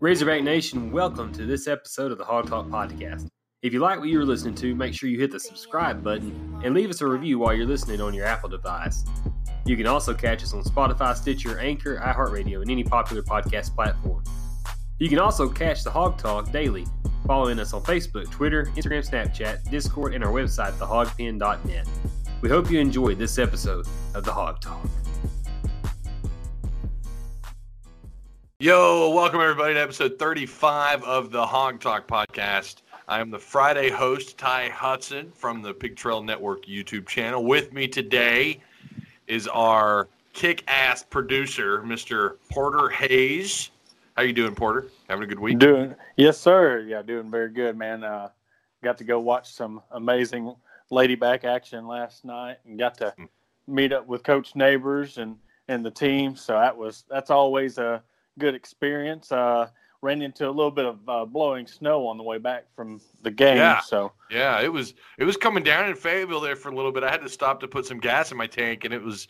Razorback 0.00 0.44
Nation, 0.44 0.92
welcome 0.92 1.32
to 1.32 1.44
this 1.44 1.66
episode 1.66 2.12
of 2.12 2.18
the 2.18 2.24
Hawg 2.24 2.46
Talk 2.46 2.68
Podcast. 2.68 3.26
If 3.62 3.72
you 3.72 3.80
like 3.80 3.98
what 3.98 4.08
you're 4.08 4.24
listening 4.24 4.54
to, 4.54 4.72
make 4.76 4.94
sure 4.94 5.08
you 5.08 5.18
hit 5.18 5.32
the 5.32 5.40
subscribe 5.40 6.04
button 6.04 6.60
and 6.62 6.72
leave 6.72 6.88
us 6.88 7.00
a 7.00 7.06
review 7.08 7.40
while 7.40 7.52
you're 7.52 7.66
listening 7.66 8.00
on 8.00 8.14
your 8.14 8.24
Apple 8.24 8.48
device. 8.48 9.04
You 9.66 9.76
can 9.76 9.88
also 9.88 10.14
catch 10.14 10.44
us 10.44 10.54
on 10.54 10.62
Spotify, 10.62 11.16
Stitcher, 11.16 11.58
Anchor, 11.58 11.96
iHeartRadio, 11.96 12.62
and 12.62 12.70
any 12.70 12.84
popular 12.84 13.22
podcast 13.22 13.74
platform. 13.74 14.22
You 15.00 15.08
can 15.08 15.18
also 15.18 15.48
catch 15.48 15.82
the 15.82 15.90
Hawg 15.90 16.16
Talk 16.16 16.52
daily, 16.52 16.86
following 17.26 17.58
us 17.58 17.72
on 17.72 17.82
Facebook, 17.82 18.30
Twitter, 18.30 18.66
Instagram, 18.76 19.04
Snapchat, 19.04 19.68
Discord, 19.68 20.14
and 20.14 20.22
our 20.22 20.30
website, 20.30 20.74
thehogpen.net. 20.74 21.88
We 22.40 22.48
hope 22.48 22.70
you 22.70 22.78
enjoyed 22.78 23.18
this 23.18 23.36
episode 23.36 23.84
of 24.14 24.22
the 24.22 24.32
Hawg 24.32 24.60
Talk. 24.60 24.86
Yo, 28.68 29.10
welcome 29.10 29.40
everybody 29.40 29.74
to 29.74 29.80
episode 29.80 30.18
35 30.18 31.04
of 31.04 31.30
the 31.30 31.46
Hawg 31.46 31.78
Talk 31.78 32.08
podcast. 32.08 32.82
I 33.06 33.20
am 33.20 33.30
the 33.30 33.38
Friday 33.38 33.88
host, 33.88 34.36
Ty 34.36 34.70
Hudson 34.70 35.30
from 35.30 35.62
the 35.62 35.72
Pig 35.72 35.94
Trail 35.94 36.24
Network 36.24 36.64
YouTube 36.66 37.06
channel. 37.06 37.44
With 37.44 37.72
me 37.72 37.86
today 37.86 38.60
is 39.28 39.46
our 39.46 40.08
kick-ass 40.32 41.04
producer, 41.04 41.82
Mr. 41.82 42.38
Porter 42.50 42.88
Hayes. 42.88 43.70
How 44.16 44.24
you 44.24 44.32
doing, 44.32 44.56
Porter? 44.56 44.88
Having 45.08 45.22
a 45.22 45.26
good 45.28 45.38
week? 45.38 45.58
Doing 45.60 45.94
yes, 46.16 46.36
sir. 46.36 46.80
Yeah, 46.80 47.02
doing 47.02 47.30
very 47.30 47.52
good, 47.52 47.76
man. 47.76 48.02
Uh, 48.02 48.30
got 48.82 48.98
to 48.98 49.04
go 49.04 49.20
watch 49.20 49.52
some 49.52 49.80
amazing 49.92 50.52
ladyback 50.90 51.44
action 51.44 51.86
last 51.86 52.24
night, 52.24 52.56
and 52.66 52.76
got 52.76 52.98
to 52.98 53.14
Hmm. 53.16 53.26
meet 53.68 53.92
up 53.92 54.08
with 54.08 54.24
Coach 54.24 54.56
Neighbors 54.56 55.18
and 55.18 55.36
and 55.68 55.86
the 55.86 55.92
team. 55.92 56.34
So 56.34 56.54
that 56.54 56.76
was 56.76 57.04
that's 57.08 57.30
always 57.30 57.78
a 57.78 58.02
good 58.38 58.54
experience. 58.54 59.30
Uh, 59.32 59.68
ran 60.00 60.22
into 60.22 60.48
a 60.48 60.50
little 60.50 60.70
bit 60.70 60.84
of 60.84 61.08
uh, 61.08 61.24
blowing 61.24 61.66
snow 61.66 62.06
on 62.06 62.16
the 62.16 62.22
way 62.22 62.38
back 62.38 62.64
from 62.74 63.00
the 63.22 63.30
game. 63.30 63.56
Yeah. 63.56 63.80
So 63.80 64.12
Yeah, 64.30 64.60
it 64.60 64.72
was 64.72 64.94
it 65.18 65.24
was 65.24 65.36
coming 65.36 65.64
down 65.64 65.88
in 65.88 65.94
Fayetteville 65.96 66.40
there 66.40 66.56
for 66.56 66.70
a 66.70 66.74
little 66.74 66.92
bit. 66.92 67.02
I 67.02 67.10
had 67.10 67.22
to 67.22 67.28
stop 67.28 67.60
to 67.60 67.68
put 67.68 67.86
some 67.86 67.98
gas 67.98 68.30
in 68.30 68.38
my 68.38 68.46
tank, 68.46 68.84
and 68.84 68.94
it 68.94 69.02
was 69.02 69.28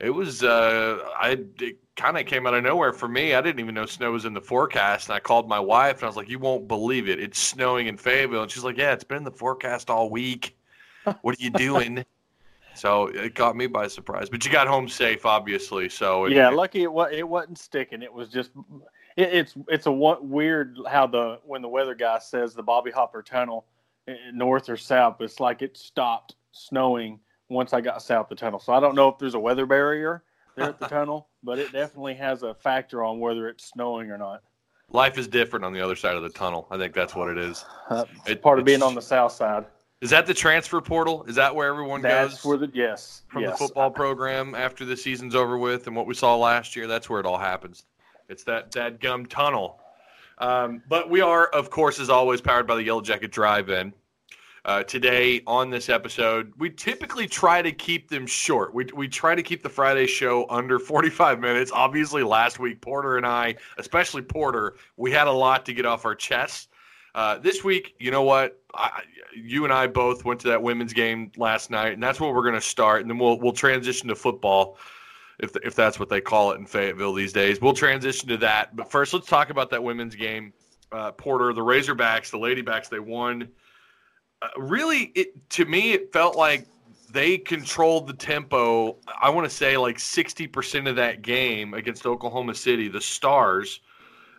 it 0.00 0.10
was 0.10 0.42
uh, 0.42 0.98
I 1.18 1.38
it 1.60 1.78
kind 1.96 2.18
of 2.18 2.26
came 2.26 2.46
out 2.46 2.54
of 2.54 2.64
nowhere 2.64 2.92
for 2.92 3.08
me. 3.08 3.34
I 3.34 3.40
didn't 3.40 3.60
even 3.60 3.74
know 3.74 3.86
snow 3.86 4.12
was 4.12 4.24
in 4.24 4.34
the 4.34 4.40
forecast, 4.40 5.08
and 5.08 5.16
I 5.16 5.20
called 5.20 5.48
my 5.48 5.60
wife 5.60 5.96
and 5.96 6.04
I 6.04 6.06
was 6.06 6.16
like, 6.16 6.28
"You 6.28 6.38
won't 6.38 6.66
believe 6.66 7.08
it! 7.08 7.20
It's 7.20 7.38
snowing 7.38 7.86
in 7.86 7.96
Fayetteville," 7.96 8.42
and 8.42 8.50
she's 8.50 8.64
like, 8.64 8.78
"Yeah, 8.78 8.92
it's 8.92 9.04
been 9.04 9.18
in 9.18 9.24
the 9.24 9.30
forecast 9.30 9.90
all 9.90 10.10
week. 10.10 10.56
What 11.22 11.38
are 11.38 11.42
you 11.42 11.50
doing?" 11.50 12.04
So 12.80 13.08
it 13.08 13.34
caught 13.34 13.56
me 13.56 13.66
by 13.66 13.86
surprise. 13.88 14.30
But 14.30 14.44
you 14.46 14.50
got 14.50 14.66
home 14.66 14.88
safe, 14.88 15.26
obviously. 15.26 15.88
So 15.90 16.24
it, 16.24 16.32
yeah, 16.32 16.48
lucky 16.48 16.82
it 16.82 16.90
was 16.92 17.10
it 17.12 17.28
wasn't 17.28 17.58
sticking. 17.58 18.00
It 18.02 18.12
was 18.12 18.28
just 18.30 18.52
it, 19.16 19.28
it's 19.34 19.54
it's 19.68 19.84
a 19.86 19.92
weird 19.92 20.78
how 20.88 21.06
the 21.06 21.40
when 21.44 21.60
the 21.60 21.68
weather 21.68 21.94
guy 21.94 22.18
says 22.18 22.54
the 22.54 22.62
Bobby 22.62 22.90
Hopper 22.90 23.22
Tunnel 23.22 23.66
eh, 24.08 24.14
north 24.32 24.70
or 24.70 24.78
south, 24.78 25.20
it's 25.20 25.40
like 25.40 25.60
it 25.60 25.76
stopped 25.76 26.36
snowing 26.52 27.20
once 27.50 27.74
I 27.74 27.82
got 27.82 28.00
south 28.02 28.28
the 28.30 28.34
tunnel. 28.34 28.58
So 28.58 28.72
I 28.72 28.80
don't 28.80 28.94
know 28.94 29.08
if 29.08 29.18
there's 29.18 29.34
a 29.34 29.38
weather 29.40 29.66
barrier 29.66 30.22
there 30.56 30.70
at 30.70 30.80
the 30.80 30.86
tunnel, 30.88 31.28
but 31.42 31.58
it 31.58 31.72
definitely 31.72 32.14
has 32.14 32.42
a 32.44 32.54
factor 32.54 33.04
on 33.04 33.20
whether 33.20 33.46
it's 33.48 33.64
snowing 33.66 34.10
or 34.10 34.16
not. 34.16 34.42
life 34.90 35.18
is 35.18 35.28
different 35.28 35.66
on 35.66 35.74
the 35.74 35.80
other 35.80 35.96
side 35.96 36.14
of 36.16 36.22
the 36.22 36.30
tunnel. 36.30 36.66
I 36.70 36.78
think 36.78 36.94
that's 36.94 37.14
what 37.14 37.28
it 37.28 37.36
is. 37.38 37.64
Uh, 37.90 38.06
it's 38.22 38.30
It- 38.30 38.42
part 38.42 38.58
of 38.58 38.64
being 38.64 38.82
on 38.82 38.94
the 38.94 39.02
south 39.02 39.32
side. 39.32 39.66
Is 40.00 40.08
that 40.10 40.26
the 40.26 40.32
transfer 40.32 40.80
portal? 40.80 41.24
Is 41.24 41.34
that 41.34 41.54
where 41.54 41.68
everyone 41.68 42.00
That's 42.00 42.36
goes? 42.36 42.44
where 42.44 42.56
the 42.56 42.70
yes 42.72 43.22
from 43.28 43.42
yes. 43.42 43.52
the 43.52 43.66
football 43.66 43.90
program 43.90 44.54
after 44.54 44.86
the 44.86 44.96
season's 44.96 45.34
over 45.34 45.58
with 45.58 45.86
and 45.86 45.94
what 45.94 46.06
we 46.06 46.14
saw 46.14 46.36
last 46.36 46.74
year. 46.74 46.86
That's 46.86 47.10
where 47.10 47.20
it 47.20 47.26
all 47.26 47.38
happens. 47.38 47.84
It's 48.28 48.42
that 48.44 48.72
that 48.72 49.00
gum 49.00 49.26
tunnel. 49.26 49.80
Um, 50.38 50.82
but 50.88 51.10
we 51.10 51.20
are, 51.20 51.48
of 51.48 51.68
course, 51.68 52.00
as 52.00 52.08
always, 52.08 52.40
powered 52.40 52.66
by 52.66 52.76
the 52.76 52.82
Yellow 52.82 53.02
Jacket 53.02 53.30
Drive-In. 53.30 53.92
Uh, 54.64 54.82
today 54.82 55.42
on 55.46 55.70
this 55.70 55.88
episode, 55.88 56.52
we 56.58 56.70
typically 56.70 57.26
try 57.26 57.60
to 57.62 57.72
keep 57.72 58.08
them 58.08 58.26
short. 58.26 58.74
We, 58.74 58.86
we 58.94 59.08
try 59.08 59.34
to 59.34 59.42
keep 59.42 59.62
the 59.62 59.70
Friday 59.70 60.06
show 60.06 60.46
under 60.50 60.78
45 60.78 61.40
minutes. 61.40 61.70
Obviously, 61.74 62.22
last 62.22 62.58
week, 62.58 62.80
Porter 62.80 63.16
and 63.16 63.26
I, 63.26 63.56
especially 63.78 64.22
Porter, 64.22 64.76
we 64.96 65.10
had 65.10 65.26
a 65.26 65.32
lot 65.32 65.64
to 65.66 65.74
get 65.74 65.86
off 65.86 66.04
our 66.04 66.14
chests. 66.14 66.68
Uh, 67.14 67.38
this 67.38 67.64
week, 67.64 67.94
you 67.98 68.10
know 68.10 68.22
what? 68.22 68.59
I, 68.74 69.02
you 69.34 69.64
and 69.64 69.72
I 69.72 69.86
both 69.86 70.24
went 70.24 70.40
to 70.40 70.48
that 70.48 70.62
women's 70.62 70.92
game 70.92 71.32
last 71.36 71.70
night, 71.70 71.92
and 71.92 72.02
that's 72.02 72.20
where 72.20 72.32
we're 72.32 72.42
going 72.42 72.54
to 72.54 72.60
start, 72.60 73.02
and 73.02 73.10
then 73.10 73.18
we'll 73.18 73.38
we'll 73.38 73.52
transition 73.52 74.08
to 74.08 74.14
football, 74.14 74.78
if 75.38 75.54
if 75.64 75.74
that's 75.74 75.98
what 75.98 76.08
they 76.08 76.20
call 76.20 76.52
it 76.52 76.58
in 76.58 76.66
Fayetteville 76.66 77.14
these 77.14 77.32
days. 77.32 77.60
We'll 77.60 77.72
transition 77.72 78.28
to 78.28 78.36
that, 78.38 78.76
but 78.76 78.90
first, 78.90 79.12
let's 79.12 79.26
talk 79.26 79.50
about 79.50 79.70
that 79.70 79.82
women's 79.82 80.14
game. 80.14 80.52
Uh, 80.92 81.12
Porter, 81.12 81.52
the 81.52 81.60
Razorbacks, 81.60 82.30
the 82.30 82.38
Ladybacks, 82.38 82.88
they 82.88 82.98
won. 82.98 83.48
Uh, 84.42 84.48
really, 84.56 85.12
it 85.14 85.50
to 85.50 85.64
me, 85.64 85.92
it 85.92 86.12
felt 86.12 86.36
like 86.36 86.66
they 87.12 87.38
controlled 87.38 88.06
the 88.06 88.12
tempo. 88.12 88.96
I 89.20 89.30
want 89.30 89.48
to 89.48 89.54
say 89.54 89.76
like 89.76 89.98
sixty 89.98 90.46
percent 90.46 90.88
of 90.88 90.96
that 90.96 91.22
game 91.22 91.74
against 91.74 92.06
Oklahoma 92.06 92.54
City, 92.54 92.88
the 92.88 93.00
Stars. 93.00 93.80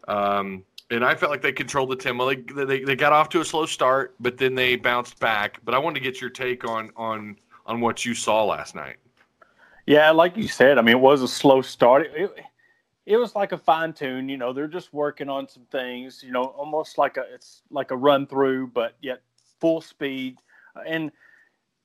Um, 0.07 0.63
and 0.91 1.05
I 1.05 1.15
felt 1.15 1.31
like 1.31 1.41
they 1.41 1.53
controlled 1.53 1.89
the 1.89 1.95
tempo. 1.95 2.27
They, 2.27 2.65
they 2.65 2.83
they 2.83 2.95
got 2.95 3.13
off 3.13 3.29
to 3.29 3.41
a 3.41 3.45
slow 3.45 3.65
start, 3.65 4.15
but 4.19 4.37
then 4.37 4.55
they 4.55 4.75
bounced 4.75 5.19
back. 5.19 5.59
But 5.63 5.73
I 5.73 5.79
wanted 5.79 5.99
to 5.99 6.03
get 6.03 6.21
your 6.21 6.29
take 6.29 6.67
on 6.67 6.91
on 6.95 7.37
on 7.65 7.79
what 7.79 8.05
you 8.05 8.13
saw 8.13 8.43
last 8.43 8.75
night. 8.75 8.97
Yeah, 9.85 10.11
like 10.11 10.37
you 10.37 10.47
said, 10.47 10.77
I 10.77 10.81
mean, 10.81 10.95
it 10.95 10.99
was 10.99 11.21
a 11.21 11.27
slow 11.27 11.61
start. 11.61 12.05
It, 12.05 12.11
it, 12.15 12.31
it 13.05 13.17
was 13.17 13.35
like 13.35 13.51
a 13.51 13.57
fine 13.57 13.93
tune. 13.93 14.29
You 14.29 14.37
know, 14.37 14.53
they're 14.53 14.67
just 14.67 14.93
working 14.93 15.29
on 15.29 15.47
some 15.47 15.65
things. 15.71 16.21
You 16.23 16.31
know, 16.31 16.43
almost 16.43 16.97
like 16.97 17.17
a 17.17 17.25
it's 17.33 17.61
like 17.71 17.91
a 17.91 17.97
run 17.97 18.27
through, 18.27 18.67
but 18.67 18.95
yet 19.01 19.21
full 19.59 19.81
speed 19.81 20.37
and 20.87 21.11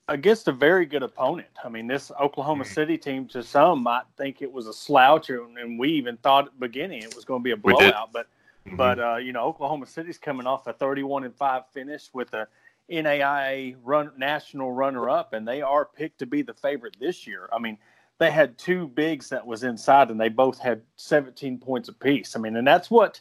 against 0.08 0.48
a 0.48 0.52
very 0.52 0.86
good 0.86 1.02
opponent. 1.02 1.48
I 1.64 1.68
mean, 1.68 1.86
this 1.86 2.12
Oklahoma 2.20 2.64
Mhm. 2.64 2.74
City 2.74 2.98
team, 2.98 3.26
to 3.28 3.42
some, 3.42 3.82
might 3.82 4.04
think 4.16 4.40
it 4.40 4.50
was 4.50 4.68
a 4.68 4.72
slouch, 4.72 5.30
and 5.30 5.78
we 5.78 5.90
even 5.90 6.16
thought 6.18 6.46
at 6.46 6.52
the 6.52 6.60
beginning 6.60 7.02
it 7.02 7.14
was 7.14 7.24
going 7.24 7.40
to 7.40 7.44
be 7.44 7.50
a 7.50 7.56
blowout. 7.56 8.12
But 8.12 8.28
but 8.72 8.98
uh, 8.98 9.16
you 9.16 9.32
know, 9.32 9.44
Oklahoma 9.44 9.86
City's 9.86 10.18
coming 10.18 10.46
off 10.46 10.66
a 10.66 10.72
31 10.72 11.24
and 11.24 11.34
five 11.34 11.62
finish 11.72 12.08
with 12.12 12.32
a 12.34 12.48
NAIA 12.90 13.76
run 13.82 14.12
national 14.16 14.72
runner 14.72 15.08
up, 15.08 15.32
and 15.32 15.46
they 15.46 15.62
are 15.62 15.84
picked 15.84 16.18
to 16.20 16.26
be 16.26 16.42
the 16.42 16.54
favorite 16.54 16.96
this 17.00 17.26
year. 17.26 17.48
I 17.52 17.58
mean, 17.58 17.78
they 18.18 18.30
had 18.30 18.58
two 18.58 18.88
bigs 18.88 19.28
that 19.30 19.46
was 19.46 19.62
inside, 19.62 20.10
and 20.10 20.20
they 20.20 20.28
both 20.28 20.58
had 20.58 20.82
17 20.96 21.58
points 21.58 21.88
apiece. 21.88 22.36
I 22.36 22.38
mean, 22.38 22.56
and 22.56 22.66
that's 22.66 22.90
what 22.90 23.20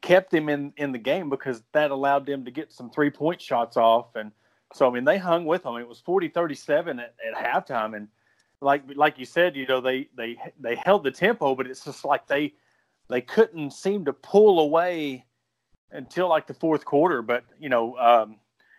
kept 0.00 0.30
them 0.30 0.48
in 0.48 0.72
in 0.76 0.92
the 0.92 0.98
game 0.98 1.30
because 1.30 1.62
that 1.72 1.90
allowed 1.90 2.26
them 2.26 2.44
to 2.44 2.50
get 2.50 2.72
some 2.72 2.90
three 2.90 3.10
point 3.10 3.40
shots 3.40 3.76
off, 3.76 4.16
and 4.16 4.32
so 4.72 4.88
I 4.88 4.92
mean, 4.92 5.04
they 5.04 5.18
hung 5.18 5.44
with 5.44 5.62
them. 5.62 5.76
It 5.76 5.88
was 5.88 6.02
40-37 6.06 7.00
at, 7.00 7.14
at 7.26 7.34
halftime, 7.34 7.96
and 7.96 8.08
like 8.60 8.82
like 8.96 9.18
you 9.18 9.24
said, 9.24 9.56
you 9.56 9.66
know, 9.66 9.80
they 9.80 10.08
they 10.16 10.36
they 10.58 10.74
held 10.74 11.04
the 11.04 11.10
tempo, 11.10 11.54
but 11.54 11.66
it's 11.66 11.84
just 11.84 12.04
like 12.04 12.26
they 12.26 12.54
they 13.08 13.20
couldn't 13.20 13.72
seem 13.72 14.04
to 14.06 14.12
pull 14.12 14.60
away 14.60 15.24
until 15.90 16.28
like 16.28 16.46
the 16.46 16.54
fourth 16.54 16.84
quarter. 16.84 17.22
But 17.22 17.44
you 17.58 17.68
know, 17.68 17.96
um, 17.98 18.36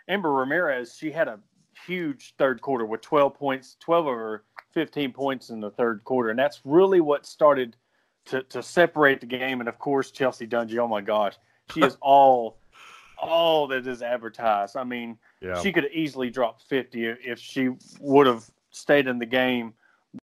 Amber 0.07 0.31
Ramirez, 0.31 0.95
she 0.97 1.11
had 1.11 1.27
a 1.27 1.39
huge 1.85 2.35
third 2.37 2.61
quarter 2.61 2.85
with 2.85 3.01
12 3.01 3.33
points, 3.33 3.77
12 3.79 4.07
of 4.07 4.13
her 4.13 4.43
15 4.71 5.11
points 5.13 5.49
in 5.49 5.59
the 5.59 5.71
third 5.71 6.03
quarter, 6.03 6.29
and 6.29 6.39
that's 6.39 6.61
really 6.63 7.01
what 7.01 7.25
started 7.25 7.75
to 8.25 8.43
to 8.43 8.61
separate 8.63 9.19
the 9.21 9.27
game. 9.27 9.59
And 9.59 9.69
of 9.69 9.79
course, 9.79 10.11
Chelsea 10.11 10.47
Dungee, 10.47 10.77
oh 10.77 10.87
my 10.87 11.01
gosh, 11.01 11.35
she 11.73 11.81
is 11.81 11.97
all 12.01 12.57
all 13.17 13.67
that 13.67 13.87
is 13.87 14.01
advertised. 14.01 14.75
I 14.75 14.83
mean, 14.83 15.17
Yeah. 15.41 15.61
she 15.61 15.71
could 15.71 15.83
have 15.83 15.93
easily 15.93 16.29
dropped 16.29 16.63
50 16.63 17.05
if 17.05 17.39
she 17.39 17.69
would 18.01 18.27
have 18.27 18.43
stayed 18.71 19.07
in 19.07 19.19
the 19.19 19.25
game 19.25 19.73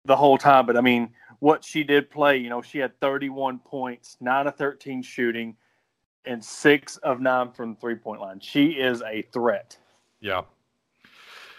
the 0.04 0.16
whole 0.16 0.38
time. 0.38 0.66
But 0.66 0.75
I 0.75 0.81
mean, 0.81 1.10
what 1.42 1.66
she 1.66 1.84
did 1.84 2.10
play, 2.10 2.38
you 2.38 2.50
know, 2.50 2.62
she 2.62 2.78
had 2.78 2.98
31 3.02 3.60
points, 3.60 4.16
9 4.22 4.48
of 4.48 4.56
13 4.56 5.02
shooting, 5.02 5.56
and 6.26 6.44
6 6.44 6.98
of 6.98 7.20
9 7.20 7.52
from 7.52 7.76
three 7.76 7.96
point 7.96 8.22
line. 8.22 8.40
She 8.40 8.68
is 8.74 9.02
a 9.02 9.24
threat. 9.34 9.76
Yeah. 10.22 10.44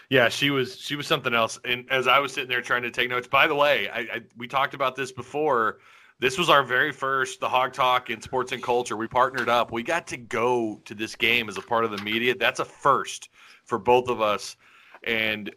Yeah, 0.09 0.29
she 0.29 0.51
was 0.51 0.79
she 0.79 0.95
was 0.95 1.07
something 1.07 1.35
else. 1.35 1.59
And 1.65 1.91
as 1.91 2.07
I 2.07 2.21
was 2.21 2.33
sitting 2.33 2.49
there 2.49 2.61
trying 2.63 2.83
to 2.83 2.91
take 2.91 3.09
notes, 3.11 3.27
by 3.27 3.47
the 3.47 3.55
way, 3.55 3.89
I, 3.89 4.01
I 4.01 4.21
we 4.37 4.47
talked 4.47 4.75
about 4.75 4.95
this 4.95 5.11
before. 5.11 5.79
this 6.21 6.39
was 6.39 6.49
our 6.49 6.63
very 6.63 6.93
first 6.93 7.41
the 7.41 7.49
Hawg 7.49 7.73
Talk 7.73 8.09
in 8.11 8.21
sports 8.21 8.53
and 8.53 8.63
culture. 8.63 8.97
We 8.97 9.09
partnered 9.09 9.49
up. 9.49 9.73
We 9.73 9.83
got 9.83 10.07
to 10.09 10.17
go 10.17 10.81
to 10.85 10.95
this 10.95 11.17
game 11.17 11.49
as 11.49 11.57
a 11.57 11.63
part 11.63 11.85
of 11.85 11.91
the 11.91 12.03
media. 12.05 12.37
That's 12.37 12.61
a 12.61 12.65
first 12.65 13.31
for 13.65 13.79
both 13.79 14.09
of 14.09 14.21
us. 14.21 14.57
And 15.03 15.51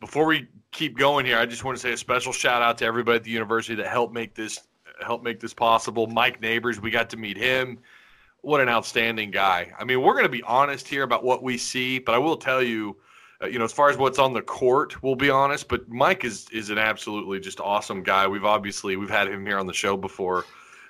before 0.00 0.26
we 0.26 0.48
keep 0.72 0.96
going 0.96 1.26
here, 1.26 1.38
I 1.38 1.46
just 1.46 1.64
want 1.64 1.76
to 1.76 1.82
say 1.82 1.92
a 1.92 1.96
special 1.96 2.32
shout 2.32 2.62
out 2.62 2.78
to 2.78 2.84
everybody 2.84 3.16
at 3.16 3.24
the 3.24 3.30
university 3.30 3.74
that 3.76 3.86
helped 3.86 4.14
make 4.14 4.34
this 4.34 4.60
help 5.04 5.22
make 5.22 5.40
this 5.40 5.54
possible. 5.54 6.06
Mike 6.06 6.40
Neighbors, 6.40 6.80
we 6.80 6.90
got 6.90 7.08
to 7.10 7.16
meet 7.16 7.36
him. 7.36 7.78
What 8.42 8.60
an 8.60 8.68
outstanding 8.68 9.30
guy. 9.30 9.72
I 9.78 9.84
mean, 9.84 10.02
we're 10.02 10.12
going 10.12 10.24
to 10.24 10.30
be 10.30 10.42
honest 10.42 10.88
here 10.88 11.02
about 11.02 11.24
what 11.24 11.42
we 11.42 11.56
see, 11.58 11.98
but 11.98 12.14
I 12.14 12.18
will 12.18 12.36
tell 12.36 12.62
you 12.62 12.96
uh, 13.42 13.46
you 13.46 13.58
know, 13.58 13.64
as 13.64 13.72
far 13.72 13.88
as 13.88 13.96
what's 13.96 14.18
on 14.18 14.32
the 14.32 14.42
court, 14.42 15.02
we'll 15.02 15.14
be 15.14 15.30
honest. 15.30 15.68
But 15.68 15.88
Mike 15.88 16.24
is 16.24 16.48
is 16.50 16.70
an 16.70 16.78
absolutely 16.78 17.40
just 17.40 17.60
awesome 17.60 18.02
guy. 18.02 18.26
We've 18.26 18.44
obviously 18.44 18.96
we've 18.96 19.10
had 19.10 19.28
him 19.28 19.46
here 19.46 19.58
on 19.58 19.66
the 19.66 19.72
show 19.72 19.96
before, 19.96 20.44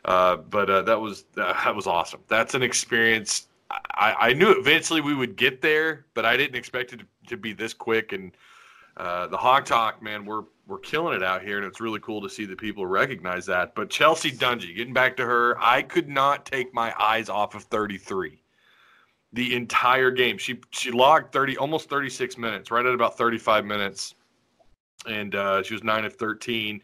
uh, 0.04 0.36
but 0.36 0.68
uh, 0.68 0.82
that 0.82 1.00
was 1.00 1.24
that 1.34 1.74
was 1.74 1.86
awesome. 1.86 2.20
That's 2.28 2.54
an 2.54 2.62
experience. 2.62 3.46
I, 3.70 4.16
I 4.18 4.32
knew 4.32 4.50
eventually 4.50 5.00
we 5.00 5.14
would 5.14 5.36
get 5.36 5.62
there, 5.62 6.06
but 6.14 6.24
I 6.24 6.36
didn't 6.36 6.56
expect 6.56 6.92
it 6.92 7.00
to, 7.00 7.06
to 7.28 7.36
be 7.36 7.52
this 7.52 7.72
quick. 7.72 8.12
And 8.12 8.32
uh, 8.96 9.26
the 9.28 9.36
Hawg 9.36 9.64
Talk, 9.64 10.02
man, 10.02 10.24
we're 10.24 10.42
we're 10.66 10.78
killing 10.78 11.16
it 11.16 11.22
out 11.22 11.42
here, 11.42 11.56
and 11.56 11.66
it's 11.66 11.80
really 11.80 11.98
cool 12.00 12.20
to 12.22 12.30
see 12.30 12.44
that 12.44 12.58
people 12.58 12.86
recognize 12.86 13.44
that. 13.46 13.74
But 13.74 13.90
Chelsea 13.90 14.30
Dungee, 14.30 14.76
getting 14.76 14.94
back 14.94 15.16
to 15.16 15.26
her, 15.26 15.56
I 15.60 15.82
could 15.82 16.08
not 16.08 16.46
take 16.46 16.72
my 16.72 16.94
eyes 16.96 17.28
off 17.28 17.56
of 17.56 17.64
33 17.64 18.40
the 19.32 19.54
entire 19.54 20.10
game. 20.10 20.38
She 20.38 20.60
she 20.70 20.90
logged 20.90 21.32
30 21.32 21.56
almost 21.56 21.88
36 21.88 22.38
minutes, 22.38 22.70
right 22.70 22.84
at 22.84 22.94
about 22.94 23.16
35 23.16 23.64
minutes. 23.64 24.14
And 25.06 25.34
uh, 25.34 25.62
she 25.62 25.74
was 25.74 25.82
9 25.82 26.04
of 26.04 26.14
13. 26.16 26.82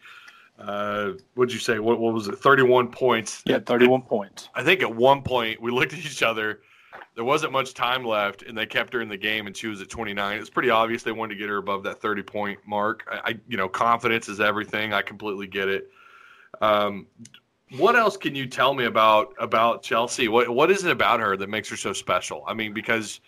Uh, 0.58 1.12
what'd 1.34 1.52
you 1.52 1.60
say? 1.60 1.78
What, 1.78 2.00
what 2.00 2.14
was 2.14 2.28
it? 2.28 2.38
31 2.38 2.88
points. 2.88 3.42
Yeah, 3.44 3.58
31 3.58 4.02
points. 4.02 4.48
I 4.54 4.62
think 4.62 4.80
at 4.82 4.94
one 4.94 5.22
point 5.22 5.60
we 5.60 5.70
looked 5.70 5.92
at 5.92 5.98
each 5.98 6.22
other. 6.22 6.60
There 7.16 7.24
wasn't 7.24 7.52
much 7.52 7.74
time 7.74 8.04
left, 8.04 8.42
and 8.42 8.56
they 8.56 8.66
kept 8.66 8.92
her 8.92 9.00
in 9.00 9.08
the 9.08 9.16
game, 9.16 9.46
and 9.46 9.56
she 9.56 9.66
was 9.66 9.80
at 9.80 9.88
29. 9.88 10.36
It 10.36 10.38
was 10.38 10.50
pretty 10.50 10.70
obvious 10.70 11.02
they 11.02 11.12
wanted 11.12 11.34
to 11.34 11.40
get 11.40 11.48
her 11.48 11.56
above 11.56 11.82
that 11.84 12.00
30 12.00 12.22
point 12.22 12.60
mark. 12.66 13.04
I, 13.10 13.30
I 13.30 13.38
you 13.48 13.56
know, 13.56 13.68
confidence 13.68 14.28
is 14.28 14.38
everything. 14.38 14.92
I 14.92 15.02
completely 15.02 15.46
get 15.46 15.68
it. 15.68 15.90
Um, 16.60 17.06
what 17.78 17.96
else 17.96 18.16
can 18.16 18.34
you 18.34 18.46
tell 18.46 18.74
me 18.74 18.84
about 18.84 19.34
about 19.38 19.82
Chelsea? 19.82 20.28
What 20.28 20.48
what 20.48 20.70
is 20.70 20.84
it 20.84 20.92
about 20.92 21.18
her 21.20 21.36
that 21.36 21.48
makes 21.48 21.68
her 21.70 21.76
so 21.76 21.92
special? 21.92 22.44
I 22.46 22.54
mean, 22.54 22.72
because 22.72 23.20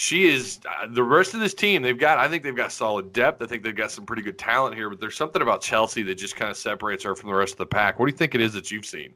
she 0.00 0.28
is 0.28 0.60
uh, 0.64 0.86
the 0.88 1.02
rest 1.02 1.34
of 1.34 1.40
this 1.40 1.54
team. 1.54 1.82
They've 1.82 1.98
got, 1.98 2.18
I 2.18 2.28
think 2.28 2.44
they've 2.44 2.54
got 2.54 2.70
solid 2.70 3.12
depth. 3.12 3.42
I 3.42 3.46
think 3.46 3.64
they've 3.64 3.74
got 3.74 3.90
some 3.90 4.06
pretty 4.06 4.22
good 4.22 4.38
talent 4.38 4.76
here. 4.76 4.88
But 4.88 5.00
there's 5.00 5.16
something 5.16 5.42
about 5.42 5.60
Chelsea 5.60 6.04
that 6.04 6.14
just 6.14 6.36
kind 6.36 6.52
of 6.52 6.56
separates 6.56 7.02
her 7.02 7.16
from 7.16 7.28
the 7.28 7.34
rest 7.34 7.54
of 7.54 7.58
the 7.58 7.66
pack. 7.66 7.98
What 7.98 8.06
do 8.06 8.12
you 8.12 8.16
think 8.16 8.36
it 8.36 8.40
is 8.40 8.52
that 8.52 8.70
you've 8.70 8.86
seen? 8.86 9.12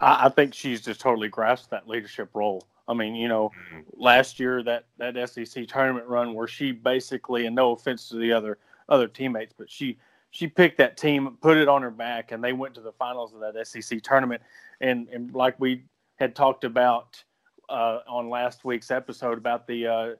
I, 0.00 0.26
I 0.26 0.28
think 0.30 0.54
she's 0.54 0.80
just 0.80 1.02
totally 1.02 1.28
grasped 1.28 1.68
that 1.68 1.86
leadership 1.86 2.30
role. 2.32 2.66
I 2.88 2.94
mean, 2.94 3.14
you 3.14 3.28
know, 3.28 3.50
mm-hmm. 3.72 3.80
last 3.96 4.40
year 4.40 4.62
that 4.64 4.86
that 4.98 5.28
SEC 5.28 5.66
tournament 5.68 6.06
run 6.06 6.34
where 6.34 6.48
she 6.48 6.72
basically, 6.72 7.46
and 7.46 7.54
no 7.54 7.72
offense 7.72 8.08
to 8.08 8.16
the 8.16 8.32
other 8.32 8.58
other 8.88 9.08
teammates, 9.08 9.54
but 9.56 9.70
she 9.70 9.98
she 10.32 10.48
picked 10.48 10.78
that 10.78 10.96
team, 10.96 11.36
put 11.42 11.58
it 11.58 11.68
on 11.68 11.82
her 11.82 11.90
back, 11.90 12.32
and 12.32 12.42
they 12.42 12.54
went 12.54 12.74
to 12.74 12.80
the 12.80 12.92
finals 12.92 13.34
of 13.34 13.40
that 13.40 13.66
SEC 13.66 14.02
tournament. 14.02 14.42
And, 14.80 15.06
and 15.10 15.32
like 15.34 15.60
we 15.60 15.84
had 16.16 16.34
talked 16.34 16.64
about 16.64 17.22
uh, 17.68 17.98
on 18.08 18.30
last 18.30 18.64
week's 18.64 18.90
episode 18.90 19.36
about 19.36 19.66
the, 19.66 19.86
uh, 19.86 20.14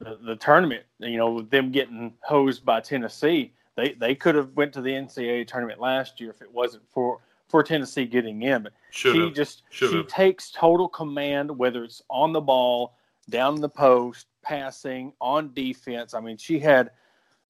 the, 0.00 0.18
the 0.26 0.36
tournament, 0.36 0.82
you 0.98 1.16
know, 1.16 1.40
them 1.40 1.70
getting 1.70 2.14
hosed 2.24 2.64
by 2.64 2.80
Tennessee, 2.80 3.52
they 3.76 3.92
they 3.92 4.14
could 4.14 4.34
have 4.34 4.50
went 4.54 4.72
to 4.72 4.80
the 4.80 4.90
NCAA 4.90 5.46
tournament 5.46 5.80
last 5.80 6.20
year 6.20 6.30
if 6.30 6.42
it 6.42 6.52
wasn't 6.52 6.82
for 6.90 7.20
for 7.54 7.62
Tennessee 7.62 8.04
getting 8.04 8.42
in. 8.42 8.64
But 8.64 8.72
Should've. 8.90 9.28
she 9.28 9.32
just 9.32 9.62
Should've. 9.70 9.92
she 9.92 10.02
takes 10.12 10.50
total 10.50 10.88
command, 10.88 11.56
whether 11.56 11.84
it's 11.84 12.02
on 12.10 12.32
the 12.32 12.40
ball, 12.40 12.96
down 13.30 13.60
the 13.60 13.68
post, 13.68 14.26
passing, 14.42 15.12
on 15.20 15.54
defense. 15.54 16.14
I 16.14 16.20
mean, 16.20 16.36
she 16.36 16.58
had 16.58 16.90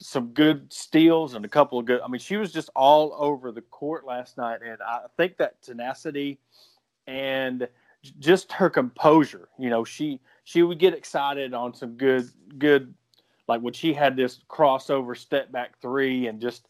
some 0.01 0.35
good 0.35 0.71
steals 0.71 1.33
and 1.33 1.43
a 1.47 1.49
couple 1.49 1.79
of 1.79 1.87
good. 1.87 2.03
I 2.03 2.09
mean, 2.09 2.19
she 2.19 2.37
was 2.37 2.53
just 2.53 2.69
all 2.77 3.17
over 3.19 3.51
the 3.51 3.63
court 3.63 4.05
last 4.05 4.37
night, 4.37 4.61
and 4.63 4.77
I 4.83 5.05
think 5.17 5.39
that 5.39 5.63
tenacity 5.63 6.39
and 7.07 7.67
just 8.19 8.53
her 8.53 8.69
composure. 8.69 9.49
You 9.59 9.71
know, 9.71 9.85
she 9.85 10.21
she 10.45 10.63
would 10.63 10.79
get 10.79 10.93
excited 10.93 11.55
on 11.55 11.73
some 11.73 11.97
good 11.97 12.29
good, 12.59 12.93
like 13.49 13.63
when 13.63 13.73
she 13.73 13.95
had 13.95 14.17
this 14.17 14.41
crossover 14.51 15.17
step 15.17 15.51
back 15.51 15.81
three, 15.81 16.27
and 16.27 16.43
just 16.43 16.69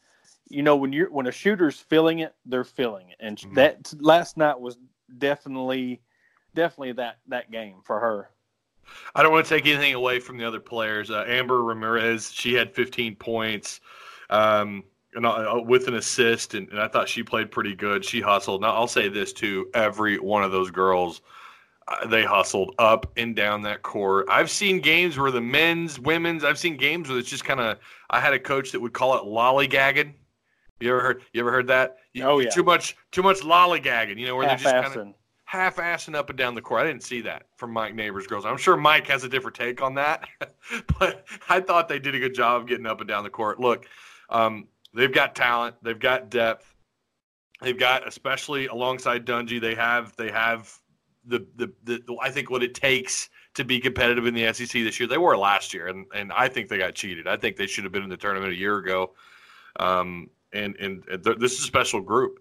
you 0.48 0.62
know 0.62 0.76
when 0.76 0.92
you're 0.92 1.10
when 1.10 1.26
a 1.26 1.32
shooter's 1.32 1.78
feeling 1.78 2.20
it, 2.20 2.34
they're 2.46 2.64
feeling 2.64 3.10
it, 3.10 3.16
and 3.20 3.38
mm-hmm. 3.38 3.54
that 3.54 3.92
last 4.00 4.36
night 4.36 4.60
was 4.60 4.78
definitely 5.18 6.00
definitely 6.54 6.92
that 6.92 7.18
that 7.28 7.50
game 7.50 7.76
for 7.84 8.00
her. 8.00 8.30
I 9.14 9.22
don't 9.22 9.32
want 9.32 9.46
to 9.46 9.54
take 9.54 9.66
anything 9.66 9.94
away 9.94 10.20
from 10.20 10.36
the 10.36 10.44
other 10.46 10.60
players. 10.60 11.10
Uh, 11.10 11.24
Amber 11.26 11.62
Ramirez, 11.62 12.30
she 12.32 12.52
had 12.52 12.74
15 12.74 13.16
points 13.16 13.80
um, 14.30 14.84
and, 15.14 15.24
uh, 15.24 15.62
with 15.64 15.88
an 15.88 15.94
assist, 15.94 16.54
and, 16.54 16.68
and, 16.68 16.80
I 16.80 16.88
thought 16.88 17.08
she 17.08 17.22
played 17.22 17.50
pretty 17.50 17.74
good. 17.74 18.04
She 18.04 18.20
hustled. 18.20 18.60
Now, 18.60 18.74
I'll 18.74 18.86
say 18.86 19.08
this 19.08 19.32
too 19.32 19.70
every 19.74 20.18
one 20.18 20.42
of 20.42 20.52
those 20.52 20.70
girls, 20.70 21.22
uh, 21.88 22.06
they 22.06 22.24
hustled 22.24 22.74
up 22.78 23.10
and 23.16 23.36
down 23.36 23.62
that 23.62 23.82
court. 23.82 24.26
I've 24.30 24.50
seen 24.50 24.80
games 24.80 25.18
where 25.18 25.30
the 25.30 25.40
men's, 25.40 25.98
women's, 26.00 26.44
I've 26.44 26.58
seen 26.58 26.76
games 26.76 27.08
where 27.08 27.18
it's 27.18 27.30
just 27.30 27.44
kind 27.44 27.60
of, 27.60 27.78
I 28.10 28.20
had 28.20 28.32
a 28.32 28.38
coach 28.38 28.72
that 28.72 28.80
would 28.80 28.92
call 28.92 29.16
it 29.16 29.24
lollygagging. 29.24 30.14
You 30.84 30.90
ever 30.90 31.00
heard? 31.00 31.22
You 31.32 31.40
ever 31.40 31.50
heard 31.50 31.66
that? 31.68 31.96
You, 32.12 32.24
oh 32.24 32.38
yeah. 32.38 32.50
Too 32.50 32.62
much, 32.62 32.96
too 33.10 33.22
much 33.22 33.40
lollygagging. 33.40 34.18
You 34.18 34.26
know 34.26 34.36
where 34.36 34.46
they're 34.46 34.56
just 34.56 34.74
kind 34.74 34.96
of 34.96 35.14
half-assing 35.44 36.14
up 36.14 36.30
and 36.30 36.38
down 36.38 36.54
the 36.54 36.60
court. 36.60 36.82
I 36.82 36.86
didn't 36.86 37.02
see 37.02 37.20
that 37.22 37.46
from 37.56 37.72
Mike 37.72 37.94
Neighbors 37.94 38.26
girls. 38.26 38.44
I'm 38.44 38.56
sure 38.56 38.76
Mike 38.76 39.06
has 39.06 39.24
a 39.24 39.28
different 39.28 39.56
take 39.56 39.82
on 39.82 39.94
that, 39.94 40.24
but 40.98 41.26
I 41.48 41.60
thought 41.60 41.88
they 41.88 41.98
did 41.98 42.14
a 42.14 42.18
good 42.18 42.34
job 42.34 42.62
of 42.62 42.68
getting 42.68 42.86
up 42.86 43.00
and 43.00 43.08
down 43.08 43.24
the 43.24 43.30
court. 43.30 43.60
Look, 43.60 43.86
um, 44.30 44.68
they've 44.94 45.12
got 45.12 45.34
talent, 45.34 45.76
they've 45.82 45.98
got 45.98 46.30
depth, 46.30 46.74
they've 47.60 47.78
got 47.78 48.06
especially 48.06 48.66
alongside 48.66 49.26
Dungee, 49.26 49.60
they 49.60 49.74
have 49.74 50.14
they 50.16 50.30
have 50.30 50.72
the, 51.26 51.46
the 51.56 51.72
the 51.84 52.16
I 52.20 52.30
think 52.30 52.50
what 52.50 52.62
it 52.62 52.74
takes 52.74 53.30
to 53.54 53.64
be 53.64 53.80
competitive 53.80 54.26
in 54.26 54.34
the 54.34 54.52
SEC 54.52 54.70
this 54.70 54.98
year. 54.98 55.08
They 55.08 55.18
were 55.18 55.36
last 55.36 55.72
year, 55.72 55.86
and 55.86 56.06
and 56.14 56.32
I 56.32 56.48
think 56.48 56.68
they 56.68 56.78
got 56.78 56.94
cheated. 56.94 57.26
I 57.26 57.36
think 57.36 57.56
they 57.56 57.66
should 57.66 57.84
have 57.84 57.92
been 57.92 58.02
in 58.02 58.10
the 58.10 58.16
tournament 58.16 58.52
a 58.52 58.56
year 58.56 58.78
ago. 58.78 59.14
Um, 59.78 60.30
and 60.54 60.76
and, 60.76 61.04
and 61.08 61.24
this 61.24 61.52
is 61.52 61.60
a 61.60 61.66
special 61.66 62.00
group. 62.00 62.40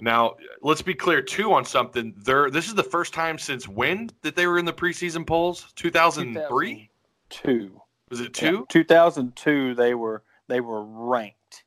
Now, 0.00 0.36
let's 0.62 0.82
be 0.82 0.94
clear 0.94 1.20
too 1.20 1.52
on 1.52 1.64
something. 1.64 2.14
There, 2.16 2.50
this 2.50 2.68
is 2.68 2.74
the 2.74 2.82
first 2.82 3.12
time 3.12 3.38
since 3.38 3.68
when 3.68 4.10
that 4.22 4.34
they 4.34 4.46
were 4.46 4.58
in 4.58 4.64
the 4.64 4.72
preseason 4.72 5.26
polls? 5.26 5.72
Two 5.76 5.90
thousand 5.90 6.40
three. 6.48 6.90
Two. 7.28 7.80
Was 8.08 8.20
it 8.20 8.34
two? 8.34 8.46
Yeah, 8.46 8.60
two 8.68 8.84
thousand 8.84 9.36
two. 9.36 9.74
They 9.74 9.94
were 9.94 10.22
they 10.48 10.60
were 10.60 10.84
ranked. 10.84 11.64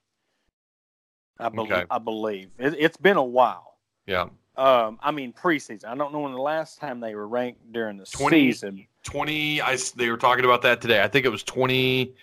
I 1.39 1.49
believe. 1.49 1.71
Okay. 1.71 1.85
I 1.89 1.99
believe 1.99 2.49
it, 2.57 2.79
has 2.81 2.97
been 2.97 3.17
a 3.17 3.23
while. 3.23 3.77
Yeah. 4.07 4.27
Um, 4.55 4.99
I 5.01 5.11
mean 5.11 5.33
preseason. 5.33 5.85
I 5.85 5.95
don't 5.95 6.13
know 6.13 6.19
when 6.19 6.33
the 6.33 6.41
last 6.41 6.79
time 6.79 6.99
they 6.99 7.15
were 7.15 7.27
ranked 7.27 7.71
during 7.71 7.97
the 7.97 8.05
20, 8.05 8.51
season. 8.51 8.87
Twenty. 9.03 9.61
I 9.61 9.77
they 9.95 10.09
were 10.09 10.17
talking 10.17 10.45
about 10.45 10.61
that 10.63 10.81
today. 10.81 11.03
I 11.03 11.07
think 11.07 11.25
it 11.25 11.29
was 11.29 11.43
twenty. 11.43 12.13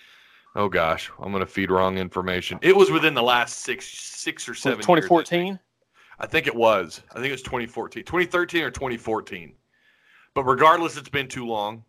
Oh 0.56 0.68
gosh, 0.68 1.10
I'm 1.18 1.30
going 1.30 1.44
to 1.44 1.50
feed 1.50 1.70
wrong 1.70 1.96
information. 1.96 2.58
It 2.62 2.74
was 2.74 2.90
within 2.90 3.14
the 3.14 3.22
last 3.22 3.60
six, 3.60 3.86
six 3.86 4.48
or 4.48 4.54
seven. 4.54 4.80
2014. 4.80 5.58
I 6.18 6.26
think 6.26 6.46
it 6.46 6.54
was. 6.54 7.02
I 7.12 7.14
think 7.14 7.28
it 7.28 7.32
was 7.32 7.42
2014, 7.42 8.04
2013 8.04 8.62
or 8.62 8.70
2014. 8.70 9.54
But 10.34 10.44
regardless, 10.44 10.96
it's 10.96 11.08
been 11.08 11.28
too 11.28 11.46
long. 11.46 11.84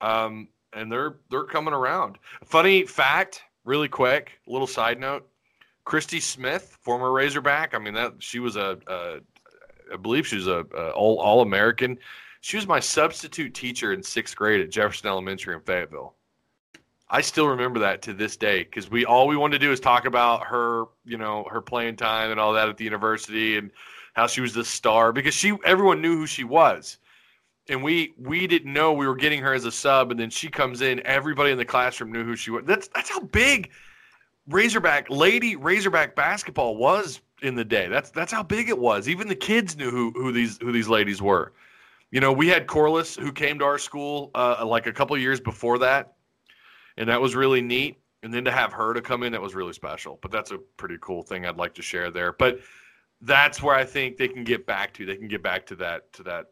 Um, 0.00 0.48
and 0.72 0.90
they're 0.90 1.16
they're 1.30 1.44
coming 1.44 1.72
around. 1.72 2.18
Funny 2.44 2.84
fact, 2.84 3.42
really 3.64 3.88
quick, 3.88 4.32
little 4.46 4.66
side 4.66 4.98
note: 4.98 5.28
Christy 5.84 6.20
Smith, 6.20 6.76
former 6.82 7.12
Razorback. 7.12 7.74
I 7.74 7.78
mean 7.78 7.94
that 7.94 8.14
she 8.18 8.40
was 8.40 8.56
a, 8.56 8.78
a 8.88 9.18
I 9.92 9.96
believe 9.96 10.26
she 10.26 10.36
was 10.36 10.48
a, 10.48 10.66
a 10.74 10.90
all 10.90 11.18
all 11.18 11.40
American. 11.40 11.98
She 12.40 12.56
was 12.56 12.66
my 12.66 12.80
substitute 12.80 13.54
teacher 13.54 13.92
in 13.92 14.02
sixth 14.02 14.36
grade 14.36 14.60
at 14.60 14.70
Jefferson 14.70 15.08
Elementary 15.08 15.54
in 15.54 15.60
Fayetteville. 15.60 16.15
I 17.08 17.20
still 17.20 17.46
remember 17.48 17.78
that 17.80 18.02
to 18.02 18.12
this 18.12 18.36
day 18.36 18.64
because 18.64 18.90
we 18.90 19.04
all 19.04 19.28
we 19.28 19.36
wanted 19.36 19.60
to 19.60 19.66
do 19.66 19.72
is 19.72 19.78
talk 19.78 20.06
about 20.06 20.44
her, 20.46 20.86
you 21.04 21.16
know, 21.16 21.46
her 21.50 21.60
playing 21.60 21.96
time 21.96 22.32
and 22.32 22.40
all 22.40 22.52
that 22.54 22.68
at 22.68 22.76
the 22.76 22.84
university 22.84 23.56
and 23.56 23.70
how 24.14 24.26
she 24.26 24.40
was 24.40 24.54
the 24.54 24.64
star 24.64 25.12
because 25.12 25.34
she 25.34 25.56
everyone 25.64 26.00
knew 26.02 26.16
who 26.16 26.26
she 26.26 26.42
was. 26.42 26.98
And 27.68 27.82
we 27.82 28.14
we 28.18 28.46
didn't 28.48 28.72
know 28.72 28.92
we 28.92 29.06
were 29.06 29.14
getting 29.14 29.40
her 29.42 29.54
as 29.54 29.64
a 29.64 29.72
sub 29.72 30.10
and 30.10 30.18
then 30.18 30.30
she 30.30 30.48
comes 30.48 30.82
in, 30.82 31.04
everybody 31.06 31.52
in 31.52 31.58
the 31.58 31.64
classroom 31.64 32.10
knew 32.10 32.24
who 32.24 32.34
she 32.34 32.50
was. 32.50 32.64
That's 32.66 32.88
that's 32.88 33.10
how 33.10 33.20
big 33.20 33.70
Razorback 34.48 35.08
lady 35.08 35.54
Razorback 35.54 36.16
basketball 36.16 36.76
was 36.76 37.20
in 37.40 37.54
the 37.54 37.64
day. 37.64 37.86
That's 37.86 38.10
that's 38.10 38.32
how 38.32 38.42
big 38.42 38.68
it 38.68 38.78
was. 38.78 39.08
Even 39.08 39.28
the 39.28 39.36
kids 39.36 39.76
knew 39.76 39.92
who 39.92 40.10
who 40.16 40.32
these 40.32 40.58
who 40.58 40.72
these 40.72 40.88
ladies 40.88 41.22
were. 41.22 41.52
You 42.10 42.20
know, 42.20 42.32
we 42.32 42.48
had 42.48 42.66
Corliss 42.66 43.14
who 43.14 43.30
came 43.30 43.60
to 43.60 43.64
our 43.64 43.78
school 43.78 44.30
uh, 44.34 44.64
like 44.66 44.86
a 44.86 44.92
couple 44.92 45.16
years 45.18 45.38
before 45.40 45.78
that 45.78 46.15
and 46.96 47.08
that 47.08 47.20
was 47.20 47.34
really 47.34 47.60
neat. 47.60 47.98
And 48.22 48.32
then 48.32 48.44
to 48.44 48.50
have 48.50 48.72
her 48.72 48.94
to 48.94 49.02
come 49.02 49.22
in, 49.22 49.32
that 49.32 49.42
was 49.42 49.54
really 49.54 49.72
special. 49.72 50.18
But 50.20 50.30
that's 50.30 50.50
a 50.50 50.58
pretty 50.76 50.96
cool 51.00 51.22
thing 51.22 51.46
I'd 51.46 51.58
like 51.58 51.74
to 51.74 51.82
share 51.82 52.10
there. 52.10 52.32
But 52.32 52.60
that's 53.20 53.62
where 53.62 53.74
I 53.74 53.84
think 53.84 54.16
they 54.16 54.28
can 54.28 54.44
get 54.44 54.66
back 54.66 54.92
to. 54.94 55.06
They 55.06 55.16
can 55.16 55.28
get 55.28 55.42
back 55.42 55.66
to 55.66 55.76
that 55.76 56.12
to 56.14 56.22
that 56.24 56.46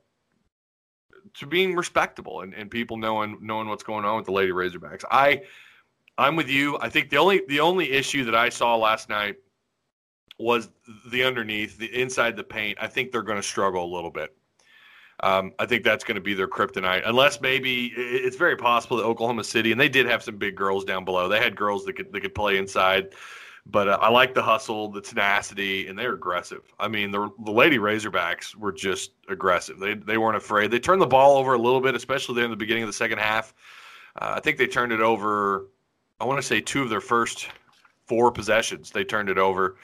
to 1.35 1.47
being 1.47 1.75
respectable 1.75 2.43
and, 2.43 2.55
and 2.55 2.71
people 2.71 2.97
knowing 2.97 3.39
knowing 3.41 3.69
what's 3.69 3.83
going 3.83 4.05
on 4.05 4.17
with 4.17 4.27
the 4.27 4.33
Lady 4.33 4.53
Razorbacks. 4.53 5.05
I 5.11 5.43
I'm 6.17 6.37
with 6.37 6.49
you. 6.49 6.79
I 6.81 6.89
think 6.89 7.11
the 7.11 7.17
only 7.17 7.43
the 7.49 7.61
only 7.61 7.91
issue 7.91 8.25
that 8.25 8.35
I 8.35 8.49
saw 8.49 8.77
last 8.77 9.09
night 9.09 9.37
was 10.39 10.69
the 11.11 11.25
underneath, 11.25 11.79
the 11.79 12.01
inside 12.01 12.37
the 12.37 12.45
paint. 12.45 12.79
I 12.81 12.87
think 12.87 13.13
they're 13.13 13.23
going 13.23 13.41
to 13.41 13.43
struggle 13.43 13.85
a 13.85 13.93
little 13.93 14.11
bit. 14.11 14.37
Um, 15.25 15.53
I 15.59 15.65
think 15.65 15.85
that's 15.85 16.05
going 16.05 16.17
to 16.17 16.21
be 16.21 16.35
their 16.35 16.47
kryptonite, 16.47 17.03
unless 17.07 17.41
maybe 17.41 17.87
it's 17.97 18.37
very 18.37 18.59
possible 18.59 18.99
that 18.99 19.05
Oklahoma 19.05 19.43
City 19.43 19.73
and 19.73 19.81
they 19.81 19.89
did 19.89 20.05
have 20.05 20.23
some 20.23 20.37
big 20.37 20.55
girls 20.55 20.85
down 20.85 21.03
below. 21.03 21.29
They 21.29 21.39
had 21.39 21.57
girls 21.57 21.87
that 21.87 21.95
could 21.95 22.13
that 22.13 22.21
could 22.21 22.35
play 22.35 22.59
inside, 22.59 23.15
but 23.65 23.89
uh, 23.89 23.99
I 24.03 24.11
like 24.11 24.35
the 24.35 24.43
hustle, 24.43 24.91
the 24.91 25.01
tenacity, 25.01 25.89
and 25.89 25.99
they're 25.99 26.13
aggressive. 26.13 26.61
I 26.79 26.89
mean, 26.89 27.11
the 27.11 27.31
the 27.47 27.53
Lady 27.53 27.79
Razorbacks 27.79 28.55
were 28.55 28.71
just 28.71 29.13
aggressive. 29.31 29.79
They 29.79 29.95
they 29.95 30.19
weren't 30.19 30.37
afraid. 30.37 30.71
They 30.71 30.79
turned 30.79 31.01
the 31.01 31.07
ball 31.07 31.39
over 31.39 31.55
a 31.55 31.59
little 31.59 31.81
bit, 31.81 31.95
especially 31.95 32.35
there 32.35 32.45
in 32.45 32.51
the 32.51 32.57
beginning 32.57 32.83
of 32.83 32.91
the 32.91 32.93
second 32.93 33.17
half. 33.17 33.55
Uh, 34.21 34.35
I 34.37 34.41
think 34.41 34.59
they 34.59 34.67
turned 34.67 34.93
it 34.93 35.01
over. 35.01 35.69
I 36.21 36.27
want 36.27 36.39
to 36.39 36.47
say 36.47 36.61
two 36.61 36.83
of 36.83 36.91
their 36.91 37.01
first 37.01 37.49
four 38.07 38.31
possessions. 38.31 38.91
They 38.91 39.05
turned 39.05 39.31
it 39.31 39.39
over, 39.39 39.77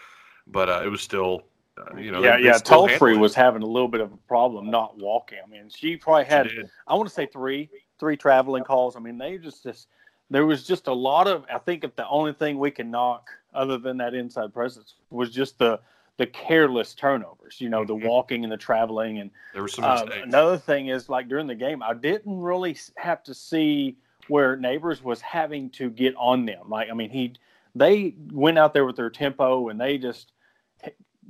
but 0.46 0.68
uh, 0.68 0.82
it 0.84 0.88
was 0.88 1.00
still 1.00 1.44
uh, 1.80 1.96
you 1.96 2.10
know, 2.10 2.22
yeah, 2.22 2.36
they, 2.36 2.44
yeah. 2.44 2.58
Tolefree 2.58 3.18
was 3.18 3.34
having 3.34 3.62
a 3.62 3.66
little 3.66 3.88
bit 3.88 4.00
of 4.00 4.12
a 4.12 4.16
problem 4.28 4.70
not 4.70 4.98
walking. 4.98 5.38
I 5.44 5.48
mean, 5.48 5.68
she 5.68 5.96
probably 5.96 6.24
had 6.24 6.50
she 6.50 6.62
I 6.86 6.94
want 6.94 7.08
to 7.08 7.14
say 7.14 7.26
three, 7.26 7.70
three 7.98 8.16
traveling 8.16 8.64
calls. 8.64 8.96
I 8.96 9.00
mean, 9.00 9.18
they 9.18 9.38
just 9.38 9.62
just 9.62 9.88
there 10.30 10.46
was 10.46 10.66
just 10.66 10.86
a 10.86 10.92
lot 10.92 11.26
of. 11.26 11.44
I 11.52 11.58
think 11.58 11.84
if 11.84 11.96
the 11.96 12.08
only 12.08 12.32
thing 12.32 12.58
we 12.58 12.70
can 12.70 12.90
knock 12.90 13.30
other 13.54 13.78
than 13.78 13.96
that 13.98 14.14
inside 14.14 14.52
presence 14.52 14.94
was 15.10 15.30
just 15.30 15.58
the 15.58 15.80
the 16.16 16.26
careless 16.26 16.94
turnovers. 16.94 17.60
You 17.60 17.70
know, 17.70 17.84
the 17.84 17.94
Mhm. 17.94 18.04
walking 18.04 18.44
and 18.44 18.52
the 18.52 18.56
traveling. 18.58 19.18
And 19.18 19.30
There 19.52 19.62
were 19.62 19.68
some 19.68 19.84
uh, 19.84 20.06
another 20.22 20.58
thing 20.58 20.88
is 20.88 21.08
like 21.08 21.28
during 21.28 21.46
the 21.46 21.54
game, 21.54 21.82
I 21.82 21.94
didn't 21.94 22.40
really 22.40 22.76
have 22.96 23.22
to 23.24 23.34
see 23.34 23.96
where 24.28 24.54
neighbors 24.56 25.02
was 25.02 25.20
having 25.20 25.70
to 25.70 25.90
get 25.90 26.14
on 26.16 26.44
them. 26.44 26.68
Like, 26.68 26.90
I 26.90 26.94
mean, 26.94 27.10
he 27.10 27.34
they 27.74 28.14
went 28.32 28.58
out 28.58 28.74
there 28.74 28.84
with 28.84 28.96
their 28.96 29.10
tempo 29.10 29.68
and 29.68 29.80
they 29.80 29.96
just 29.96 30.32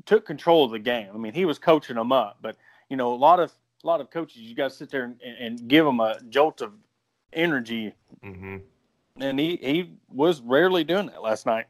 took 0.07 0.27
control 0.27 0.65
of 0.65 0.71
the 0.73 0.79
game. 0.79 1.09
I 1.15 1.19
mean, 1.19 1.35
he 1.35 1.45
was 1.45 1.59
coaching 1.59 1.97
them 1.97 2.13
up, 2.13 2.39
but 2.43 2.57
you 2.89 2.97
know, 2.97 3.13
a 3.13 3.17
lot 3.17 3.41
of 3.41 3.53
a 3.85 3.87
lot 3.87 4.01
of 4.01 4.11
coaches, 4.11 4.43
you 4.43 4.55
got 4.55 4.71
to 4.71 4.77
sit 4.77 4.91
there 4.91 5.05
and, 5.05 5.21
and 5.23 5.69
give 5.69 5.85
them 5.87 6.01
a 6.01 6.21
jolt 6.29 6.61
of 6.61 6.73
energy, 7.33 7.95
hmm 8.23 8.59
and 9.21 9.39
he 9.39 9.57
he 9.57 9.93
was 10.09 10.41
rarely 10.41 10.85
doing 10.85 11.07
that 11.07 11.23
last 11.23 11.47
night. 11.47 11.67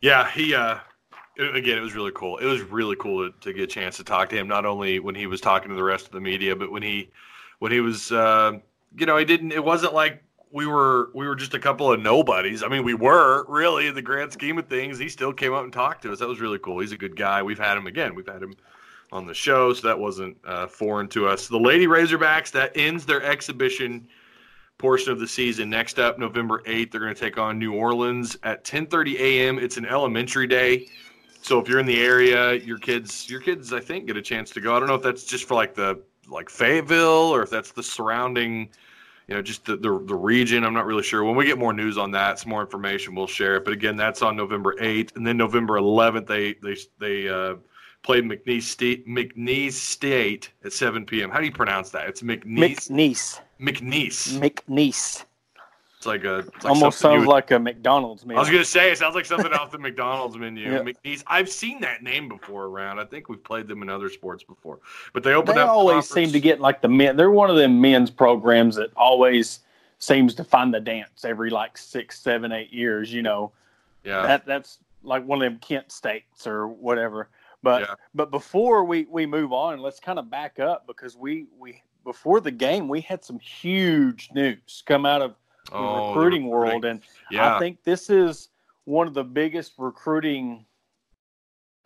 Yeah, 0.00 0.30
he 0.30 0.54
uh 0.54 0.78
again, 1.38 1.78
it 1.78 1.80
was 1.80 1.94
really 1.94 2.12
cool. 2.14 2.38
It 2.38 2.46
was 2.46 2.62
really 2.62 2.96
cool 2.96 3.30
to, 3.30 3.38
to 3.40 3.52
get 3.52 3.64
a 3.64 3.66
chance 3.66 3.96
to 3.96 4.04
talk 4.04 4.28
to 4.30 4.36
him, 4.36 4.46
not 4.48 4.64
only 4.66 5.00
when 5.00 5.14
he 5.14 5.26
was 5.26 5.40
talking 5.40 5.68
to 5.70 5.74
the 5.74 5.82
rest 5.82 6.06
of 6.06 6.12
the 6.12 6.20
media, 6.20 6.54
but 6.54 6.70
when 6.70 6.82
he 6.82 7.10
when 7.58 7.72
he 7.72 7.80
was 7.80 8.12
uh, 8.12 8.52
you 8.96 9.06
know, 9.06 9.16
he 9.16 9.24
didn't 9.24 9.52
it 9.52 9.64
wasn't 9.64 9.94
like 9.94 10.22
we 10.54 10.66
were 10.66 11.10
we 11.14 11.26
were 11.26 11.34
just 11.34 11.52
a 11.52 11.58
couple 11.58 11.92
of 11.92 12.00
nobodies. 12.00 12.62
I 12.62 12.68
mean, 12.68 12.84
we 12.84 12.94
were 12.94 13.44
really 13.48 13.88
in 13.88 13.94
the 13.94 14.02
grand 14.02 14.32
scheme 14.32 14.56
of 14.56 14.68
things. 14.68 14.98
He 14.98 15.08
still 15.08 15.32
came 15.32 15.52
up 15.52 15.64
and 15.64 15.72
talked 15.72 16.02
to 16.02 16.12
us. 16.12 16.20
That 16.20 16.28
was 16.28 16.40
really 16.40 16.60
cool. 16.60 16.78
He's 16.78 16.92
a 16.92 16.96
good 16.96 17.16
guy. 17.16 17.42
We've 17.42 17.58
had 17.58 17.76
him 17.76 17.88
again. 17.88 18.14
We've 18.14 18.26
had 18.26 18.40
him 18.40 18.54
on 19.10 19.26
the 19.26 19.34
show, 19.34 19.72
so 19.72 19.88
that 19.88 19.98
wasn't 19.98 20.36
uh, 20.46 20.68
foreign 20.68 21.08
to 21.08 21.26
us. 21.26 21.48
The 21.48 21.58
Lady 21.58 21.86
Razorbacks 21.88 22.52
that 22.52 22.70
ends 22.76 23.04
their 23.04 23.22
exhibition 23.22 24.06
portion 24.78 25.10
of 25.10 25.18
the 25.18 25.26
season. 25.26 25.68
Next 25.68 25.98
up, 25.98 26.20
November 26.20 26.62
8th, 26.66 26.92
they're 26.92 27.00
going 27.00 27.14
to 27.14 27.20
take 27.20 27.36
on 27.36 27.58
New 27.58 27.74
Orleans 27.74 28.38
at 28.44 28.64
10:30 28.64 29.18
a.m. 29.18 29.58
It's 29.58 29.76
an 29.76 29.86
elementary 29.86 30.46
day. 30.46 30.86
So 31.42 31.58
if 31.58 31.68
you're 31.68 31.80
in 31.80 31.86
the 31.86 32.00
area, 32.00 32.54
your 32.54 32.78
kids 32.78 33.28
your 33.28 33.40
kids 33.40 33.72
I 33.72 33.80
think 33.80 34.06
get 34.06 34.16
a 34.16 34.22
chance 34.22 34.50
to 34.50 34.60
go. 34.60 34.76
I 34.76 34.78
don't 34.78 34.88
know 34.88 34.94
if 34.94 35.02
that's 35.02 35.24
just 35.24 35.48
for 35.48 35.54
like 35.54 35.74
the 35.74 36.00
like 36.28 36.48
Fayetteville 36.48 37.34
or 37.34 37.42
if 37.42 37.50
that's 37.50 37.72
the 37.72 37.82
surrounding 37.82 38.70
you 39.28 39.34
know, 39.34 39.42
just 39.42 39.64
the, 39.64 39.76
the, 39.76 40.02
the 40.06 40.14
region. 40.14 40.64
I'm 40.64 40.74
not 40.74 40.86
really 40.86 41.02
sure. 41.02 41.24
When 41.24 41.36
we 41.36 41.46
get 41.46 41.58
more 41.58 41.72
news 41.72 41.96
on 41.96 42.10
that, 42.12 42.38
some 42.38 42.50
more 42.50 42.60
information, 42.60 43.14
we'll 43.14 43.26
share 43.26 43.56
it. 43.56 43.64
But 43.64 43.72
again, 43.72 43.96
that's 43.96 44.22
on 44.22 44.36
November 44.36 44.74
8th, 44.80 45.16
and 45.16 45.26
then 45.26 45.36
November 45.36 45.74
11th, 45.74 46.26
they 46.26 46.54
they 46.54 46.76
they 46.98 47.28
uh, 47.28 47.56
played 48.02 48.24
McNeese 48.24 48.64
State 48.64 49.08
McNeese 49.08 49.72
State 49.72 50.50
at 50.64 50.72
7 50.72 51.06
p.m. 51.06 51.30
How 51.30 51.40
do 51.40 51.46
you 51.46 51.52
pronounce 51.52 51.90
that? 51.90 52.08
It's 52.08 52.22
McNeese 52.22 52.90
McNeese, 52.90 53.40
McNeese. 53.60 54.38
McNeese, 54.38 55.24
It's 56.04 56.06
like 56.06 56.24
a 56.24 56.38
it's 56.40 56.64
like 56.64 56.66
almost 56.66 56.98
sounds 56.98 57.20
would- 57.26 57.32
like 57.32 57.50
a 57.50 57.58
McDonald's 57.58 58.26
meal. 58.26 58.36
I 58.36 58.40
was 58.40 58.50
gonna 58.50 58.62
say 58.62 58.92
it 58.92 58.98
sounds 58.98 59.14
like 59.14 59.24
something 59.24 59.52
off 59.54 59.70
the 59.70 59.78
McDonald's 59.88 60.36
menu. 60.36 60.70
Yeah. 60.70 60.80
McNeese. 60.80 61.24
I've 61.26 61.48
seen 61.48 61.80
that 61.80 62.02
name 62.02 62.28
before 62.28 62.64
around. 62.64 62.98
I 62.98 63.06
think 63.06 63.30
we've 63.30 63.42
played 63.42 63.68
them 63.68 63.80
in 63.80 63.88
other 63.88 64.10
sports 64.10 64.44
before. 64.44 64.80
But 65.14 65.22
they 65.22 65.32
opened 65.32 65.56
they 65.56 65.62
up. 65.62 65.70
always 65.70 66.06
conference- 66.06 66.10
seem 66.10 66.32
to 66.32 66.40
get 66.40 66.60
like 66.60 66.82
the 66.82 66.88
men. 66.88 67.16
They're 67.16 67.30
one 67.30 67.48
of 67.48 67.56
them 67.56 67.80
men's 67.80 68.10
programs 68.10 68.76
that 68.76 68.90
always 68.98 69.60
seems 69.98 70.34
to 70.34 70.44
find 70.44 70.74
the 70.74 70.80
dance 70.80 71.24
every 71.24 71.48
like 71.48 71.78
six, 71.78 72.20
seven, 72.20 72.52
eight 72.52 72.70
years. 72.70 73.10
You 73.10 73.22
know, 73.22 73.52
Yeah. 74.04 74.26
that 74.26 74.44
that's 74.44 74.80
like 75.02 75.24
one 75.24 75.40
of 75.40 75.50
them 75.50 75.58
Kent 75.60 75.90
states 75.90 76.46
or 76.46 76.68
whatever. 76.68 77.30
But 77.62 77.80
Yeah. 77.82 77.94
but 78.14 78.30
before 78.30 78.84
we 78.84 79.06
we 79.08 79.24
move 79.24 79.54
on, 79.54 79.78
let's 79.80 80.00
kind 80.00 80.18
of 80.18 80.28
back 80.30 80.60
up 80.60 80.86
because 80.86 81.16
we 81.16 81.46
we 81.58 81.82
before 82.04 82.42
the 82.42 82.50
game 82.50 82.88
we 82.88 83.00
had 83.00 83.24
some 83.24 83.38
huge 83.38 84.28
news 84.34 84.82
come 84.84 85.06
out 85.06 85.22
of 85.22 85.34
the 85.66 85.76
Oh, 85.76 85.82
the 85.96 86.08
recruiting 86.08 86.46
world, 86.48 86.84
and 86.84 87.00
Yeah. 87.30 87.56
I 87.56 87.58
think 87.58 87.82
this 87.84 88.10
is 88.10 88.50
one 88.84 89.06
of 89.06 89.14
the 89.14 89.24
biggest 89.24 89.72
recruiting, 89.78 90.66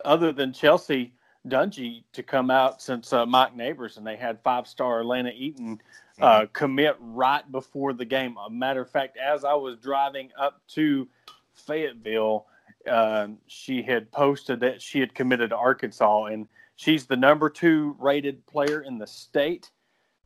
other 0.03 0.31
than 0.31 0.51
Chelsea 0.53 1.13
Dungee, 1.47 2.03
to 2.11 2.21
come 2.23 2.51
out 2.51 2.81
since 2.81 3.13
uh, 3.13 3.25
Mike 3.25 3.55
Neighbors, 3.55 3.97
and 3.97 4.05
they 4.05 4.17
had 4.17 4.41
five 4.43 4.67
star 4.67 4.99
Atlanta 4.99 5.31
Eaton 5.33 5.81
uh, 6.19 6.45
commit 6.51 6.97
right 6.99 7.49
before 7.51 7.93
the 7.93 8.05
game. 8.05 8.35
A 8.37 8.49
matter 8.49 8.81
of 8.81 8.89
fact, 8.89 9.17
as 9.17 9.45
I 9.45 9.53
was 9.53 9.77
driving 9.77 10.29
up 10.37 10.61
to 10.69 11.07
Fayetteville, 11.53 12.45
uh, 12.89 13.27
she 13.47 13.81
had 13.81 14.11
posted 14.11 14.59
that 14.59 14.81
she 14.81 14.99
had 14.99 15.13
committed 15.15 15.51
to 15.51 15.55
Arkansas, 15.55 16.25
and 16.25 16.47
she's 16.75 17.05
the 17.05 17.15
number 17.15 17.49
two 17.49 17.95
rated 17.99 18.45
player 18.45 18.81
in 18.81 18.97
the 18.97 19.07
state, 19.07 19.71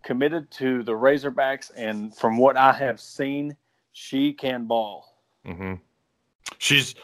committed 0.04 0.52
to 0.52 0.84
the 0.84 0.92
Razorbacks, 0.92 1.72
and 1.76 2.16
from 2.16 2.38
what 2.38 2.58
I 2.58 2.74
have 2.74 3.00
seen, 3.00 3.56
she 3.94 4.34
can 4.34 4.66
ball. 4.66 5.18
hmm 5.46 5.76
She's 6.58 6.96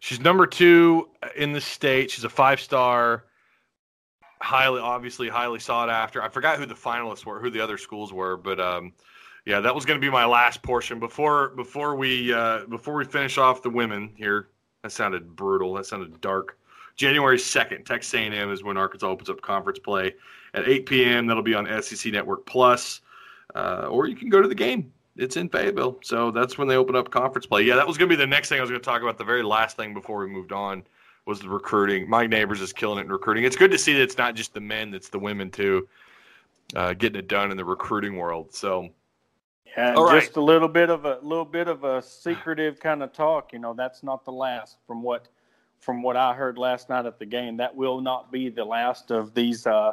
she's 0.00 0.20
number 0.20 0.46
two 0.46 1.08
in 1.36 1.52
the 1.52 1.60
state. 1.60 2.10
She's 2.10 2.24
a 2.24 2.28
five 2.28 2.60
star, 2.60 3.24
highly 4.40 4.80
obviously 4.80 5.28
highly 5.28 5.60
sought 5.60 5.90
after. 5.90 6.22
I 6.22 6.28
forgot 6.28 6.58
who 6.58 6.66
the 6.66 6.74
finalists 6.74 7.24
were, 7.24 7.38
who 7.38 7.50
the 7.50 7.60
other 7.60 7.78
schools 7.78 8.12
were, 8.12 8.36
but 8.36 8.58
um, 8.58 8.92
yeah, 9.44 9.60
that 9.60 9.74
was 9.74 9.84
going 9.84 10.00
to 10.00 10.04
be 10.04 10.10
my 10.10 10.24
last 10.24 10.62
portion 10.62 10.98
before 10.98 11.50
before 11.50 11.96
we 11.96 12.32
uh, 12.32 12.66
before 12.66 12.94
we 12.94 13.04
finish 13.04 13.38
off 13.38 13.62
the 13.62 13.70
women 13.70 14.12
here. 14.16 14.48
That 14.82 14.92
sounded 14.92 15.34
brutal. 15.34 15.74
That 15.74 15.86
sounded 15.86 16.20
dark. 16.20 16.58
January 16.96 17.38
second, 17.38 17.84
Texas 17.84 18.12
A&M 18.14 18.50
is 18.50 18.64
when 18.64 18.76
Arkansas 18.76 19.06
opens 19.06 19.30
up 19.30 19.40
conference 19.40 19.78
play 19.78 20.14
at 20.58 20.68
8 20.68 20.86
p.m. 20.86 21.26
That'll 21.26 21.42
be 21.42 21.54
on 21.54 21.66
SEC 21.82 22.12
Network 22.12 22.46
Plus, 22.46 23.00
uh, 23.54 23.86
or 23.90 24.06
you 24.06 24.16
can 24.16 24.28
go 24.28 24.42
to 24.42 24.48
the 24.48 24.54
game 24.54 24.92
it's 25.18 25.36
in 25.36 25.48
Fayetteville. 25.48 25.98
So 26.02 26.30
that's 26.30 26.56
when 26.56 26.68
they 26.68 26.76
open 26.76 26.96
up 26.96 27.10
conference 27.10 27.44
play. 27.44 27.62
Yeah, 27.62 27.74
that 27.74 27.86
was 27.86 27.98
going 27.98 28.08
to 28.08 28.16
be 28.16 28.20
the 28.20 28.26
next 28.26 28.48
thing 28.48 28.58
I 28.58 28.60
was 28.62 28.70
going 28.70 28.80
to 28.80 28.84
talk 28.84 29.02
about. 29.02 29.18
The 29.18 29.24
very 29.24 29.42
last 29.42 29.76
thing 29.76 29.92
before 29.92 30.18
we 30.18 30.28
moved 30.28 30.52
on 30.52 30.84
was 31.26 31.40
the 31.40 31.48
recruiting. 31.48 32.08
Mike 32.08 32.30
Neighbors 32.30 32.60
is 32.60 32.72
killing 32.72 32.98
it 33.00 33.02
in 33.02 33.12
recruiting. 33.12 33.44
It's 33.44 33.56
good 33.56 33.72
to 33.72 33.78
see 33.78 33.92
that 33.94 34.02
it's 34.02 34.16
not 34.16 34.34
just 34.34 34.54
the 34.54 34.60
men, 34.60 34.94
it's 34.94 35.08
the 35.08 35.18
women 35.18 35.50
too, 35.50 35.88
uh, 36.74 36.94
getting 36.94 37.18
it 37.18 37.28
done 37.28 37.50
in 37.50 37.56
the 37.56 37.64
recruiting 37.64 38.16
world. 38.16 38.54
So 38.54 38.88
Yeah, 39.76 39.92
right. 39.94 40.22
just 40.22 40.36
a 40.36 40.40
little 40.40 40.68
bit 40.68 40.88
of 40.88 41.04
a 41.04 41.18
little 41.20 41.44
bit 41.44 41.68
of 41.68 41.84
a 41.84 42.00
secretive 42.00 42.80
kind 42.80 43.02
of 43.02 43.12
talk. 43.12 43.52
You 43.52 43.58
know, 43.58 43.74
that's 43.74 44.02
not 44.02 44.24
the 44.24 44.32
last 44.32 44.78
from 44.86 45.02
what 45.02 45.28
from 45.80 46.02
what 46.02 46.16
I 46.16 46.32
heard 46.32 46.58
last 46.58 46.88
night 46.88 47.06
at 47.06 47.18
the 47.18 47.26
game. 47.26 47.56
That 47.56 47.74
will 47.74 48.00
not 48.00 48.32
be 48.32 48.48
the 48.48 48.64
last 48.64 49.10
of 49.10 49.34
these 49.34 49.66
uh, 49.66 49.92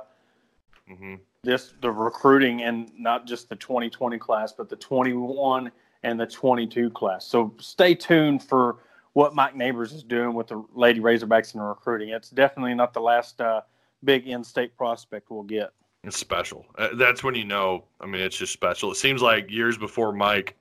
mhm. 0.89 1.19
this 1.43 1.73
the 1.81 1.91
recruiting 1.91 2.63
and 2.63 2.91
not 2.97 3.25
just 3.25 3.49
the 3.49 3.55
2020 3.55 4.17
class, 4.17 4.53
but 4.53 4.69
the 4.69 4.75
21 4.75 5.71
and 6.03 6.19
the 6.19 6.27
22 6.27 6.89
class. 6.91 7.25
So 7.25 7.53
stay 7.59 7.95
tuned 7.95 8.43
for 8.43 8.77
what 9.13 9.33
Mike 9.33 9.55
Neighbors 9.55 9.93
is 9.93 10.03
doing 10.03 10.33
with 10.33 10.47
the 10.47 10.63
Lady 10.73 10.99
Razorbacks 10.99 11.53
and 11.53 11.61
the 11.61 11.65
recruiting. 11.65 12.09
It's 12.09 12.29
definitely 12.29 12.75
not 12.75 12.93
the 12.93 12.99
last 12.99 13.39
uh, 13.39 13.61
big 14.03 14.27
in-state 14.27 14.75
prospect 14.77 15.31
we'll 15.31 15.43
get. 15.43 15.71
it's 16.03 16.17
special. 16.17 16.65
Uh, 16.77 16.89
that's 16.95 17.23
when 17.23 17.33
you 17.33 17.45
know. 17.45 17.85
I 18.01 18.05
mean, 18.05 18.21
it's 18.21 18.37
just 18.37 18.53
special. 18.53 18.91
It 18.91 18.97
seems 18.97 19.21
like 19.21 19.49
years 19.49 19.77
before 19.77 20.11
Mike, 20.11 20.55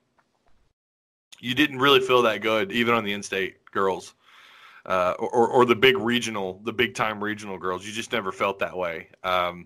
you 1.39 1.53
didn't 1.53 1.79
really 1.79 1.99
feel 1.99 2.21
that 2.23 2.41
good, 2.41 2.71
even 2.71 2.93
on 2.95 3.03
the 3.03 3.13
in-state 3.13 3.63
girls. 3.71 4.15
Uh, 4.85 5.15
or, 5.17 5.47
or 5.47 5.65
the 5.65 5.75
big 5.75 5.97
regional, 5.97 6.61
the 6.63 6.71
big 6.71 6.93
time 6.93 7.23
regional 7.23 7.57
girls. 7.57 7.85
You 7.85 7.91
just 7.91 8.11
never 8.11 8.31
felt 8.31 8.59
that 8.59 8.77
way. 8.77 9.09
Um, 9.23 9.65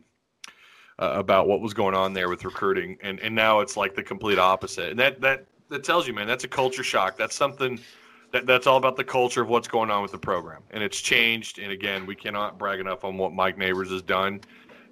uh, 0.99 1.13
about 1.15 1.47
what 1.47 1.61
was 1.61 1.73
going 1.73 1.95
on 1.95 2.13
there 2.13 2.29
with 2.29 2.45
recruiting, 2.45 2.97
and 3.01 3.19
and 3.21 3.33
now 3.33 3.61
it's 3.61 3.77
like 3.77 3.95
the 3.95 4.03
complete 4.03 4.37
opposite. 4.37 4.91
And 4.91 4.99
that 4.99 5.21
that 5.21 5.45
that 5.69 5.83
tells 5.83 6.07
you, 6.07 6.13
man, 6.13 6.27
that's 6.27 6.43
a 6.43 6.47
culture 6.47 6.83
shock. 6.83 7.17
That's 7.17 7.35
something 7.35 7.79
that, 8.31 8.45
that's 8.45 8.67
all 8.67 8.77
about 8.77 8.97
the 8.97 9.03
culture 9.03 9.41
of 9.41 9.49
what's 9.49 9.67
going 9.67 9.89
on 9.89 10.01
with 10.01 10.11
the 10.11 10.17
program, 10.17 10.61
and 10.71 10.83
it's 10.83 10.99
changed. 10.99 11.59
And 11.59 11.71
again, 11.71 12.05
we 12.05 12.15
cannot 12.15 12.59
brag 12.59 12.79
enough 12.79 13.03
on 13.03 13.17
what 13.17 13.33
Mike 13.33 13.57
Neighbors 13.57 13.89
has 13.91 14.01
done. 14.01 14.41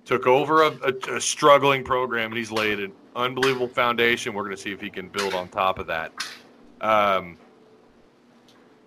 Took 0.05 0.25
over 0.25 0.63
a, 0.63 0.71
a, 0.83 1.15
a 1.15 1.21
struggling 1.21 1.83
program, 1.83 2.31
and 2.31 2.37
he's 2.37 2.51
laid 2.51 2.79
an 2.79 2.93
unbelievable 3.15 3.67
foundation. 3.67 4.33
We're 4.33 4.43
going 4.43 4.55
to 4.55 4.61
see 4.61 4.71
if 4.71 4.79
he 4.79 4.89
can 4.89 5.09
build 5.09 5.33
on 5.33 5.49
top 5.49 5.79
of 5.79 5.87
that. 5.87 6.13
Um, 6.79 7.37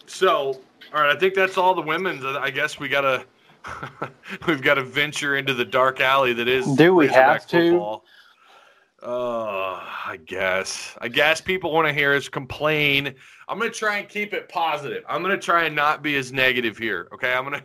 so, 0.07 0.59
all 0.95 1.03
right, 1.03 1.15
I 1.15 1.19
think 1.19 1.35
that's 1.35 1.59
all 1.59 1.75
the 1.75 1.83
women's. 1.83 2.25
I 2.25 2.50
guess 2.50 2.81
we 2.81 2.89
got 2.89 3.03
to 3.03 3.27
we've 4.47 4.62
got 4.62 4.75
to 4.75 4.85
venture 4.85 5.37
into 5.37 5.55
the 5.55 5.64
dark 5.64 6.00
alley 6.00 6.33
that 6.33 6.49
is. 6.49 6.67
Do 6.76 6.95
we 6.95 7.09
have 7.09 7.47
to? 7.49 7.71
Football. 7.71 8.05
Uh, 9.02 9.81
I 10.07 10.19
guess. 10.26 10.97
I 11.00 11.09
guess 11.09 11.40
people 11.40 11.73
want 11.73 11.88
to 11.88 11.95
hear 11.95 12.14
us 12.14 12.29
complain. 12.29 13.14
I'm 13.49 13.59
gonna 13.59 13.71
try 13.71 13.99
and 13.99 14.09
keep 14.09 14.35
it 14.35 14.49
positive. 14.49 15.02
I'm 15.09 15.23
gonna 15.23 15.38
try 15.38 15.64
and 15.64 15.75
not 15.75 16.02
be 16.02 16.17
as 16.17 16.33
negative 16.33 16.76
here. 16.76 17.09
Okay, 17.14 17.33
I'm 17.33 17.45
gonna 17.45 17.64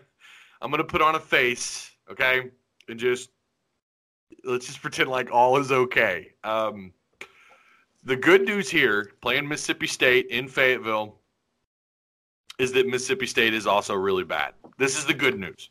I'm 0.61 0.71
gonna 0.71 0.85
put 0.85 1.01
on 1.01 1.15
a 1.15 1.19
face. 1.19 1.91
Okay, 2.09 2.51
and 2.87 2.97
just 2.97 3.31
let's 4.45 4.65
just 4.65 4.81
pretend 4.81 5.09
like 5.09 5.29
all 5.31 5.57
is 5.57 5.71
okay. 5.71 6.31
Um, 6.45 6.93
the 8.05 8.15
good 8.15 8.43
news 8.43 8.69
here, 8.69 9.11
playing 9.21 9.47
Mississippi 9.47 9.87
State 9.87 10.27
in 10.27 10.47
Fayetteville, 10.47 11.15
is 12.59 12.71
that 12.73 12.87
Mississippi 12.87 13.25
State 13.25 13.53
is 13.53 13.67
also 13.67 13.93
really 13.93 14.23
bad. 14.23 14.53
This 14.77 14.97
is 14.97 15.05
the 15.05 15.13
good 15.13 15.37
news. 15.37 15.69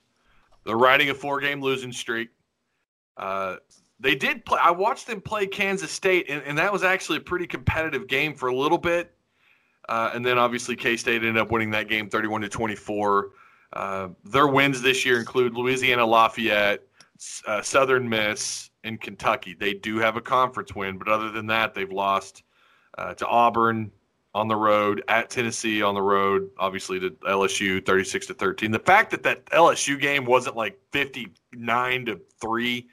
They're 0.64 0.76
riding 0.76 1.10
a 1.10 1.14
four-game 1.14 1.60
losing 1.60 1.92
streak. 1.92 2.30
Uh, 3.16 3.56
they 4.00 4.14
did 4.14 4.44
play. 4.44 4.58
I 4.62 4.70
watched 4.70 5.06
them 5.06 5.20
play 5.20 5.46
Kansas 5.46 5.90
State, 5.90 6.26
and, 6.28 6.42
and 6.42 6.58
that 6.58 6.72
was 6.72 6.82
actually 6.82 7.18
a 7.18 7.22
pretty 7.22 7.46
competitive 7.46 8.06
game 8.06 8.34
for 8.34 8.48
a 8.48 8.54
little 8.54 8.78
bit. 8.78 9.14
Uh, 9.88 10.10
and 10.14 10.24
then 10.24 10.38
obviously 10.38 10.74
K 10.76 10.96
State 10.96 11.16
ended 11.16 11.36
up 11.36 11.50
winning 11.50 11.70
that 11.70 11.88
game 11.88 12.08
31 12.08 12.40
to 12.42 12.48
24. 12.48 13.30
Uh, 13.72 14.08
their 14.24 14.46
wins 14.46 14.80
this 14.80 15.04
year 15.04 15.18
include 15.18 15.54
Louisiana 15.54 16.06
Lafayette, 16.06 16.80
uh, 17.46 17.60
Southern 17.60 18.08
Miss, 18.08 18.70
and 18.84 19.00
Kentucky. 19.00 19.54
They 19.58 19.74
do 19.74 19.98
have 19.98 20.16
a 20.16 20.20
conference 20.20 20.74
win, 20.74 20.98
but 20.98 21.08
other 21.08 21.30
than 21.30 21.46
that, 21.48 21.74
they've 21.74 21.90
lost 21.90 22.42
uh, 22.96 23.14
to 23.14 23.26
Auburn 23.26 23.90
on 24.34 24.48
the 24.48 24.56
road, 24.56 25.02
at 25.08 25.30
Tennessee 25.30 25.82
on 25.82 25.94
the 25.94 26.02
road, 26.02 26.50
obviously 26.58 26.98
to 27.00 27.10
LSU 27.10 27.84
36 27.84 28.26
to 28.26 28.34
13. 28.34 28.70
The 28.72 28.78
fact 28.78 29.10
that 29.12 29.22
that 29.22 29.44
LSU 29.46 30.00
game 30.00 30.24
wasn't 30.24 30.56
like 30.56 30.78
59 30.90 32.06
to 32.06 32.20
3 32.40 32.88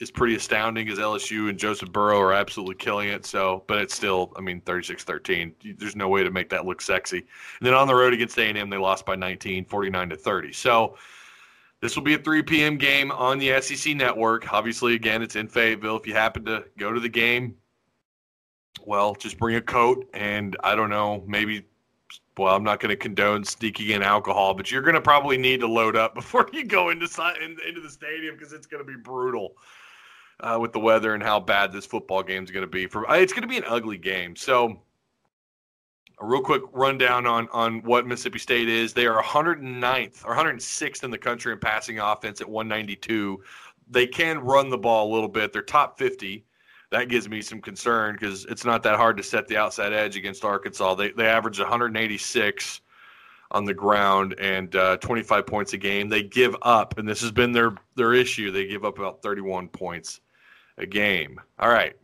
is 0.00 0.10
pretty 0.12 0.36
astounding 0.36 0.86
because 0.86 1.00
LSU 1.00 1.48
and 1.48 1.58
Joseph 1.58 1.90
Burrow 1.90 2.20
are 2.20 2.32
absolutely 2.32 2.76
killing 2.76 3.08
it. 3.08 3.26
So, 3.26 3.64
but 3.66 3.78
it's 3.78 3.94
still, 3.94 4.32
I 4.36 4.40
mean, 4.40 4.60
36-13. 4.60 5.78
There's 5.78 5.96
no 5.96 6.08
way 6.08 6.22
to 6.22 6.30
make 6.30 6.48
that 6.50 6.64
look 6.64 6.80
sexy. 6.80 7.18
And 7.18 7.66
then 7.66 7.74
on 7.74 7.88
the 7.88 7.94
road 7.94 8.12
against 8.12 8.38
A&M, 8.38 8.70
they 8.70 8.76
lost 8.76 9.04
by 9.04 9.16
19, 9.16 9.64
49 9.64 10.10
to 10.10 10.16
30. 10.16 10.52
So, 10.52 10.96
this 11.80 11.94
will 11.94 12.02
be 12.02 12.14
a 12.14 12.18
3 12.18 12.42
p.m. 12.42 12.76
game 12.76 13.12
on 13.12 13.38
the 13.38 13.60
SEC 13.60 13.94
network. 13.94 14.52
Obviously, 14.52 14.96
again, 14.96 15.22
it's 15.22 15.36
in 15.36 15.46
Fayetteville. 15.46 15.96
If 15.96 16.08
you 16.08 16.14
happen 16.14 16.44
to 16.46 16.64
go 16.76 16.92
to 16.92 16.98
the 16.98 17.08
game, 17.08 17.54
well, 18.84 19.14
just 19.14 19.38
bring 19.38 19.56
a 19.56 19.60
coat 19.60 20.08
and 20.14 20.56
I 20.62 20.74
don't 20.74 20.90
know, 20.90 21.22
maybe 21.26 21.64
well, 22.38 22.54
I'm 22.54 22.62
not 22.62 22.78
going 22.80 22.90
to 22.90 22.96
condone 22.96 23.44
sneaking 23.44 23.90
in 23.90 24.02
alcohol, 24.02 24.54
but 24.54 24.70
you're 24.70 24.82
going 24.82 24.94
to 24.94 25.00
probably 25.00 25.36
need 25.36 25.60
to 25.60 25.66
load 25.66 25.96
up 25.96 26.14
before 26.14 26.48
you 26.52 26.64
go 26.64 26.90
into 26.90 27.06
into 27.44 27.80
the 27.80 27.90
stadium 27.90 28.36
because 28.36 28.52
it's 28.52 28.66
going 28.66 28.84
to 28.84 28.90
be 28.90 28.96
brutal 28.96 29.56
uh, 30.40 30.56
with 30.60 30.72
the 30.72 30.80
weather 30.80 31.14
and 31.14 31.22
how 31.22 31.40
bad 31.40 31.72
this 31.72 31.84
football 31.84 32.22
game 32.22 32.44
is 32.44 32.50
going 32.50 32.62
to 32.62 32.70
be. 32.70 32.86
For 32.86 33.04
it's 33.14 33.32
going 33.32 33.42
to 33.42 33.48
be 33.48 33.58
an 33.58 33.64
ugly 33.66 33.98
game. 33.98 34.36
So, 34.36 34.80
a 36.20 36.26
real 36.26 36.42
quick 36.42 36.62
rundown 36.72 37.26
on 37.26 37.48
on 37.52 37.82
what 37.82 38.06
Mississippi 38.06 38.38
State 38.38 38.68
is. 38.68 38.92
They 38.92 39.06
are 39.06 39.22
109th 39.22 40.24
or 40.24 40.36
106th 40.36 41.04
in 41.04 41.10
the 41.10 41.18
country 41.18 41.52
in 41.52 41.58
passing 41.58 41.98
offense 41.98 42.40
at 42.40 42.48
192. 42.48 43.42
They 43.90 44.06
can 44.06 44.38
run 44.38 44.68
the 44.68 44.78
ball 44.78 45.10
a 45.10 45.12
little 45.12 45.28
bit. 45.28 45.52
They're 45.52 45.62
top 45.62 45.98
50. 45.98 46.44
That 46.90 47.08
gives 47.08 47.28
me 47.28 47.42
some 47.42 47.60
concern 47.60 48.14
because 48.14 48.46
it's 48.46 48.64
not 48.64 48.82
that 48.84 48.96
hard 48.96 49.16
to 49.18 49.22
set 49.22 49.46
the 49.46 49.56
outside 49.56 49.92
edge 49.92 50.16
against 50.16 50.44
Arkansas. 50.44 50.94
They 50.94 51.10
they 51.10 51.26
average 51.26 51.58
186 51.58 52.80
on 53.50 53.64
the 53.64 53.74
ground 53.74 54.34
and 54.38 54.74
uh, 54.76 54.96
25 54.98 55.46
points 55.46 55.72
a 55.72 55.78
game. 55.78 56.08
They 56.08 56.22
give 56.22 56.56
up, 56.62 56.98
and 56.98 57.08
this 57.08 57.20
has 57.20 57.30
been 57.30 57.52
their 57.52 57.74
their 57.94 58.14
issue. 58.14 58.50
They 58.50 58.66
give 58.66 58.84
up 58.84 58.98
about 58.98 59.22
31 59.22 59.68
points 59.68 60.20
a 60.78 60.86
game. 60.86 61.40
All 61.58 61.70
right. 61.70 61.94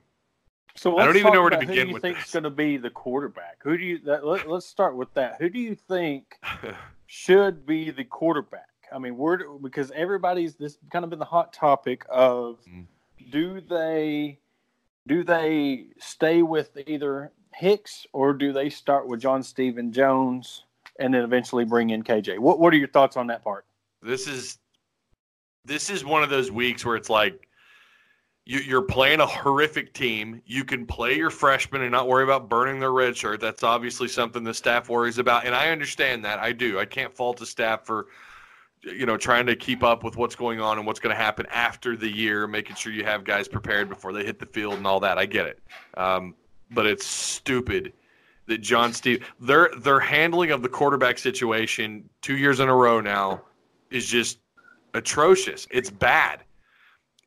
So 0.76 0.98
I 0.98 1.04
don't 1.04 1.16
even 1.16 1.32
know 1.32 1.40
where 1.40 1.50
to 1.50 1.58
begin 1.58 1.76
who 1.76 1.84
do 1.84 1.90
you 1.92 2.00
think 2.00 2.18
is 2.18 2.32
going 2.32 2.42
to 2.42 2.50
be 2.50 2.76
the 2.76 2.90
quarterback? 2.90 3.58
Who 3.62 3.78
do 3.78 3.84
you? 3.84 3.98
That, 4.00 4.26
let, 4.26 4.46
us 4.48 4.66
start 4.66 4.96
with 4.96 5.12
that. 5.14 5.36
Who 5.38 5.48
do 5.48 5.60
you 5.60 5.76
think 5.76 6.36
should 7.06 7.64
be 7.64 7.90
the 7.90 8.04
quarterback? 8.04 8.68
I 8.92 8.98
mean, 8.98 9.16
where 9.16 9.36
do, 9.36 9.58
because 9.62 9.92
everybody's 9.92 10.56
this 10.56 10.78
kind 10.90 11.04
of 11.04 11.10
been 11.10 11.20
the 11.20 11.24
hot 11.24 11.52
topic 11.52 12.04
of 12.10 12.58
mm. 12.68 12.86
do 13.30 13.60
they 13.60 14.40
do 15.06 15.22
they 15.22 15.86
stay 15.98 16.42
with 16.42 16.76
either 16.86 17.32
Hicks 17.52 18.06
or 18.12 18.32
do 18.32 18.52
they 18.52 18.68
start 18.68 19.06
with 19.06 19.20
John 19.20 19.42
Stephen 19.42 19.92
Jones 19.92 20.64
and 20.98 21.14
then 21.14 21.22
eventually 21.22 21.64
bring 21.64 21.90
in 21.90 22.02
KJ? 22.02 22.38
What 22.38 22.58
What 22.58 22.74
are 22.74 22.76
your 22.76 22.88
thoughts 22.88 23.16
on 23.16 23.26
that 23.28 23.44
part? 23.44 23.64
This 24.02 24.26
is 24.26 24.58
this 25.64 25.88
is 25.88 26.04
one 26.04 26.22
of 26.22 26.30
those 26.30 26.50
weeks 26.50 26.84
where 26.84 26.96
it's 26.96 27.10
like 27.10 27.48
you, 28.46 28.76
are 28.76 28.82
playing 28.82 29.20
a 29.20 29.26
horrific 29.26 29.94
team. 29.94 30.42
You 30.44 30.64
can 30.64 30.84
play 30.84 31.16
your 31.16 31.30
freshmen 31.30 31.80
and 31.80 31.90
not 31.90 32.08
worry 32.08 32.24
about 32.24 32.50
burning 32.50 32.78
their 32.78 32.92
red 32.92 33.16
shirt. 33.16 33.40
That's 33.40 33.62
obviously 33.62 34.08
something 34.08 34.44
the 34.44 34.52
staff 34.52 34.90
worries 34.90 35.16
about, 35.16 35.46
and 35.46 35.54
I 35.54 35.70
understand 35.70 36.24
that. 36.26 36.38
I 36.38 36.52
do. 36.52 36.78
I 36.78 36.84
can't 36.84 37.14
fault 37.14 37.38
the 37.38 37.46
staff 37.46 37.86
for 37.86 38.08
you 38.84 39.06
know 39.06 39.16
trying 39.16 39.46
to 39.46 39.56
keep 39.56 39.82
up 39.82 40.04
with 40.04 40.16
what's 40.16 40.34
going 40.34 40.60
on 40.60 40.78
and 40.78 40.86
what's 40.86 41.00
going 41.00 41.14
to 41.14 41.20
happen 41.20 41.46
after 41.50 41.96
the 41.96 42.08
year, 42.08 42.46
making 42.46 42.76
sure 42.76 42.92
you 42.92 43.04
have 43.04 43.24
guys 43.24 43.48
prepared 43.48 43.88
before 43.88 44.12
they 44.12 44.24
hit 44.24 44.38
the 44.38 44.46
field 44.46 44.74
and 44.74 44.86
all 44.86 45.00
that. 45.00 45.18
I 45.18 45.26
get 45.26 45.46
it, 45.46 45.60
um, 45.96 46.34
but 46.70 46.86
it's 46.86 47.06
stupid 47.06 47.92
that 48.46 48.58
John 48.58 48.92
Steve 48.92 49.26
their 49.40 49.70
their 49.78 50.00
handling 50.00 50.50
of 50.50 50.62
the 50.62 50.68
quarterback 50.68 51.18
situation 51.18 52.08
two 52.20 52.36
years 52.36 52.60
in 52.60 52.68
a 52.68 52.74
row 52.74 53.00
now 53.00 53.42
is 53.90 54.06
just 54.06 54.38
atrocious. 54.94 55.66
It's 55.70 55.90
bad 55.90 56.44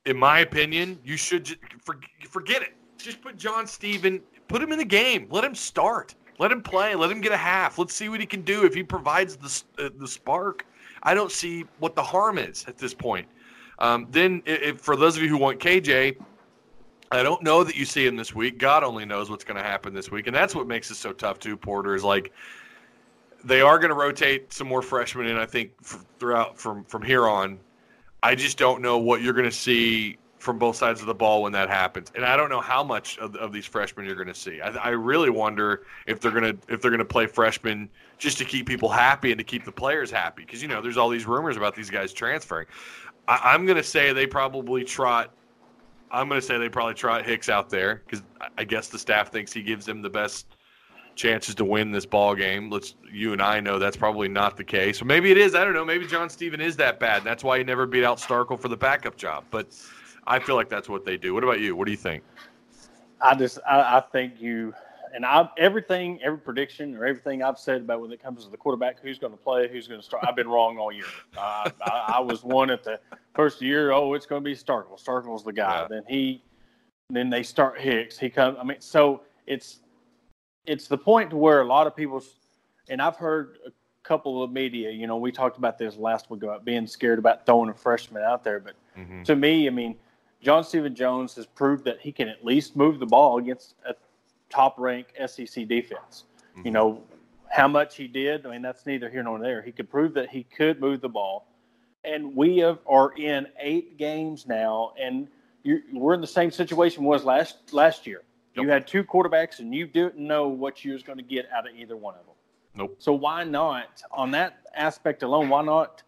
in 0.07 0.17
my 0.17 0.39
opinion, 0.39 0.97
you 1.03 1.17
should 1.17 1.45
just 1.45 1.59
for, 1.83 1.99
forget 2.29 2.61
it. 2.61 2.73
Just 2.97 3.21
put 3.21 3.37
John 3.37 3.67
Stephen, 3.67 4.21
put 4.47 4.61
him 4.61 4.71
in 4.71 4.79
the 4.79 4.85
game. 4.85 5.27
Let 5.29 5.43
him 5.43 5.53
start. 5.53 6.15
Let 6.39 6.51
him 6.51 6.61
play. 6.61 6.95
Let 6.95 7.11
him 7.11 7.21
get 7.21 7.31
a 7.31 7.37
half. 7.37 7.77
Let's 7.77 7.93
see 7.93 8.09
what 8.09 8.19
he 8.19 8.25
can 8.25 8.41
do 8.41 8.65
if 8.65 8.73
he 8.73 8.83
provides 8.83 9.35
the 9.35 9.85
uh, 9.85 9.89
the 9.99 10.07
spark. 10.07 10.65
I 11.07 11.13
don't 11.13 11.31
see 11.31 11.63
what 11.79 11.95
the 11.95 12.03
harm 12.03 12.37
is 12.37 12.65
at 12.67 12.77
this 12.77 12.93
point. 12.93 13.29
Um, 13.79 14.07
then, 14.11 14.43
if, 14.45 14.81
for 14.81 14.97
those 14.97 15.15
of 15.15 15.23
you 15.23 15.29
who 15.29 15.37
want 15.37 15.57
KJ, 15.57 16.17
I 17.09 17.23
don't 17.23 17.41
know 17.41 17.63
that 17.63 17.77
you 17.77 17.85
see 17.85 18.05
him 18.05 18.17
this 18.17 18.35
week. 18.35 18.57
God 18.57 18.83
only 18.83 19.05
knows 19.05 19.29
what's 19.29 19.45
going 19.45 19.55
to 19.55 19.63
happen 19.63 19.93
this 19.93 20.11
week, 20.11 20.27
and 20.27 20.35
that's 20.35 20.53
what 20.53 20.67
makes 20.67 20.91
it 20.91 20.95
so 20.95 21.13
tough 21.13 21.39
too. 21.39 21.55
Porter 21.55 21.95
is 21.95 22.03
like 22.03 22.33
they 23.45 23.61
are 23.61 23.79
going 23.79 23.87
to 23.87 23.95
rotate 23.95 24.51
some 24.51 24.67
more 24.67 24.81
freshmen 24.81 25.27
in. 25.27 25.37
I 25.37 25.45
think 25.45 25.71
throughout 26.19 26.57
from 26.59 26.83
from 26.83 27.03
here 27.03 27.25
on. 27.25 27.57
I 28.21 28.35
just 28.35 28.57
don't 28.57 28.81
know 28.81 28.97
what 28.97 29.21
you're 29.21 29.31
going 29.31 29.45
to 29.45 29.51
see 29.51 30.17
from 30.47 30.57
both 30.57 30.77
sides 30.77 31.01
of 31.01 31.07
the 31.07 31.13
ball 31.13 31.43
when 31.43 31.51
that 31.51 31.67
happens, 31.67 32.09
and 32.15 32.23
I 32.23 32.37
don't 32.37 32.47
know 32.49 32.61
how 32.61 32.81
much 32.81 33.17
of, 33.17 33.35
of 33.35 33.51
these 33.51 33.65
freshmen 33.65 34.05
you're 34.05 34.15
going 34.15 34.29
to 34.29 34.33
see. 34.33 34.61
I, 34.61 34.69
I, 34.69 34.89
really 34.91 35.29
wonder 35.29 35.83
if 36.05 36.21
they're 36.21 36.31
going 36.31 36.55
to 36.55 36.73
if 36.73 36.81
they're 36.81 36.89
going 36.89 36.99
to 36.99 37.05
play 37.05 37.27
freshmen 37.27 37.89
just 38.17 38.37
to 38.37 38.45
keep 38.45 38.65
people 38.65 38.87
happy 38.87 39.33
and 39.33 39.37
to 39.39 39.43
keep 39.43 39.65
the 39.65 39.73
players 39.73 40.09
happy, 40.09 40.45
because 40.45 40.61
you 40.61 40.69
know 40.69 40.81
there's 40.81 40.95
all 40.95 41.09
these 41.09 41.25
rumors 41.25 41.57
about 41.57 41.75
these 41.75 41.89
guys 41.89 42.13
transferring. 42.13 42.65
I, 43.27 43.41
I'm 43.43 43.65
going 43.65 43.75
to 43.75 43.83
say 43.83 44.13
they 44.13 44.25
probably 44.25 44.85
trot. 44.85 45.33
I'm 46.11 46.29
going 46.29 46.39
to 46.39 46.47
say 46.47 46.57
they 46.57 46.69
probably 46.69 46.93
trot 46.93 47.25
Hicks 47.25 47.49
out 47.49 47.69
there 47.69 48.03
because 48.05 48.23
I 48.57 48.63
guess 48.63 48.87
the 48.87 48.97
staff 48.97 49.29
thinks 49.29 49.51
he 49.51 49.61
gives 49.61 49.85
them 49.85 50.01
the 50.01 50.09
best 50.09 50.47
chances 51.17 51.55
to 51.55 51.65
win 51.65 51.91
this 51.91 52.05
ball 52.05 52.35
game. 52.35 52.69
Let's 52.69 52.95
you 53.11 53.33
and 53.33 53.41
I 53.41 53.59
know 53.59 53.79
that's 53.79 53.97
probably 53.97 54.29
not 54.29 54.55
the 54.55 54.63
case. 54.63 55.03
Maybe 55.03 55.29
it 55.29 55.37
is. 55.37 55.55
I 55.55 55.65
don't 55.65 55.73
know. 55.73 55.83
Maybe 55.83 56.07
John 56.07 56.29
Stephen 56.29 56.61
is 56.61 56.77
that 56.77 57.01
bad. 57.01 57.25
That's 57.25 57.43
why 57.43 57.57
he 57.57 57.65
never 57.65 57.85
beat 57.85 58.05
out 58.05 58.17
Starkel 58.17 58.57
for 58.57 58.69
the 58.69 58.77
backup 58.77 59.17
job. 59.17 59.43
But 59.51 59.75
I 60.27 60.39
feel 60.39 60.55
like 60.55 60.69
that's 60.69 60.89
what 60.89 61.05
they 61.05 61.17
do. 61.17 61.33
What 61.33 61.43
about 61.43 61.59
you? 61.59 61.75
What 61.75 61.85
do 61.85 61.91
you 61.91 61.97
think? 61.97 62.23
I 63.21 63.33
just 63.33 63.59
I, 63.67 63.97
I 63.97 64.01
think 64.11 64.39
you 64.39 64.73
and 65.13 65.25
I 65.25 65.49
everything 65.57 66.19
every 66.21 66.37
prediction 66.37 66.95
or 66.95 67.05
everything 67.05 67.41
I've 67.41 67.57
said 67.57 67.81
about 67.81 68.01
when 68.01 68.11
it 68.11 68.21
comes 68.21 68.43
to 68.45 68.51
the 68.51 68.57
quarterback, 68.57 68.99
who's 69.01 69.17
going 69.17 69.33
to 69.33 69.37
play, 69.37 69.67
who's 69.67 69.87
going 69.87 69.99
to 69.99 70.05
start. 70.05 70.25
I've 70.27 70.35
been 70.35 70.47
wrong 70.47 70.77
all 70.77 70.91
year. 70.91 71.05
Uh, 71.35 71.69
I, 71.81 72.13
I, 72.17 72.19
was 72.19 72.43
one 72.43 72.69
at 72.69 72.83
the 72.83 72.99
first 73.33 73.61
year. 73.61 73.91
Oh, 73.91 74.13
it's 74.13 74.25
going 74.25 74.43
to 74.43 74.45
be 74.45 74.55
Starkel. 74.55 75.01
Starkel's 75.03 75.43
the 75.43 75.53
guy. 75.53 75.81
Yeah. 75.81 75.87
Then 75.89 76.03
he, 76.07 76.43
then 77.09 77.29
they 77.29 77.41
start 77.41 77.79
Hicks. 77.79 78.19
He 78.19 78.29
comes. 78.29 78.57
I 78.59 78.63
mean, 78.63 78.81
so 78.81 79.23
it's 79.47 79.79
it's 80.65 80.87
the 80.87 80.97
point 80.97 81.29
to 81.31 81.37
where 81.37 81.61
a 81.61 81.65
lot 81.65 81.87
of 81.87 81.95
people, 81.95 82.21
and 82.89 83.01
I've 83.01 83.15
heard 83.15 83.57
a 83.65 83.71
couple 84.03 84.43
of 84.43 84.51
media, 84.51 84.91
you 84.91 85.07
know, 85.07 85.17
we 85.17 85.31
talked 85.31 85.57
about 85.57 85.77
this 85.77 85.95
last 85.95 86.29
week 86.29 86.43
about 86.43 86.65
being 86.65 86.85
scared 86.85 87.17
about 87.17 87.45
throwing 87.45 87.69
a 87.69 87.73
freshman 87.73 88.23
out 88.23 88.43
there. 88.43 88.59
But 88.59 88.75
mm-hmm. 88.97 89.23
to 89.23 89.35
me, 89.35 89.67
I 89.67 89.69
mean, 89.69 89.95
John 90.41 90.63
Stephen 90.63 90.95
Jones 90.95 91.35
has 91.35 91.45
proved 91.45 91.83
that 91.85 91.99
he 91.99 92.11
can 92.11 92.27
at 92.27 92.45
least 92.45 92.75
move 92.75 92.99
the 92.99 93.05
ball 93.05 93.39
against 93.39 93.75
a 93.87 93.95
top 94.49 94.77
ranked 94.77 95.13
SEC 95.29 95.67
defense. 95.67 96.25
Mm-hmm. 96.51 96.61
You 96.65 96.71
know, 96.71 97.03
how 97.49 97.67
much 97.67 97.95
he 97.95 98.07
did, 98.07 98.45
I 98.45 98.51
mean, 98.51 98.61
that's 98.61 98.85
neither 98.85 99.09
here 99.09 99.23
nor 99.23 99.39
there. 99.39 99.61
He 99.61 99.71
could 99.71 99.89
prove 99.89 100.13
that 100.13 100.29
he 100.29 100.43
could 100.43 100.79
move 100.79 101.01
the 101.01 101.09
ball. 101.09 101.47
And 102.03 102.35
we 102.35 102.57
have, 102.57 102.79
are 102.87 103.13
in 103.17 103.47
eight 103.59 103.97
games 103.97 104.45
now, 104.47 104.93
and 104.99 105.27
we're 105.93 106.13
in 106.13 106.21
the 106.21 106.27
same 106.27 106.51
situation 106.51 107.03
was 107.03 107.25
last 107.25 107.73
last 107.73 108.07
year. 108.07 108.23
Yep. 108.55 108.63
You 108.63 108.69
had 108.69 108.87
two 108.87 109.03
quarterbacks, 109.03 109.59
and 109.59 109.73
you 109.73 109.87
didn't 109.87 110.19
know 110.19 110.47
what 110.47 110.85
you 110.85 110.93
was 110.93 111.03
going 111.03 111.17
to 111.17 111.23
get 111.23 111.47
out 111.51 111.67
of 111.67 111.75
either 111.75 111.97
one 111.97 112.15
of 112.15 112.25
them. 112.25 112.35
Nope. 112.75 112.95
So 112.99 113.11
why 113.11 113.43
not, 113.43 114.01
on 114.11 114.31
that 114.31 114.59
aspect 114.75 115.23
alone, 115.23 115.49
why 115.49 115.63
not 115.63 116.03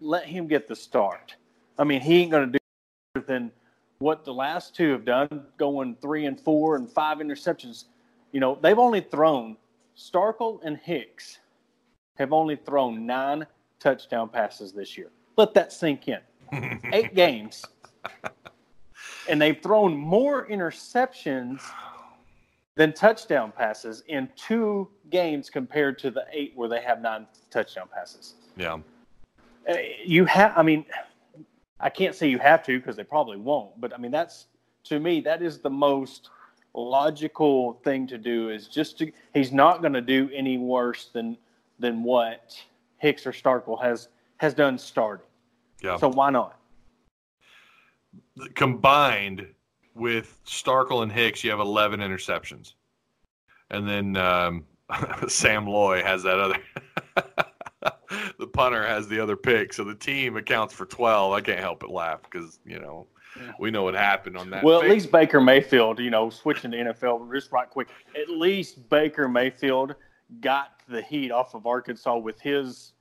let 0.00 0.26
him 0.26 0.48
get 0.48 0.66
the 0.66 0.74
start? 0.74 1.36
I 1.78 1.84
mean, 1.84 2.00
he 2.00 2.22
ain't 2.22 2.30
going 2.30 2.52
to 2.52 2.58
do 2.58 3.22
than 3.26 3.52
what 4.04 4.22
the 4.22 4.34
last 4.34 4.76
two 4.76 4.92
have 4.92 5.06
done, 5.06 5.46
going 5.56 5.96
three 6.02 6.26
and 6.26 6.38
four 6.38 6.76
and 6.76 6.90
five 6.90 7.18
interceptions. 7.18 7.84
You 8.32 8.40
know, 8.40 8.58
they've 8.60 8.78
only 8.78 9.00
thrown 9.00 9.56
Starkel 9.96 10.60
and 10.62 10.76
Hicks 10.76 11.38
have 12.16 12.30
only 12.30 12.56
thrown 12.56 13.06
nine 13.06 13.46
touchdown 13.80 14.28
passes 14.28 14.74
this 14.74 14.98
year. 14.98 15.10
Let 15.38 15.54
that 15.54 15.72
sink 15.72 16.06
in. 16.06 16.20
Eight 16.92 17.14
games. 17.14 17.64
And 19.26 19.40
they've 19.40 19.58
thrown 19.62 19.96
more 19.96 20.46
interceptions 20.48 21.62
than 22.74 22.92
touchdown 22.92 23.54
passes 23.56 24.02
in 24.08 24.28
two 24.36 24.86
games 25.08 25.48
compared 25.48 25.98
to 26.00 26.10
the 26.10 26.26
eight 26.30 26.52
where 26.56 26.68
they 26.68 26.82
have 26.82 27.00
nine 27.00 27.26
touchdown 27.50 27.88
passes. 27.90 28.34
Yeah. 28.56 28.80
Uh, 29.66 29.76
you 30.04 30.26
have, 30.26 30.52
I 30.56 30.62
mean, 30.62 30.84
I 31.80 31.90
can't 31.90 32.14
say 32.14 32.28
you 32.28 32.38
have 32.38 32.62
to 32.64 32.78
because 32.78 32.96
they 32.96 33.04
probably 33.04 33.36
won't, 33.36 33.80
but 33.80 33.92
I 33.92 33.98
mean, 33.98 34.10
that's 34.10 34.46
to 34.84 34.98
me, 34.98 35.20
that 35.22 35.42
is 35.42 35.58
the 35.58 35.70
most 35.70 36.30
logical 36.74 37.74
thing 37.84 38.06
to 38.08 38.18
do 38.18 38.50
is 38.50 38.66
just 38.66 38.98
to 38.98 39.10
he's 39.32 39.52
not 39.52 39.80
going 39.80 39.92
to 39.92 40.00
do 40.00 40.28
any 40.34 40.58
worse 40.58 41.10
than 41.12 41.36
than 41.78 42.02
what 42.02 42.56
Hicks 42.98 43.26
or 43.26 43.32
Starkel 43.32 43.80
has 43.82 44.08
has 44.38 44.54
done 44.54 44.78
starting. 44.78 45.26
Yeah. 45.82 45.96
So 45.96 46.10
why 46.10 46.30
not? 46.30 46.58
Combined 48.54 49.46
with 49.94 50.38
Starkel 50.44 51.02
and 51.02 51.12
Hicks, 51.12 51.44
you 51.44 51.50
have 51.50 51.60
11 51.60 52.00
interceptions, 52.00 52.74
and 53.70 53.88
then 53.88 54.16
um, 54.16 54.64
Sam 55.28 55.66
Loy 55.66 56.02
has 56.02 56.22
that 56.24 56.38
other. 56.38 56.56
The 58.54 58.58
punter 58.58 58.86
has 58.86 59.08
the 59.08 59.18
other 59.18 59.36
pick, 59.36 59.72
so 59.72 59.82
the 59.82 59.96
team 59.96 60.36
accounts 60.36 60.72
for 60.72 60.86
12. 60.86 61.32
I 61.32 61.40
can't 61.40 61.58
help 61.58 61.80
but 61.80 61.90
laugh 61.90 62.20
because 62.22 62.60
you 62.64 62.78
know 62.78 63.08
we 63.58 63.72
know 63.72 63.82
what 63.82 63.94
happened 63.94 64.36
on 64.36 64.48
that. 64.50 64.62
Well, 64.62 64.80
at 64.80 64.88
least 64.88 65.10
Baker 65.10 65.40
Mayfield, 65.40 65.98
you 65.98 66.10
know, 66.10 66.30
switching 66.30 66.70
to 66.70 66.76
NFL 66.76 67.32
just 67.32 67.50
right 67.50 67.68
quick. 67.68 67.88
At 68.16 68.30
least 68.30 68.88
Baker 68.88 69.28
Mayfield 69.28 69.96
got 70.40 70.80
the 70.88 71.02
heat 71.02 71.32
off 71.32 71.54
of 71.54 71.66
Arkansas 71.66 72.16
with 72.16 72.40
his 72.40 72.92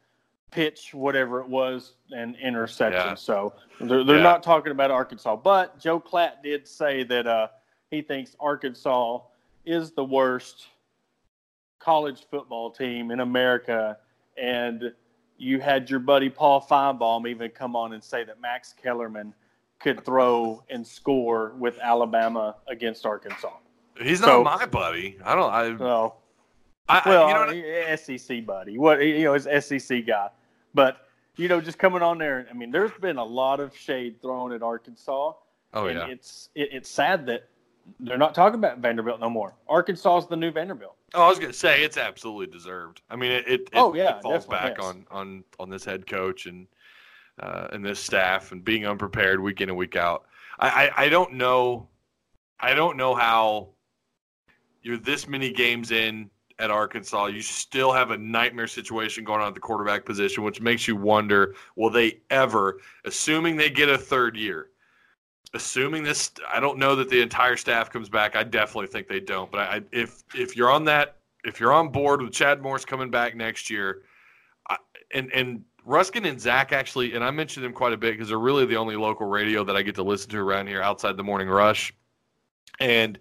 pitch, 0.49 0.91
whatever 0.91 1.39
it 1.39 1.47
was, 1.47 1.93
and 2.09 2.35
interception. 2.37 3.09
Yeah. 3.09 3.13
So 3.13 3.53
they're, 3.79 4.03
they're 4.03 4.17
yeah. 4.17 4.23
not 4.23 4.41
talking 4.41 4.71
about 4.71 4.89
Arkansas. 4.89 5.35
But 5.35 5.79
Joel 5.79 6.01
Klatt 6.01 6.41
did 6.43 6.67
say 6.67 7.03
that 7.03 7.27
uh, 7.27 7.49
he 7.91 8.01
thinks 8.01 8.35
Arkansas 8.39 9.19
is 9.65 9.91
the 9.91 10.03
worst 10.03 10.65
college 11.77 12.25
football 12.31 12.71
team 12.71 13.11
in 13.11 13.19
America. 13.19 13.97
And 14.35 14.91
you 15.43 15.60
had 15.60 15.89
your 15.89 15.99
buddy 15.99 16.29
Paul 16.29 16.62
Finebaum 16.62 17.27
even 17.27 17.49
come 17.51 17.75
on 17.75 17.93
and 17.93 18.03
say 18.03 18.23
that 18.23 18.41
Max 18.41 18.73
Kellerman 18.82 19.34
could 19.79 20.03
throw 20.06 20.63
and 20.69 20.86
score 20.86 21.53
with 21.58 21.77
Alabama 21.79 22.56
against 22.67 23.06
Arkansas. 23.06 23.51
He's 23.99 24.21
not 24.21 24.43
my 24.43 24.65
buddy. 24.65 25.17
I 25.23 25.36
don't. 25.36 25.51
I. 25.51 25.73
Well, 25.73 26.21
I, 26.89 27.01
well, 27.06 27.53
you 27.53 27.62
know, 27.62 27.95
SEC 27.95 28.45
buddy. 28.45 28.77
What 28.77 29.01
you 29.03 29.23
know, 29.23 29.34
is 29.36 29.47
SEC 29.65 30.06
guy. 30.06 30.29
But 30.73 31.08
you 31.36 31.47
know, 31.47 31.62
just 31.62 31.77
coming 31.77 32.01
on 32.01 32.17
there. 32.17 32.47
I 32.49 32.53
mean, 32.53 32.71
there's 32.71 32.91
been 33.01 33.17
a 33.17 33.23
lot 33.23 33.60
of 33.60 33.75
shade 33.75 34.21
thrown 34.21 34.51
at 34.53 34.63
Arkansas. 34.63 35.34
Oh 35.73 35.88
yeah. 35.88 36.08
It's 36.08 36.49
it, 36.56 36.69
it's 36.71 36.89
sad 36.89 37.25
that 37.27 37.47
they're 37.99 38.17
not 38.17 38.34
talking 38.34 38.60
about 38.60 38.79
Vanderbilt 38.79 39.19
no 39.19 39.29
more. 39.29 39.53
Arkansas 39.67 40.19
is 40.19 40.27
the 40.27 40.38
new 40.38 40.51
Vanderbilt. 40.51 40.95
Oh, 41.13 41.23
I 41.23 41.30
was 41.30 41.39
gonna 41.39 41.54
say 41.54 41.84
it's 41.84 41.97
absolutely 41.97 42.47
deserved. 42.47 43.02
I 43.10 43.15
mean, 43.15 43.32
it. 43.32 43.47
it 43.47 43.69
oh 43.73 43.93
yeah, 43.93 44.17
it 44.17 44.23
falls 44.23 44.47
back 44.47 44.76
yes. 44.78 44.86
on 44.86 45.06
on 45.12 45.43
on 45.60 45.69
this 45.69 45.86
head 45.86 46.08
coach 46.08 46.47
and 46.47 46.67
uh, 47.39 47.67
and 47.71 47.86
this 47.86 47.99
staff 47.99 48.52
and 48.52 48.63
being 48.63 48.86
unprepared 48.86 49.39
week 49.39 49.62
in 49.62 49.69
and 49.69 49.78
week 49.78 49.95
out. 49.95 50.26
I, 50.60 50.67
I, 50.67 51.06
I 51.06 51.10
don't 51.10 51.34
know. 51.34 51.88
I 52.60 52.73
don't 52.73 52.97
know 52.97 53.13
how 53.13 53.69
you're 54.82 54.97
this 54.97 55.28
many 55.28 55.52
games 55.52 55.91
in 55.91 56.30
at 56.60 56.71
Arkansas. 56.71 57.28
You 57.28 57.41
still 57.41 57.91
have 57.91 58.12
a 58.12 58.17
nightmare 58.17 58.67
situation 58.67 59.23
going 59.23 59.41
on 59.41 59.47
at 59.47 59.54
the 59.54 59.60
quarterback 59.60 60.06
position, 60.06 60.43
which 60.43 60.62
makes 60.62 60.88
you 60.88 60.95
wonder 60.95 61.56
will 61.76 61.89
they 61.89 62.21
ever, 62.30 62.80
assuming 63.06 63.56
they 63.56 63.69
get 63.69 63.89
a 63.89 63.97
third 63.97 64.38
year, 64.38 64.69
assuming 65.53 66.03
this, 66.03 66.31
I 66.51 66.59
don't 66.59 66.77
know 66.77 66.95
that 66.95 67.09
the 67.09 67.21
entire 67.21 67.57
staff 67.57 67.89
comes 67.89 68.09
back. 68.09 68.35
I 68.35 68.43
definitely 68.43 68.87
think 68.87 69.07
they 69.07 69.19
don't. 69.19 69.51
But 69.51 69.59
I, 69.59 69.81
if 69.91 70.23
if 70.35 70.55
you're 70.55 70.71
on 70.71 70.85
that, 70.85 71.17
if 71.43 71.59
you're 71.59 71.73
on 71.73 71.89
board 71.89 72.21
with 72.21 72.33
Chad 72.33 72.61
Morris 72.61 72.85
coming 72.85 73.09
back 73.09 73.35
next 73.35 73.69
year, 73.69 74.03
I, 74.69 74.77
and 75.11 75.31
and 75.33 75.63
Ruskin 75.85 76.25
and 76.25 76.39
Zach 76.39 76.71
actually, 76.71 77.13
and 77.13 77.23
I 77.23 77.31
mentioned 77.31 77.65
them 77.65 77.73
quite 77.73 77.93
a 77.93 77.97
bit 77.97 78.13
because 78.13 78.29
they're 78.29 78.39
really 78.39 78.65
the 78.65 78.77
only 78.77 78.95
local 78.95 79.27
radio 79.27 79.63
that 79.65 79.75
I 79.75 79.81
get 79.81 79.95
to 79.95 80.03
listen 80.03 80.29
to 80.31 80.39
around 80.39 80.67
here 80.67 80.81
outside 80.81 81.17
the 81.17 81.23
morning 81.23 81.49
rush. 81.49 81.93
And 82.79 83.19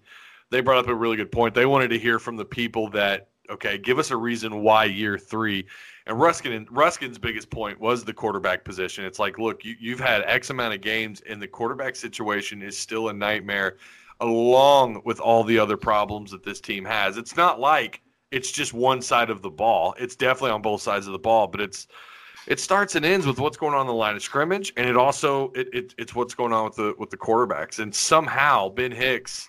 they 0.49 0.61
brought 0.61 0.77
up 0.77 0.87
a 0.87 0.95
really 0.95 1.17
good 1.17 1.31
point. 1.31 1.53
They 1.53 1.65
wanted 1.65 1.89
to 1.89 1.99
hear 1.99 2.19
from 2.19 2.37
the 2.37 2.45
people 2.45 2.89
that, 2.91 3.29
okay, 3.49 3.77
give 3.77 3.99
us 3.99 4.11
a 4.11 4.17
reason 4.17 4.61
why 4.61 4.85
year 4.85 5.17
three. 5.17 5.65
And 6.05 6.19
Ruskin 6.19 6.67
Ruskin's 6.69 7.17
biggest 7.17 7.49
point 7.49 7.79
was 7.79 8.03
the 8.03 8.13
quarterback 8.13 8.63
position. 8.65 9.05
It's 9.05 9.19
like, 9.19 9.39
look, 9.39 9.63
you, 9.63 9.75
you've 9.79 9.99
had 9.99 10.23
X 10.25 10.49
amount 10.49 10.73
of 10.73 10.81
games, 10.81 11.21
and 11.27 11.41
the 11.41 11.47
quarterback 11.47 11.95
situation 11.95 12.61
is 12.61 12.77
still 12.77 13.09
a 13.09 13.13
nightmare, 13.13 13.77
along 14.19 15.01
with 15.05 15.19
all 15.19 15.43
the 15.43 15.59
other 15.59 15.77
problems 15.77 16.31
that 16.31 16.43
this 16.43 16.59
team 16.59 16.83
has. 16.85 17.17
It's 17.17 17.37
not 17.37 17.59
like 17.59 18.01
it's 18.31 18.51
just 18.51 18.73
one 18.73 19.01
side 19.01 19.29
of 19.29 19.41
the 19.41 19.49
ball. 19.49 19.95
It's 19.97 20.15
definitely 20.15 20.51
on 20.51 20.61
both 20.61 20.81
sides 20.81 21.05
of 21.07 21.13
the 21.13 21.19
ball, 21.19 21.47
but 21.47 21.61
it's 21.61 21.87
it 22.47 22.59
starts 22.59 22.95
and 22.95 23.05
ends 23.05 23.25
with 23.25 23.39
what's 23.39 23.55
going 23.55 23.73
on 23.73 23.81
in 23.81 23.87
the 23.87 23.93
line 23.93 24.15
of 24.15 24.21
scrimmage, 24.21 24.73
and 24.75 24.87
it 24.89 24.97
also 24.97 25.51
it, 25.55 25.69
it 25.73 25.95
it's 25.97 26.13
what's 26.13 26.33
going 26.35 26.51
on 26.51 26.65
with 26.65 26.75
the 26.75 26.95
with 26.97 27.09
the 27.09 27.17
quarterbacks. 27.17 27.79
And 27.79 27.93
somehow 27.93 28.69
Ben 28.69 28.91
Hicks, 28.91 29.47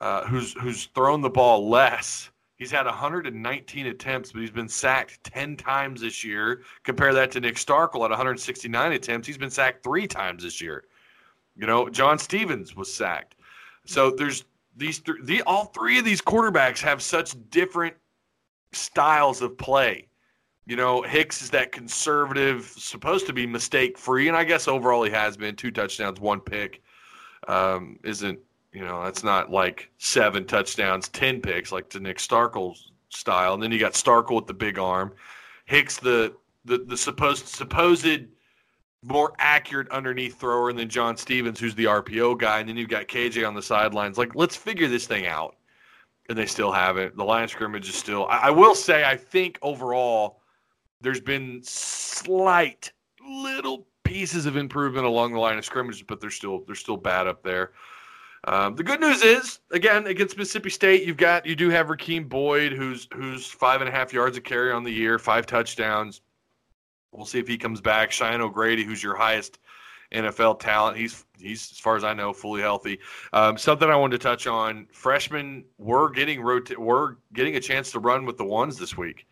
uh, 0.00 0.24
who's 0.26 0.52
who's 0.60 0.86
thrown 0.94 1.22
the 1.22 1.30
ball 1.30 1.68
less, 1.68 2.30
he's 2.56 2.70
had 2.70 2.86
119 2.86 3.86
attempts, 3.86 4.32
but 4.32 4.40
he's 4.40 4.50
been 4.50 4.68
sacked 4.68 5.22
10 5.24 5.56
times 5.56 6.00
this 6.00 6.24
year. 6.24 6.62
Compare 6.82 7.14
that 7.14 7.30
to 7.32 7.40
Nick 7.40 7.56
Starkel 7.56 8.04
at 8.04 8.10
169 8.10 8.92
attempts, 8.92 9.26
he's 9.26 9.38
been 9.38 9.50
sacked 9.50 9.82
three 9.82 10.06
times 10.06 10.42
this 10.42 10.60
year. 10.60 10.84
You 11.54 11.66
know, 11.66 11.88
John 11.88 12.18
Stevens 12.18 12.76
was 12.76 12.92
sacked. 12.92 13.36
So 13.86 14.10
there's 14.10 14.44
these 14.76 14.98
th- 14.98 15.18
the 15.22 15.42
all 15.42 15.66
three 15.66 15.98
of 15.98 16.04
these 16.04 16.20
quarterbacks 16.20 16.80
have 16.80 17.02
such 17.02 17.34
different 17.50 17.94
styles 18.72 19.40
of 19.40 19.56
play 19.56 20.08
you 20.66 20.74
know, 20.74 21.02
Hicks 21.02 21.42
is 21.42 21.50
that 21.50 21.70
conservative, 21.70 22.64
supposed 22.76 23.26
to 23.28 23.32
be 23.32 23.46
mistake 23.46 23.96
free, 23.96 24.26
and 24.26 24.36
I 24.36 24.42
guess 24.42 24.66
overall 24.66 25.04
he 25.04 25.12
has 25.12 25.36
been 25.36 25.54
two 25.54 25.70
touchdowns, 25.70 26.20
one 26.20 26.40
pick. 26.40 26.82
Um, 27.46 28.00
isn't 28.02 28.40
you 28.76 28.84
know 28.84 29.02
that's 29.02 29.24
not 29.24 29.50
like 29.50 29.90
seven 29.96 30.44
touchdowns, 30.44 31.08
ten 31.08 31.40
picks 31.40 31.72
like 31.72 31.88
to 31.88 31.98
Nick 31.98 32.18
Starkel's 32.18 32.92
style. 33.08 33.54
And 33.54 33.62
then 33.62 33.72
you 33.72 33.78
got 33.78 33.94
Starkel 33.94 34.36
with 34.36 34.46
the 34.46 34.52
big 34.52 34.78
arm, 34.78 35.14
Hicks 35.64 35.96
the 35.96 36.36
the 36.66 36.84
the 36.86 36.96
supposed 36.96 37.46
supposed 37.48 38.06
more 39.02 39.32
accurate 39.38 39.88
underneath 39.88 40.38
thrower, 40.38 40.68
and 40.68 40.78
then 40.78 40.90
John 40.90 41.16
Stevens 41.16 41.58
who's 41.58 41.74
the 41.74 41.86
RPO 41.86 42.38
guy, 42.38 42.60
and 42.60 42.68
then 42.68 42.76
you've 42.76 42.90
got 42.90 43.08
KJ 43.08 43.48
on 43.48 43.54
the 43.54 43.62
sidelines. 43.62 44.18
Like 44.18 44.34
let's 44.34 44.56
figure 44.56 44.88
this 44.88 45.06
thing 45.06 45.26
out, 45.26 45.56
and 46.28 46.36
they 46.36 46.44
still 46.44 46.70
haven't. 46.70 47.16
The 47.16 47.24
line 47.24 47.44
of 47.44 47.50
scrimmage 47.50 47.88
is 47.88 47.94
still. 47.94 48.26
I, 48.26 48.48
I 48.48 48.50
will 48.50 48.74
say 48.74 49.04
I 49.04 49.16
think 49.16 49.58
overall 49.62 50.42
there's 51.00 51.22
been 51.22 51.62
slight 51.62 52.92
little 53.26 53.86
pieces 54.04 54.44
of 54.44 54.58
improvement 54.58 55.06
along 55.06 55.32
the 55.32 55.40
line 55.40 55.56
of 55.56 55.64
scrimmage, 55.64 56.06
but 56.06 56.20
they're 56.20 56.30
still 56.30 56.62
they're 56.66 56.74
still 56.74 56.98
bad 56.98 57.26
up 57.26 57.42
there. 57.42 57.72
Um, 58.46 58.76
the 58.76 58.84
good 58.84 59.00
news 59.00 59.22
is, 59.22 59.58
again, 59.72 60.06
against 60.06 60.38
Mississippi 60.38 60.70
State, 60.70 61.04
you've 61.04 61.16
got 61.16 61.46
you 61.46 61.56
do 61.56 61.68
have 61.70 61.88
Rakeem 61.88 62.28
Boyd, 62.28 62.72
who's 62.72 63.08
who's 63.12 63.46
five 63.46 63.80
and 63.80 63.88
a 63.88 63.92
half 63.92 64.12
yards 64.12 64.36
of 64.36 64.44
carry 64.44 64.70
on 64.70 64.84
the 64.84 64.92
year, 64.92 65.18
five 65.18 65.46
touchdowns. 65.46 66.20
We'll 67.10 67.26
see 67.26 67.40
if 67.40 67.48
he 67.48 67.58
comes 67.58 67.80
back. 67.80 68.12
Cheyenne 68.12 68.40
O'Grady, 68.40 68.84
who's 68.84 69.02
your 69.02 69.16
highest 69.16 69.58
NFL 70.12 70.60
talent, 70.60 70.96
he's 70.96 71.24
he's 71.38 71.72
as 71.72 71.78
far 71.78 71.96
as 71.96 72.04
I 72.04 72.14
know 72.14 72.32
fully 72.32 72.60
healthy. 72.60 73.00
Um, 73.32 73.58
something 73.58 73.88
I 73.88 73.96
wanted 73.96 74.20
to 74.20 74.22
touch 74.22 74.46
on: 74.46 74.86
freshmen 74.92 75.64
were 75.78 76.10
getting 76.10 76.40
rota- 76.40 76.78
were 76.78 77.18
getting 77.32 77.56
a 77.56 77.60
chance 77.60 77.90
to 77.92 77.98
run 77.98 78.24
with 78.24 78.36
the 78.36 78.44
ones 78.44 78.78
this 78.78 78.96
week. 78.96 79.26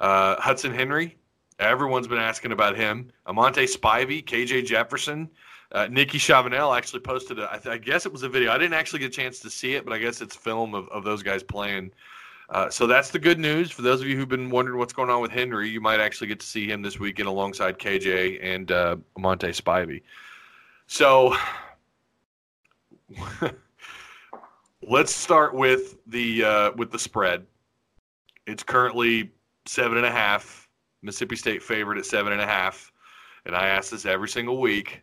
Uh, 0.00 0.36
Hudson 0.40 0.72
Henry, 0.72 1.18
everyone's 1.58 2.08
been 2.08 2.18
asking 2.18 2.52
about 2.52 2.76
him. 2.76 3.10
Amante 3.26 3.64
Spivey, 3.66 4.24
KJ 4.24 4.64
Jefferson, 4.64 5.28
uh, 5.74 5.88
Nikki 5.90 6.18
Chavanel 6.18 6.76
actually 6.76 7.00
posted, 7.00 7.38
a, 7.40 7.52
I, 7.52 7.58
th- 7.58 7.66
I 7.74 7.78
guess 7.78 8.06
it 8.06 8.12
was 8.12 8.22
a 8.22 8.28
video. 8.28 8.52
I 8.52 8.58
didn't 8.58 8.74
actually 8.74 9.00
get 9.00 9.06
a 9.06 9.16
chance 9.16 9.40
to 9.40 9.50
see 9.50 9.74
it, 9.74 9.84
but 9.84 9.92
I 9.92 9.98
guess 9.98 10.20
it's 10.20 10.36
film 10.36 10.74
of, 10.74 10.88
of 10.88 11.02
those 11.04 11.22
guys 11.22 11.42
playing 11.42 11.90
Uh, 12.48 12.70
so 12.70 12.86
that's 12.86 13.10
the 13.10 13.18
good 13.18 13.38
news 13.38 13.70
for 13.70 13.82
those 13.82 14.00
of 14.00 14.06
you 14.06 14.16
who've 14.16 14.28
been 14.28 14.50
wondering 14.50 14.78
what's 14.78 14.92
going 14.92 15.10
on 15.10 15.20
with 15.20 15.30
Henry. 15.32 15.68
You 15.68 15.80
might 15.80 15.98
actually 15.98 16.28
get 16.28 16.40
to 16.40 16.46
see 16.46 16.70
him 16.70 16.82
this 16.82 17.00
weekend 17.00 17.28
alongside 17.28 17.78
KJ 17.78 18.38
and 18.42 18.70
uh, 18.70 18.96
Monte 19.18 19.48
Spivey. 19.48 20.02
So 20.86 21.34
let's 24.82 25.14
start 25.14 25.54
with 25.54 25.96
the 26.06 26.44
uh, 26.44 26.72
with 26.76 26.90
the 26.90 26.98
spread. 26.98 27.46
It's 28.46 28.62
currently 28.62 29.32
seven 29.66 29.96
and 29.96 30.06
a 30.06 30.12
half. 30.12 30.68
Mississippi 31.02 31.36
State 31.36 31.62
favored 31.62 31.98
at 31.98 32.06
seven 32.06 32.32
and 32.32 32.40
a 32.40 32.46
half, 32.46 32.92
and 33.46 33.56
I 33.56 33.68
ask 33.68 33.90
this 33.90 34.06
every 34.06 34.28
single 34.28 34.60
week. 34.60 35.02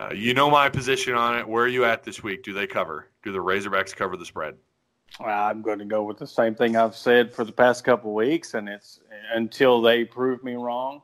Uh, 0.00 0.10
you 0.14 0.34
know 0.34 0.50
my 0.50 0.68
position 0.68 1.14
on 1.14 1.38
it. 1.38 1.46
Where 1.46 1.64
are 1.64 1.68
you 1.68 1.84
at 1.84 2.02
this 2.02 2.22
week? 2.22 2.42
Do 2.42 2.52
they 2.52 2.66
cover? 2.66 3.08
Do 3.22 3.32
the 3.32 3.38
Razorbacks 3.38 3.94
cover 3.94 4.16
the 4.16 4.26
spread? 4.26 4.56
I'm 5.20 5.60
going 5.60 5.78
to 5.78 5.84
go 5.84 6.02
with 6.02 6.18
the 6.18 6.26
same 6.26 6.54
thing 6.54 6.76
I've 6.76 6.96
said 6.96 7.32
for 7.32 7.44
the 7.44 7.52
past 7.52 7.84
couple 7.84 8.14
weeks, 8.14 8.54
and 8.54 8.68
it's 8.68 9.00
until 9.34 9.82
they 9.82 10.04
prove 10.04 10.42
me 10.42 10.54
wrong. 10.54 11.02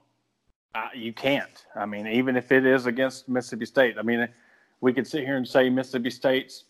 You 0.94 1.12
can't. 1.12 1.66
I 1.74 1.87
mean, 1.87 2.07
even 2.07 2.37
if 2.37 2.53
it 2.53 2.64
is 2.64 2.87
against 2.87 3.29
Mississippi 3.29 3.66
State, 3.66 3.96
I 3.98 4.03
mean, 4.03 4.29
we 4.81 4.92
could 4.92 5.07
sit 5.07 5.24
here 5.24 5.37
and 5.37 5.46
say 5.46 5.68
Mississippi 5.68 6.11
State's 6.11 6.64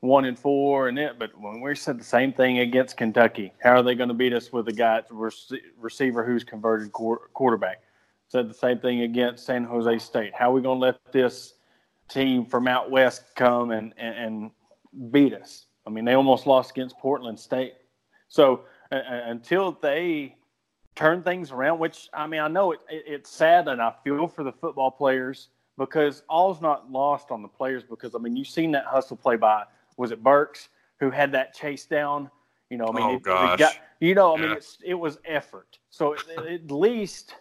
one 0.00 0.26
and 0.26 0.38
four 0.38 0.88
and 0.88 0.98
it, 0.98 1.18
but 1.18 1.30
when 1.40 1.60
we 1.60 1.74
said 1.74 1.98
the 1.98 2.04
same 2.04 2.32
thing 2.32 2.58
against 2.58 2.96
Kentucky, 2.96 3.52
how 3.62 3.76
are 3.76 3.82
they 3.82 3.94
going 3.94 4.08
to 4.08 4.14
beat 4.14 4.34
us 4.34 4.52
with 4.52 4.68
a 4.68 4.72
guy 4.72 5.02
receiver 5.78 6.24
who's 6.24 6.44
converted 6.44 6.92
quarterback? 6.92 7.80
Said 8.34 8.50
the 8.50 8.54
same 8.54 8.80
thing 8.80 9.02
against 9.02 9.46
San 9.46 9.62
Jose 9.62 9.98
State. 10.00 10.34
How 10.34 10.50
are 10.50 10.54
we 10.54 10.60
going 10.60 10.80
to 10.80 10.86
let 10.86 10.98
this 11.12 11.54
team 12.08 12.44
from 12.44 12.66
out 12.66 12.90
west 12.90 13.36
come 13.36 13.70
and, 13.70 13.94
and, 13.96 14.50
and 14.96 15.12
beat 15.12 15.32
us? 15.32 15.66
I 15.86 15.90
mean, 15.90 16.04
they 16.04 16.14
almost 16.14 16.44
lost 16.44 16.72
against 16.72 16.98
Portland 16.98 17.38
State. 17.38 17.74
So 18.26 18.64
uh, 18.90 18.98
until 19.06 19.78
they 19.80 20.34
turn 20.96 21.22
things 21.22 21.52
around, 21.52 21.78
which 21.78 22.08
I 22.12 22.26
mean, 22.26 22.40
I 22.40 22.48
know 22.48 22.72
it, 22.72 22.80
it, 22.90 23.04
it's 23.06 23.30
sad 23.30 23.68
and 23.68 23.80
I 23.80 23.94
feel 24.02 24.26
for 24.26 24.42
the 24.42 24.50
football 24.50 24.90
players 24.90 25.50
because 25.78 26.24
all's 26.28 26.60
not 26.60 26.90
lost 26.90 27.30
on 27.30 27.40
the 27.40 27.46
players 27.46 27.84
because 27.88 28.16
I 28.16 28.18
mean, 28.18 28.34
you've 28.34 28.48
seen 28.48 28.72
that 28.72 28.84
hustle 28.84 29.16
play 29.16 29.36
by 29.36 29.62
was 29.96 30.10
it 30.10 30.24
Burks 30.24 30.70
who 30.98 31.08
had 31.08 31.30
that 31.30 31.54
chase 31.54 31.86
down? 31.86 32.28
You 32.68 32.78
know, 32.78 32.86
I 32.88 32.92
mean, 32.96 33.04
oh, 33.04 33.14
it, 33.14 33.22
got, 33.58 33.78
you 34.00 34.16
know, 34.16 34.36
I 34.36 34.40
mean, 34.40 34.50
it's, 34.50 34.78
it 34.84 34.94
was 34.94 35.20
effort. 35.24 35.78
So 35.90 36.16
at 36.16 36.68
least 36.68 37.36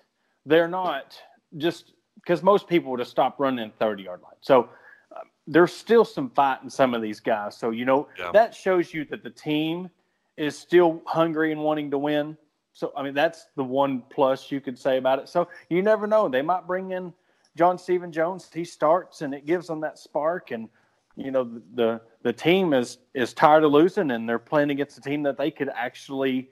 they're 0.46 0.68
not 0.68 1.18
just 1.58 1.94
because 2.16 2.44
most 2.44 2.68
people 2.68 2.92
would 2.92 3.00
have 3.00 3.08
stopped 3.08 3.40
running 3.40 3.68
the 3.70 3.86
30 3.86 4.04
yard 4.04 4.22
line. 4.22 4.34
So 4.42 4.70
um, 5.16 5.30
there's 5.48 5.74
still 5.74 6.06
some 6.06 6.30
fight 6.30 6.60
in 6.64 6.70
some 6.70 6.94
of 6.94 7.02
these 7.02 7.20
guys. 7.20 7.58
So, 7.58 7.72
you 7.72 7.86
know, 7.86 8.08
yeah. 8.18 8.32
that 8.32 8.56
shows 8.56 8.94
you 8.94 9.06
that 9.06 9.24
the 9.24 9.30
team 9.30 9.90
is 10.38 10.58
still 10.58 11.02
hungry 11.06 11.52
and 11.52 11.62
wanting 11.62 11.92
to 11.92 11.98
win. 11.98 12.38
So, 12.72 12.92
I 12.98 13.04
mean, 13.04 13.14
that's 13.14 13.48
the 13.56 13.64
one 13.64 14.04
plus 14.10 14.52
you 14.52 14.60
could 14.60 14.78
say 14.78 14.98
about 14.98 15.20
it. 15.20 15.30
So 15.30 15.48
you 15.70 15.82
never 15.82 16.08
know. 16.08 16.28
They 16.28 16.42
might 16.42 16.66
bring 16.66 16.92
in 16.92 17.14
John 17.56 17.78
Stephen 17.78 18.12
Jones. 18.12 18.50
He 18.52 18.66
starts 18.66 19.22
and 19.22 19.34
it 19.34 19.46
gives 19.46 19.68
them 19.68 19.82
that 19.82 20.00
spark. 20.00 20.52
And, 20.52 20.70
you 21.16 21.30
know, 21.30 21.44
the, 21.44 21.62
the, 21.76 22.02
the 22.24 22.34
team 22.34 22.74
is, 22.74 22.98
is 23.14 23.34
tired 23.34 23.64
of 23.64 23.72
losing 23.72 24.12
and 24.12 24.28
they're 24.28 24.40
playing 24.40 24.72
against 24.72 24.98
a 24.98 25.02
team 25.02 25.24
that 25.24 25.38
they 25.38 25.52
could 25.52 25.70
actually 25.70 26.50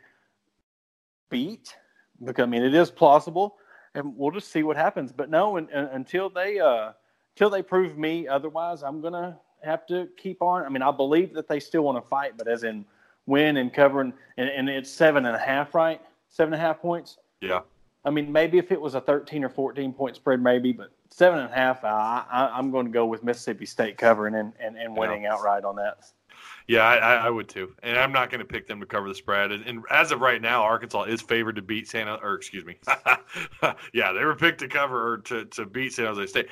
beat. 1.29 1.75
Because, 2.23 2.43
I 2.43 2.45
mean, 2.45 2.61
it 2.61 2.75
is 2.75 2.91
plausible 2.91 3.55
and 3.95 4.15
we'll 4.17 4.31
just 4.31 4.51
see 4.51 4.63
what 4.63 4.77
happens. 4.77 5.11
But 5.11 5.29
no, 5.29 5.57
and, 5.57 5.69
and, 5.71 5.89
until 5.89 6.29
they 6.29 6.59
uh, 6.59 6.91
until 7.35 7.49
they 7.49 7.61
prove 7.61 7.97
me 7.97 8.27
otherwise, 8.27 8.83
I'm 8.83 9.01
gonna 9.01 9.37
have 9.63 9.85
to 9.87 10.07
keep 10.17 10.41
on. 10.41 10.63
I 10.63 10.69
mean, 10.69 10.81
I 10.81 10.91
believe 10.91 11.33
that 11.33 11.47
they 11.47 11.59
still 11.59 11.83
want 11.83 12.03
to 12.03 12.07
fight, 12.07 12.33
but 12.37 12.47
as 12.47 12.63
in 12.63 12.85
win 13.25 13.57
and 13.57 13.73
covering, 13.73 14.13
and, 14.37 14.49
and 14.49 14.69
it's 14.69 14.89
seven 14.89 15.25
and 15.25 15.35
a 15.35 15.39
half, 15.39 15.75
right? 15.75 16.01
Seven 16.29 16.53
and 16.53 16.61
a 16.61 16.65
half 16.65 16.81
points. 16.81 17.17
Yeah. 17.41 17.61
I 18.03 18.09
mean, 18.09 18.31
maybe 18.31 18.57
if 18.57 18.71
it 18.71 18.81
was 18.81 18.95
a 18.95 19.01
13 19.01 19.43
or 19.43 19.49
14 19.49 19.93
point 19.93 20.15
spread, 20.15 20.41
maybe, 20.41 20.71
but 20.71 20.91
seven 21.09 21.39
and 21.39 21.51
a 21.51 21.55
half, 21.55 21.83
I, 21.83 22.23
I, 22.31 22.57
am 22.57 22.71
going 22.71 22.85
to 22.87 22.91
go 22.91 23.05
with 23.05 23.23
Mississippi 23.23 23.65
State 23.65 23.97
covering 23.97 24.33
and, 24.33 24.53
and, 24.59 24.75
and 24.75 24.97
winning 24.97 25.23
yeah. 25.23 25.33
outright 25.33 25.63
on 25.63 25.75
that. 25.75 25.99
Yeah, 26.67 26.83
I, 26.83 27.15
I, 27.15 27.29
would 27.29 27.49
too, 27.49 27.73
and 27.83 27.97
I'm 27.97 28.11
not 28.11 28.29
going 28.29 28.39
to 28.39 28.45
pick 28.45 28.67
them 28.67 28.79
to 28.79 28.85
cover 28.85 29.07
the 29.07 29.15
spread. 29.15 29.51
And, 29.51 29.65
and, 29.65 29.83
as 29.89 30.11
of 30.11 30.21
right 30.21 30.41
now, 30.41 30.63
Arkansas 30.63 31.03
is 31.03 31.21
favored 31.21 31.55
to 31.55 31.61
beat 31.61 31.87
Santa, 31.87 32.15
or 32.15 32.35
excuse 32.35 32.65
me, 32.65 32.77
yeah, 33.93 34.11
they 34.13 34.23
were 34.23 34.35
picked 34.35 34.59
to 34.59 34.67
cover 34.67 35.13
or 35.13 35.17
to, 35.19 35.45
to 35.45 35.65
beat 35.65 35.93
San 35.93 36.05
Jose 36.05 36.25
State, 36.27 36.47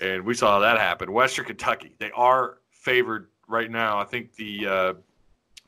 and 0.00 0.24
we 0.24 0.34
saw 0.34 0.58
that 0.60 0.78
happen. 0.78 1.12
Western 1.12 1.46
Kentucky, 1.46 1.94
they 1.98 2.10
are 2.12 2.58
favored 2.70 3.28
right 3.48 3.70
now. 3.70 3.98
I 3.98 4.04
think 4.04 4.34
the 4.34 4.66
uh, 4.66 4.94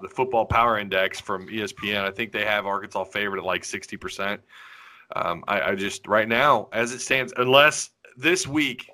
the 0.00 0.08
Football 0.08 0.44
Power 0.44 0.78
Index 0.78 1.20
from 1.20 1.48
ESPN, 1.48 2.04
I 2.04 2.10
think 2.10 2.32
they 2.32 2.44
have 2.44 2.66
Arkansas 2.66 3.04
favored 3.04 3.38
at 3.38 3.44
like 3.44 3.64
60 3.64 3.96
percent. 3.96 4.40
Um, 5.14 5.44
I, 5.48 5.60
I 5.60 5.74
just 5.74 6.06
right 6.06 6.28
now, 6.28 6.68
as 6.72 6.92
it 6.92 7.00
stands, 7.00 7.32
unless 7.36 7.90
this 8.16 8.46
week 8.46 8.90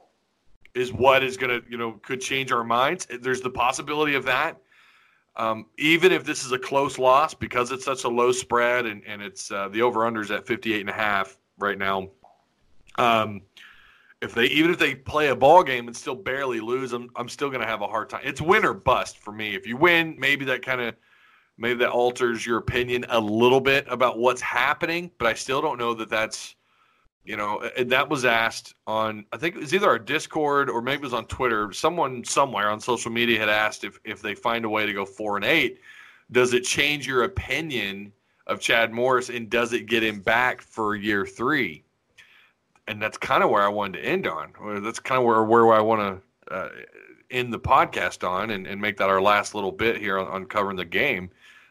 is 0.74 0.92
what 0.92 1.22
is 1.22 1.36
going 1.36 1.60
to, 1.60 1.70
you 1.70 1.76
know, 1.76 1.92
could 2.02 2.20
change 2.20 2.52
our 2.52 2.64
minds. 2.64 3.06
There's 3.20 3.40
the 3.40 3.50
possibility 3.50 4.14
of 4.14 4.24
that. 4.24 4.60
Um, 5.36 5.66
even 5.78 6.12
if 6.12 6.24
this 6.24 6.44
is 6.44 6.52
a 6.52 6.58
close 6.58 6.98
loss, 6.98 7.32
because 7.32 7.72
it's 7.72 7.84
such 7.84 8.04
a 8.04 8.08
low 8.08 8.32
spread 8.32 8.86
and, 8.86 9.02
and 9.06 9.22
it's 9.22 9.50
uh, 9.50 9.68
the 9.68 9.80
over 9.80 10.00
unders 10.00 10.34
at 10.34 10.46
58 10.46 10.80
and 10.80 10.90
a 10.90 10.92
half 10.92 11.38
right 11.58 11.78
now. 11.78 12.08
Um, 12.98 13.40
if 14.20 14.34
they 14.34 14.44
even 14.46 14.70
if 14.70 14.78
they 14.78 14.94
play 14.94 15.28
a 15.28 15.36
ball 15.36 15.64
game 15.64 15.88
and 15.88 15.96
still 15.96 16.14
barely 16.14 16.60
lose, 16.60 16.92
I'm 16.92 17.10
I'm 17.16 17.28
still 17.28 17.48
going 17.48 17.60
to 17.60 17.66
have 17.66 17.82
a 17.82 17.88
hard 17.88 18.08
time. 18.08 18.20
It's 18.24 18.40
win 18.40 18.64
or 18.64 18.72
bust 18.72 19.18
for 19.18 19.32
me. 19.32 19.54
If 19.54 19.66
you 19.66 19.76
win, 19.76 20.14
maybe 20.18 20.44
that 20.44 20.62
kind 20.62 20.80
of 20.80 20.94
maybe 21.58 21.78
that 21.80 21.90
alters 21.90 22.46
your 22.46 22.58
opinion 22.58 23.04
a 23.08 23.20
little 23.20 23.60
bit 23.60 23.84
about 23.88 24.18
what's 24.18 24.40
happening, 24.40 25.10
but 25.18 25.26
I 25.26 25.34
still 25.34 25.60
don't 25.60 25.78
know 25.78 25.92
that 25.94 26.08
that's 26.08 26.54
you 27.24 27.36
know, 27.36 27.62
that 27.78 28.08
was 28.08 28.24
asked 28.24 28.74
on 28.86 29.24
I 29.32 29.36
think 29.36 29.54
it 29.54 29.60
was 29.60 29.72
either 29.72 29.88
our 29.88 29.98
Discord 29.98 30.68
or 30.68 30.82
maybe 30.82 31.02
it 31.02 31.04
was 31.04 31.14
on 31.14 31.26
Twitter. 31.26 31.72
Someone 31.72 32.24
somewhere 32.24 32.68
on 32.68 32.80
social 32.80 33.12
media 33.12 33.38
had 33.38 33.48
asked 33.48 33.84
if 33.84 33.98
if 34.04 34.20
they 34.20 34.34
find 34.34 34.64
a 34.64 34.68
way 34.68 34.86
to 34.86 34.92
go 34.92 35.04
four 35.04 35.36
and 35.36 35.44
eight, 35.44 35.80
does 36.32 36.52
it 36.52 36.64
change 36.64 37.06
your 37.06 37.22
opinion 37.24 38.12
of 38.48 38.60
Chad 38.60 38.92
Morris 38.92 39.28
and 39.28 39.48
does 39.48 39.72
it 39.72 39.86
get 39.86 40.02
him 40.02 40.20
back 40.20 40.60
for 40.60 40.96
year 40.96 41.24
three? 41.24 41.84
And 42.88 43.00
that's 43.00 43.16
kind 43.16 43.44
of 43.44 43.50
where 43.50 43.62
I 43.62 43.68
wanted 43.68 44.02
to 44.02 44.04
end 44.04 44.26
on. 44.26 44.52
That's 44.82 44.98
kind 44.98 45.20
of 45.20 45.24
where 45.24 45.44
where 45.44 45.72
I 45.72 45.80
want 45.80 46.22
to 46.48 46.54
uh, 46.54 46.68
end 47.30 47.52
the 47.52 47.60
podcast 47.60 48.28
on 48.28 48.50
and, 48.50 48.66
and 48.66 48.80
make 48.80 48.96
that 48.96 49.08
our 49.08 49.22
last 49.22 49.54
little 49.54 49.72
bit 49.72 49.96
here 49.96 50.18
on, 50.18 50.26
on 50.26 50.46
covering 50.46 50.76
the 50.76 50.84
game. 50.84 51.30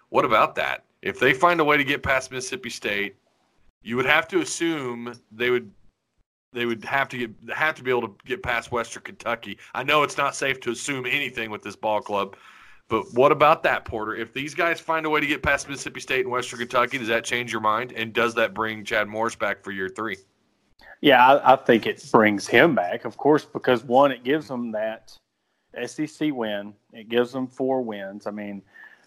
What 0.09 0.23
about 0.23 0.55
that? 0.55 0.85
If 1.01 1.19
they 1.19 1.33
find 1.33 1.59
a 1.59 1.63
way 1.63 1.75
to 1.75 1.83
get 1.83 2.03
past 2.03 2.31
Mississippi 2.31 2.69
State 2.69 3.15
you 3.83 3.95
would 3.95 4.05
have 4.05 4.27
to 4.29 4.41
assume 4.41 5.13
they 5.31 5.49
would 5.49 5.71
they 6.53 6.65
would 6.65 6.83
have 6.83 7.07
to 7.09 7.17
get 7.17 7.31
have 7.55 7.75
to 7.75 7.83
be 7.83 7.89
able 7.89 8.07
to 8.07 8.13
get 8.25 8.43
past 8.43 8.71
Western 8.71 9.03
Kentucky. 9.03 9.57
I 9.73 9.83
know 9.83 10.03
it's 10.03 10.17
not 10.17 10.35
safe 10.35 10.59
to 10.61 10.71
assume 10.71 11.05
anything 11.05 11.49
with 11.49 11.61
this 11.61 11.75
ball 11.75 12.01
club, 12.01 12.35
but 12.89 13.05
what 13.13 13.31
about 13.31 13.63
that, 13.63 13.85
Porter? 13.85 14.15
If 14.15 14.33
these 14.33 14.53
guys 14.53 14.79
find 14.79 15.05
a 15.05 15.09
way 15.09 15.21
to 15.21 15.27
get 15.27 15.41
past 15.41 15.69
Mississippi 15.69 16.01
State 16.01 16.25
and 16.25 16.31
Western 16.31 16.59
Kentucky, 16.59 16.97
does 16.97 17.07
that 17.07 17.23
change 17.23 17.51
your 17.51 17.61
mind? 17.61 17.93
And 17.93 18.11
does 18.11 18.35
that 18.35 18.53
bring 18.53 18.83
Chad 18.83 19.07
Morris 19.07 19.35
back 19.35 19.63
for 19.63 19.71
year 19.71 19.89
three? 19.89 20.17
Yeah, 20.99 21.25
I, 21.25 21.53
I 21.53 21.55
think 21.55 21.87
it 21.87 22.05
brings 22.11 22.47
him 22.47 22.75
back, 22.75 23.05
of 23.05 23.17
course, 23.17 23.45
because 23.45 23.83
one, 23.83 24.11
it 24.11 24.23
gives 24.23 24.47
them 24.47 24.71
that 24.73 25.17
SEC 25.85 26.33
win. 26.33 26.73
It 26.93 27.09
gives 27.09 27.31
them 27.31 27.47
four 27.47 27.81
wins. 27.81 28.27
I 28.27 28.31
mean, 28.31 28.61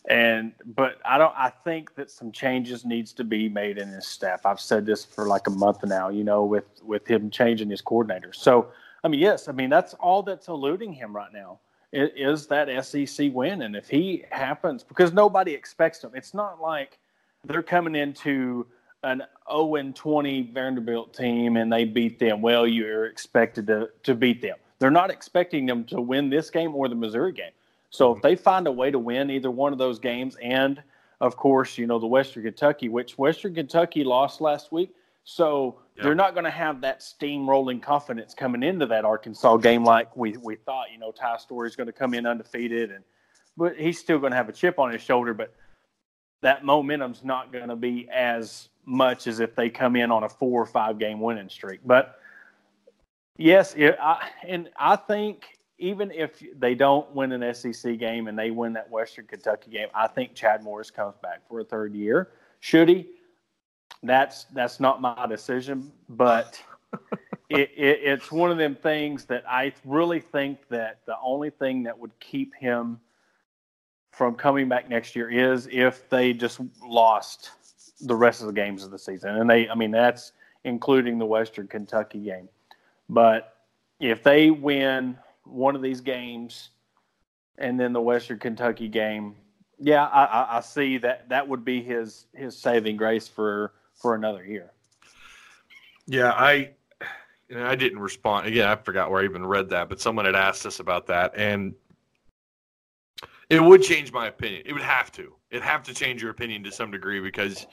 and 0.09 0.53
but 0.67 0.99
I 1.05 1.17
don't. 1.17 1.33
I 1.37 1.51
think 1.51 1.95
that 1.95 2.11
some 2.11 2.31
changes 2.31 2.85
needs 2.85 3.13
to 3.15 3.25
be 3.25 3.49
made 3.49 3.79
in 3.79 3.89
his 3.89 4.07
staff. 4.07 4.45
I've 4.45 4.61
said 4.61 4.85
this 4.85 5.05
for 5.05 5.27
like 5.27 5.47
a 5.47 5.51
month 5.51 5.83
now. 5.85 6.11
You 6.11 6.25
know, 6.25 6.45
with 6.45 6.67
with 6.83 7.07
him 7.07 7.31
changing 7.31 7.71
his 7.71 7.81
coordinator. 7.81 8.33
So 8.33 8.69
I 9.03 9.09
mean, 9.09 9.21
yes, 9.21 9.49
I 9.49 9.53
mean 9.53 9.71
that's 9.71 9.95
all 9.95 10.23
that's 10.23 10.49
eluding 10.49 10.93
him 10.93 11.15
right 11.15 11.33
now 11.33 11.61
is 11.95 12.49
that 12.49 12.85
SEC 12.85 13.33
win. 13.33 13.63
And 13.63 13.77
if 13.77 13.89
he 13.89 14.25
happens, 14.31 14.83
because 14.83 15.13
nobody 15.13 15.53
expects 15.53 16.03
him, 16.03 16.11
it's 16.15 16.35
not 16.35 16.61
like 16.61 16.99
they're 17.45 17.63
coming 17.63 17.95
into 17.95 18.67
an 19.05 19.23
0 19.49 19.77
and 19.77 19.95
20 19.95 20.51
Vanderbilt 20.53 21.15
team 21.15 21.57
and 21.57 21.73
they 21.73 21.85
beat 21.85 22.19
them. 22.19 22.43
Well, 22.43 22.67
you're 22.67 23.07
expected 23.07 23.67
to 23.69 23.91
to 24.03 24.15
beat 24.15 24.43
them. 24.43 24.57
They're 24.81 24.91
not 24.91 25.11
expecting 25.11 25.67
them 25.67 25.85
to 25.85 26.01
win 26.01 26.31
this 26.31 26.51
game 26.51 26.75
or 26.75 26.89
the 26.89 26.95
Missouri 26.95 27.33
game. 27.33 27.53
So 27.95 28.11
if 28.11 28.19
mm-hmm. 28.19 28.27
they 28.27 28.35
find 28.35 28.67
a 28.67 28.73
way 28.73 28.91
to 28.91 28.99
win 28.99 29.31
either 29.31 29.53
one 29.53 29.73
of 29.73 29.79
those 29.79 30.01
games, 30.01 30.37
and 30.43 30.83
of 31.21 31.37
course, 31.37 31.79
you 31.79 31.87
know, 31.87 32.01
the 32.01 32.09
Western 32.09 32.43
Kentucky, 32.43 32.89
which 32.89 33.17
Western 33.17 33.55
Kentucky 33.55 34.03
lost 34.03 34.41
last 34.41 34.73
week. 34.73 34.93
So 35.23 35.81
yep. 35.95 36.03
they're 36.03 36.15
not 36.17 36.35
going 36.35 36.45
to 36.45 36.51
have 36.51 36.81
that 36.81 37.01
steamrolling 37.01 37.81
confidence 37.81 38.35
coming 38.35 38.65
into 38.65 38.85
that 38.87 39.05
Arkansas 39.05 39.59
game 39.59 39.85
like 39.85 40.17
we, 40.17 40.37
we 40.43 40.57
thought. 40.57 40.91
You 40.91 40.99
know, 40.99 41.13
Ty 41.13 41.37
Storey's 41.37 41.77
going 41.77 41.87
to 41.87 41.93
come 41.93 42.15
in 42.15 42.27
undefeated, 42.27 42.91
and 42.91 43.05
but 43.57 43.77
he's 43.77 44.01
still 44.01 44.19
going 44.19 44.33
to 44.33 44.37
have 44.37 44.49
a 44.49 44.53
chip 44.53 44.81
on 44.81 44.91
his 44.91 45.01
shoulder. 45.01 45.33
But 45.33 45.55
that 46.43 46.65
momentum's 46.65 47.23
not 47.23 47.53
going 47.53 47.69
to 47.69 47.77
be 47.77 48.09
as 48.13 48.71
much 48.85 49.29
as 49.29 49.39
if 49.39 49.55
they 49.55 49.71
come 49.71 49.95
in 49.95 50.11
on 50.11 50.25
a 50.25 50.29
four 50.29 50.61
or 50.61 50.67
five 50.67 50.99
game 50.99 51.21
winning 51.21 51.49
streak. 51.49 51.79
But 51.87 52.19
yes, 53.39 53.73
it, 53.77 53.97
I, 54.03 54.31
and 54.47 54.69
I 54.77 54.97
think 54.97 55.54
even 55.79 56.11
if 56.11 56.43
they 56.57 56.75
don't 56.75 57.11
win 57.15 57.33
an 57.33 57.55
SEC 57.55 57.99
game 57.99 58.29
and 58.29 58.39
they 58.39 58.51
win 58.51 58.73
that 58.75 58.91
Western 58.91 59.27
Kentucky 59.27 59.71
game, 59.71 59.89
I 59.95 60.07
think 60.07 60.35
Chad 60.35 60.63
Morris 60.63 60.91
comes 60.91 61.17
back 61.23 61.41
for 61.49 61.61
a 61.61 61.65
third 61.65 61.95
year. 61.95 62.31
Should 62.61 62.89
he? 62.89 63.09
That's 64.03 64.45
that's 64.45 64.81
not 64.81 65.01
my 65.01 65.27
decision, 65.27 65.91
but 66.09 66.63
it, 67.51 67.71
it, 67.77 68.01
it's 68.03 68.31
one 68.31 68.51
of 68.51 68.59
them 68.59 68.75
things 68.75 69.25
that 69.27 69.45
I 69.49 69.73
really 69.85 70.21
think 70.21 70.69
that 70.69 71.01
the 71.07 71.17
only 71.23 71.51
thing 71.51 71.83
that 71.85 71.99
would 71.99 72.19
keep 72.21 72.55
him 72.55 73.01
from 74.13 74.35
coming 74.35 74.69
back 74.69 74.89
next 74.89 75.17
year 75.17 75.31
is 75.31 75.69
if 75.73 76.09
they 76.09 76.33
just 76.33 76.61
lost 76.83 77.51
the 78.01 78.15
rest 78.15 78.41
of 78.41 78.47
the 78.47 78.53
games 78.53 78.85
of 78.85 78.91
the 78.91 78.99
season, 78.99 79.37
and 79.37 79.49
they, 79.51 79.69
I 79.69 79.75
mean, 79.75 79.91
that's 79.91 80.33
including 80.65 81.19
the 81.19 81.27
Western 81.27 81.67
Kentucky 81.67 82.21
game. 82.21 82.49
But 83.09 83.57
if 84.01 84.23
they 84.23 84.51
win 84.51 85.19
one 85.45 85.77
of 85.77 85.83
these 85.83 86.01
games 86.01 86.71
and 87.59 87.79
then 87.79 87.93
the 87.93 88.01
Western 88.01 88.39
Kentucky 88.39 88.89
game, 88.89 89.37
yeah, 89.79 90.07
I, 90.07 90.25
I, 90.25 90.57
I 90.59 90.61
see 90.61 90.99
that 90.99 91.29
that 91.29 91.47
would 91.47 91.65
be 91.65 91.83
his 91.83 92.27
his 92.35 92.57
saving 92.57 92.97
grace 92.97 93.29
for 93.29 93.73
for 93.95 94.15
another 94.15 94.45
year. 94.45 94.73
Yeah, 96.07 96.31
I 96.33 96.71
I 97.55 97.75
didn't 97.75 97.99
respond. 97.99 98.47
Again, 98.47 98.69
I 98.69 98.77
forgot 98.77 99.11
where 99.11 99.21
I 99.21 99.25
even 99.25 99.47
read 99.47 99.69
that, 99.71 99.89
but 99.89 100.01
someone 100.01 100.25
had 100.25 100.37
asked 100.37 100.67
us 100.67 100.81
about 100.81 101.07
that, 101.09 101.33
and 101.37 101.75
it 103.51 103.63
would 103.63 103.83
change 103.83 104.13
my 104.13 104.29
opinion. 104.29 104.63
It 104.67 104.73
would 104.73 104.83
have 104.83 105.13
to. 105.13 105.35
It'd 105.51 105.63
have 105.63 105.83
to 105.85 105.95
change 105.95 106.23
your 106.23 106.31
opinion 106.31 106.65
to 106.65 106.73
some 106.73 106.91
degree 106.91 107.21
because 107.21 107.67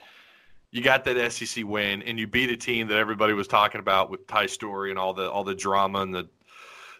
you 0.70 0.82
got 0.82 1.04
that 1.04 1.32
SEC 1.32 1.64
win 1.64 2.02
and 2.02 2.18
you 2.18 2.26
beat 2.26 2.50
a 2.50 2.56
team 2.56 2.88
that 2.88 2.98
everybody 2.98 3.32
was 3.32 3.48
talking 3.48 3.78
about 3.78 4.10
with 4.10 4.26
Ty 4.26 4.46
Storey 4.46 4.90
and 4.90 4.98
all 4.98 5.14
the 5.14 5.30
all 5.30 5.44
the 5.44 5.54
drama 5.54 6.00
and 6.00 6.14
the 6.14 6.28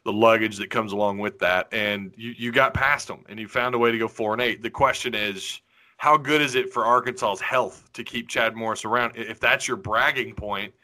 the 0.05 0.13
luggage 0.13 0.57
that 0.57 0.71
comes 0.71 0.93
along 0.93 1.19
with 1.19 1.39
that, 1.39 1.69
and 1.73 2.13
you 2.17 2.35
you 2.37 2.53
got 2.53 2.75
past 2.75 3.09
them 3.09 3.25
and 3.29 3.39
you 3.39 3.49
found 3.49 3.75
a 3.75 3.79
way 3.79 3.93
to 3.93 3.99
go 3.99 4.09
four 4.09 4.33
and 4.33 4.43
eight. 4.43 4.63
The 4.63 4.71
question 4.71 5.15
is, 5.15 5.61
how 5.97 6.17
good 6.17 6.41
is 6.41 6.55
it 6.55 6.73
for 6.73 6.85
Arkansas's 6.85 7.41
health 7.41 7.89
to 7.93 8.03
keep 8.03 8.29
Chad 8.29 8.57
Morris 8.57 8.85
around? 8.85 9.13
If 9.17 9.39
that's 9.39 9.69
your 9.69 9.77
bragging 9.77 10.35
point, 10.35 10.75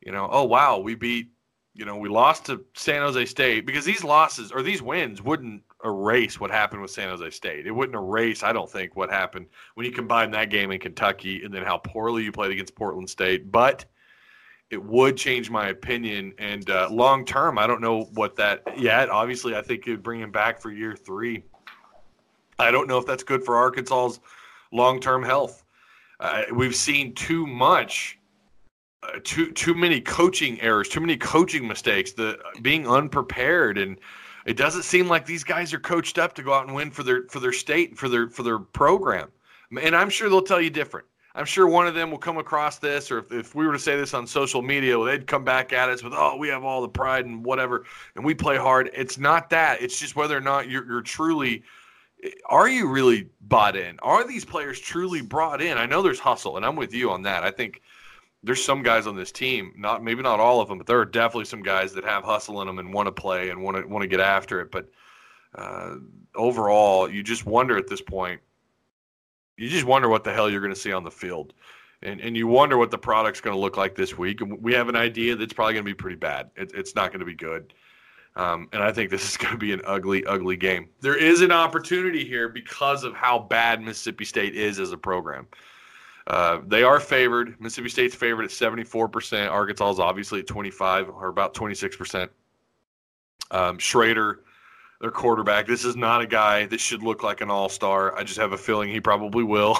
you 0.00 0.12
know, 0.12 0.28
oh 0.30 0.44
wow, 0.44 0.78
we 0.78 0.94
beat, 0.94 1.28
you 1.74 1.84
know, 1.84 1.96
we 1.96 2.08
lost 2.08 2.46
to 2.46 2.64
San 2.74 3.02
Jose 3.02 3.26
State 3.26 3.66
because 3.66 3.84
these 3.84 4.02
losses 4.02 4.50
or 4.50 4.62
these 4.62 4.80
wins 4.80 5.22
wouldn't 5.22 5.62
erase 5.84 6.40
what 6.40 6.50
happened 6.50 6.82
with 6.82 6.90
San 6.90 7.08
Jose 7.10 7.30
State. 7.30 7.66
It 7.66 7.70
wouldn't 7.72 7.96
erase, 7.96 8.42
I 8.42 8.52
don't 8.52 8.70
think, 8.70 8.96
what 8.96 9.10
happened 9.10 9.46
when 9.74 9.84
you 9.86 9.92
combine 9.92 10.30
that 10.30 10.50
game 10.50 10.70
in 10.70 10.78
Kentucky 10.78 11.42
and 11.44 11.52
then 11.52 11.62
how 11.62 11.78
poorly 11.78 12.24
you 12.24 12.32
played 12.32 12.52
against 12.52 12.74
Portland 12.74 13.10
State. 13.10 13.52
But 13.52 13.84
it 14.70 14.82
would 14.82 15.16
change 15.16 15.50
my 15.50 15.68
opinion. 15.68 16.32
And 16.38 16.68
uh, 16.70 16.88
long 16.90 17.24
term, 17.24 17.58
I 17.58 17.66
don't 17.66 17.80
know 17.80 18.04
what 18.14 18.36
that 18.36 18.62
yet. 18.78 19.10
Obviously, 19.10 19.54
I 19.56 19.62
think 19.62 19.86
it 19.86 19.90
would 19.90 20.02
bring 20.02 20.20
him 20.20 20.30
back 20.30 20.60
for 20.60 20.70
year 20.70 20.94
three. 20.94 21.42
I 22.58 22.70
don't 22.70 22.86
know 22.86 22.98
if 22.98 23.06
that's 23.06 23.22
good 23.22 23.44
for 23.44 23.56
Arkansas's 23.56 24.20
long 24.72 25.00
term 25.00 25.22
health. 25.22 25.64
Uh, 26.20 26.42
we've 26.52 26.76
seen 26.76 27.14
too 27.14 27.46
much. 27.46 28.16
Uh, 29.02 29.18
too 29.24 29.50
too 29.52 29.72
many 29.72 29.98
coaching 29.98 30.60
errors, 30.60 30.86
too 30.86 31.00
many 31.00 31.16
coaching 31.16 31.66
mistakes, 31.66 32.12
the 32.12 32.38
being 32.60 32.86
unprepared, 32.86 33.78
and 33.78 33.98
it 34.44 34.58
doesn't 34.58 34.82
seem 34.82 35.08
like 35.08 35.24
these 35.24 35.42
guys 35.42 35.72
are 35.72 35.80
coached 35.80 36.18
up 36.18 36.34
to 36.34 36.42
go 36.42 36.52
out 36.52 36.66
and 36.66 36.74
win 36.74 36.90
for 36.90 37.02
their 37.02 37.22
for 37.30 37.40
their 37.40 37.52
state 37.52 37.96
for 37.96 38.10
their 38.10 38.28
for 38.28 38.42
their 38.42 38.58
program. 38.58 39.30
And 39.80 39.96
I'm 39.96 40.10
sure 40.10 40.28
they'll 40.28 40.42
tell 40.42 40.60
you 40.60 40.68
different. 40.68 41.06
I'm 41.40 41.46
sure 41.46 41.66
one 41.66 41.86
of 41.86 41.94
them 41.94 42.10
will 42.10 42.18
come 42.18 42.36
across 42.36 42.76
this, 42.76 43.10
or 43.10 43.20
if, 43.20 43.32
if 43.32 43.54
we 43.54 43.66
were 43.66 43.72
to 43.72 43.78
say 43.78 43.96
this 43.96 44.12
on 44.12 44.26
social 44.26 44.60
media, 44.60 44.98
well, 44.98 45.06
they'd 45.06 45.26
come 45.26 45.42
back 45.42 45.72
at 45.72 45.88
us 45.88 46.02
with, 46.02 46.12
"Oh, 46.14 46.36
we 46.36 46.48
have 46.48 46.64
all 46.64 46.82
the 46.82 46.88
pride 46.88 47.24
and 47.24 47.42
whatever, 47.42 47.86
and 48.14 48.22
we 48.22 48.34
play 48.34 48.58
hard." 48.58 48.90
It's 48.92 49.16
not 49.16 49.48
that. 49.48 49.80
It's 49.80 49.98
just 49.98 50.16
whether 50.16 50.36
or 50.36 50.42
not 50.42 50.68
you're, 50.68 50.86
you're 50.86 51.00
truly. 51.00 51.62
Are 52.44 52.68
you 52.68 52.88
really 52.88 53.30
bought 53.40 53.74
in? 53.74 53.98
Are 54.02 54.28
these 54.28 54.44
players 54.44 54.78
truly 54.78 55.22
brought 55.22 55.62
in? 55.62 55.78
I 55.78 55.86
know 55.86 56.02
there's 56.02 56.18
hustle, 56.18 56.58
and 56.58 56.66
I'm 56.66 56.76
with 56.76 56.92
you 56.92 57.10
on 57.10 57.22
that. 57.22 57.42
I 57.42 57.50
think 57.50 57.80
there's 58.42 58.62
some 58.62 58.82
guys 58.82 59.06
on 59.06 59.16
this 59.16 59.32
team, 59.32 59.72
not 59.78 60.04
maybe 60.04 60.20
not 60.20 60.40
all 60.40 60.60
of 60.60 60.68
them, 60.68 60.76
but 60.76 60.86
there 60.86 61.00
are 61.00 61.06
definitely 61.06 61.46
some 61.46 61.62
guys 61.62 61.94
that 61.94 62.04
have 62.04 62.22
hustle 62.22 62.60
in 62.60 62.66
them 62.66 62.78
and 62.78 62.92
want 62.92 63.06
to 63.06 63.12
play 63.12 63.48
and 63.48 63.62
want 63.62 63.78
to 63.78 63.86
want 63.86 64.02
to 64.02 64.08
get 64.08 64.20
after 64.20 64.60
it. 64.60 64.70
But 64.70 64.90
uh, 65.54 65.94
overall, 66.34 67.10
you 67.10 67.22
just 67.22 67.46
wonder 67.46 67.78
at 67.78 67.88
this 67.88 68.02
point. 68.02 68.42
You 69.60 69.68
just 69.68 69.84
wonder 69.84 70.08
what 70.08 70.24
the 70.24 70.32
hell 70.32 70.48
you're 70.48 70.62
going 70.62 70.72
to 70.72 70.80
see 70.80 70.92
on 70.92 71.04
the 71.04 71.10
field, 71.10 71.52
and 72.02 72.18
and 72.20 72.34
you 72.36 72.46
wonder 72.46 72.78
what 72.78 72.90
the 72.90 72.98
product's 72.98 73.42
going 73.42 73.54
to 73.54 73.60
look 73.60 73.76
like 73.76 73.94
this 73.94 74.16
week. 74.16 74.40
And 74.40 74.60
we 74.62 74.72
have 74.72 74.88
an 74.88 74.96
idea 74.96 75.36
that's 75.36 75.52
probably 75.52 75.74
going 75.74 75.84
to 75.84 75.90
be 75.90 75.94
pretty 75.94 76.16
bad. 76.16 76.50
It, 76.56 76.72
it's 76.74 76.94
not 76.94 77.10
going 77.10 77.20
to 77.20 77.26
be 77.26 77.34
good. 77.34 77.74
Um, 78.36 78.68
and 78.72 78.82
I 78.82 78.90
think 78.90 79.10
this 79.10 79.28
is 79.28 79.36
going 79.36 79.52
to 79.52 79.58
be 79.58 79.72
an 79.72 79.82
ugly, 79.84 80.24
ugly 80.24 80.56
game. 80.56 80.88
There 81.00 81.16
is 81.16 81.42
an 81.42 81.52
opportunity 81.52 82.24
here 82.24 82.48
because 82.48 83.04
of 83.04 83.14
how 83.14 83.38
bad 83.38 83.82
Mississippi 83.82 84.24
State 84.24 84.54
is 84.54 84.80
as 84.80 84.92
a 84.92 84.96
program. 84.96 85.46
Uh, 86.26 86.60
they 86.66 86.82
are 86.82 87.00
favored. 87.00 87.60
Mississippi 87.60 87.88
State's 87.90 88.14
favored 88.14 88.44
at 88.44 88.50
74%. 88.50 89.50
Arkansas 89.50 89.90
is 89.90 89.98
obviously 89.98 90.40
at 90.40 90.46
25 90.46 91.10
or 91.10 91.28
about 91.28 91.54
26%. 91.54 92.28
Um, 93.50 93.78
Shrader, 93.78 94.36
their 95.00 95.10
quarterback, 95.10 95.66
this 95.66 95.84
is 95.84 95.96
not 95.96 96.20
a 96.20 96.26
guy 96.26 96.66
that 96.66 96.78
should 96.78 97.02
look 97.02 97.22
like 97.22 97.40
an 97.40 97.50
all 97.50 97.68
star. 97.68 98.16
I 98.16 98.22
just 98.22 98.38
have 98.38 98.52
a 98.52 98.58
feeling 98.58 98.90
he 98.90 99.00
probably 99.00 99.44
will. 99.44 99.78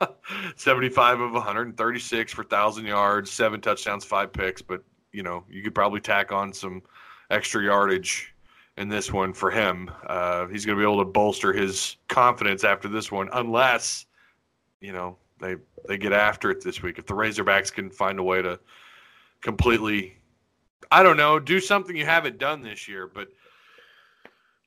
75 0.56 1.20
of 1.20 1.32
136 1.32 2.32
for 2.32 2.42
1,000 2.42 2.86
yards, 2.86 3.30
seven 3.30 3.60
touchdowns, 3.60 4.04
five 4.04 4.32
picks. 4.32 4.62
But, 4.62 4.82
you 5.12 5.22
know, 5.22 5.44
you 5.50 5.62
could 5.62 5.74
probably 5.74 6.00
tack 6.00 6.32
on 6.32 6.52
some 6.52 6.82
extra 7.30 7.62
yardage 7.62 8.34
in 8.76 8.88
this 8.88 9.12
one 9.12 9.32
for 9.32 9.50
him. 9.50 9.90
Uh, 10.06 10.46
he's 10.46 10.64
going 10.64 10.76
to 10.76 10.80
be 10.80 10.90
able 10.90 11.04
to 11.04 11.10
bolster 11.10 11.52
his 11.52 11.96
confidence 12.08 12.64
after 12.64 12.88
this 12.88 13.12
one, 13.12 13.28
unless, 13.34 14.06
you 14.80 14.92
know, 14.92 15.16
they 15.40 15.56
they 15.86 15.98
get 15.98 16.12
after 16.12 16.50
it 16.50 16.62
this 16.62 16.82
week. 16.82 16.98
If 16.98 17.06
the 17.06 17.14
Razorbacks 17.14 17.72
can 17.72 17.90
find 17.90 18.18
a 18.18 18.22
way 18.22 18.40
to 18.40 18.58
completely, 19.42 20.16
I 20.90 21.02
don't 21.02 21.16
know, 21.16 21.38
do 21.38 21.60
something 21.60 21.94
you 21.94 22.06
haven't 22.06 22.38
done 22.38 22.62
this 22.62 22.88
year, 22.88 23.06
but 23.06 23.28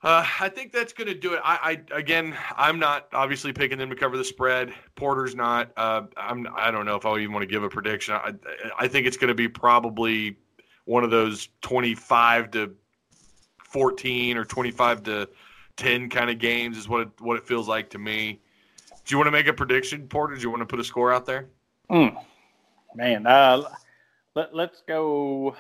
uh, 0.03 0.25
I 0.39 0.49
think 0.49 0.71
that's 0.71 0.93
going 0.93 1.07
to 1.07 1.15
do 1.15 1.33
it. 1.33 1.41
I, 1.43 1.79
I, 1.91 1.97
again, 1.97 2.35
I'm 2.55 2.79
not 2.79 3.07
obviously 3.13 3.51
picking 3.53 3.77
them 3.77 3.89
to 3.89 3.95
cover 3.95 4.17
the 4.17 4.23
spread. 4.23 4.73
Porter's 4.95 5.35
not. 5.35 5.71
Uh, 5.75 6.03
I'm. 6.15 6.47
I 6.55 6.71
don't 6.71 6.85
know 6.85 6.95
if 6.95 7.05
I 7.05 7.17
even 7.17 7.33
want 7.33 7.43
to 7.43 7.51
give 7.51 7.63
a 7.63 7.69
prediction. 7.69 8.13
I, 8.13 8.33
I 8.79 8.87
think 8.87 9.07
it's 9.07 9.17
going 9.17 9.29
to 9.29 9.35
be 9.35 9.47
probably 9.47 10.37
one 10.85 11.03
of 11.03 11.11
those 11.11 11.49
25 11.61 12.51
to 12.51 12.75
14 13.65 14.37
or 14.37 14.45
25 14.45 15.03
to 15.03 15.29
10 15.75 16.09
kind 16.09 16.29
of 16.29 16.39
games 16.39 16.77
is 16.77 16.87
what 16.87 17.01
it, 17.01 17.09
what 17.19 17.37
it 17.37 17.45
feels 17.45 17.67
like 17.67 17.89
to 17.91 17.97
me. 17.97 18.39
Do 19.05 19.13
you 19.13 19.17
want 19.17 19.27
to 19.27 19.31
make 19.31 19.47
a 19.47 19.53
prediction, 19.53 20.07
Porter? 20.07 20.35
Do 20.35 20.41
you 20.41 20.49
want 20.49 20.61
to 20.61 20.65
put 20.65 20.79
a 20.79 20.83
score 20.83 21.13
out 21.13 21.25
there? 21.25 21.47
Mm. 21.89 22.17
Man, 22.95 23.25
uh, 23.25 23.63
let, 24.35 24.53
let's 24.53 24.81
go 24.87 25.55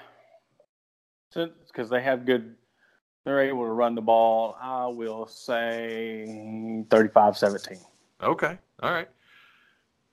because 1.33 1.89
they 1.89 2.01
have 2.01 2.25
good, 2.25 2.55
they're 3.27 3.41
able 3.41 3.65
to 3.65 3.71
run 3.71 3.93
the 3.93 4.01
ball. 4.01 4.55
I 4.61 4.87
will 4.87 5.27
say 5.27 6.85
35 6.89 7.37
17. 7.37 7.77
Okay. 8.23 8.57
All 8.81 8.91
right. 8.91 9.09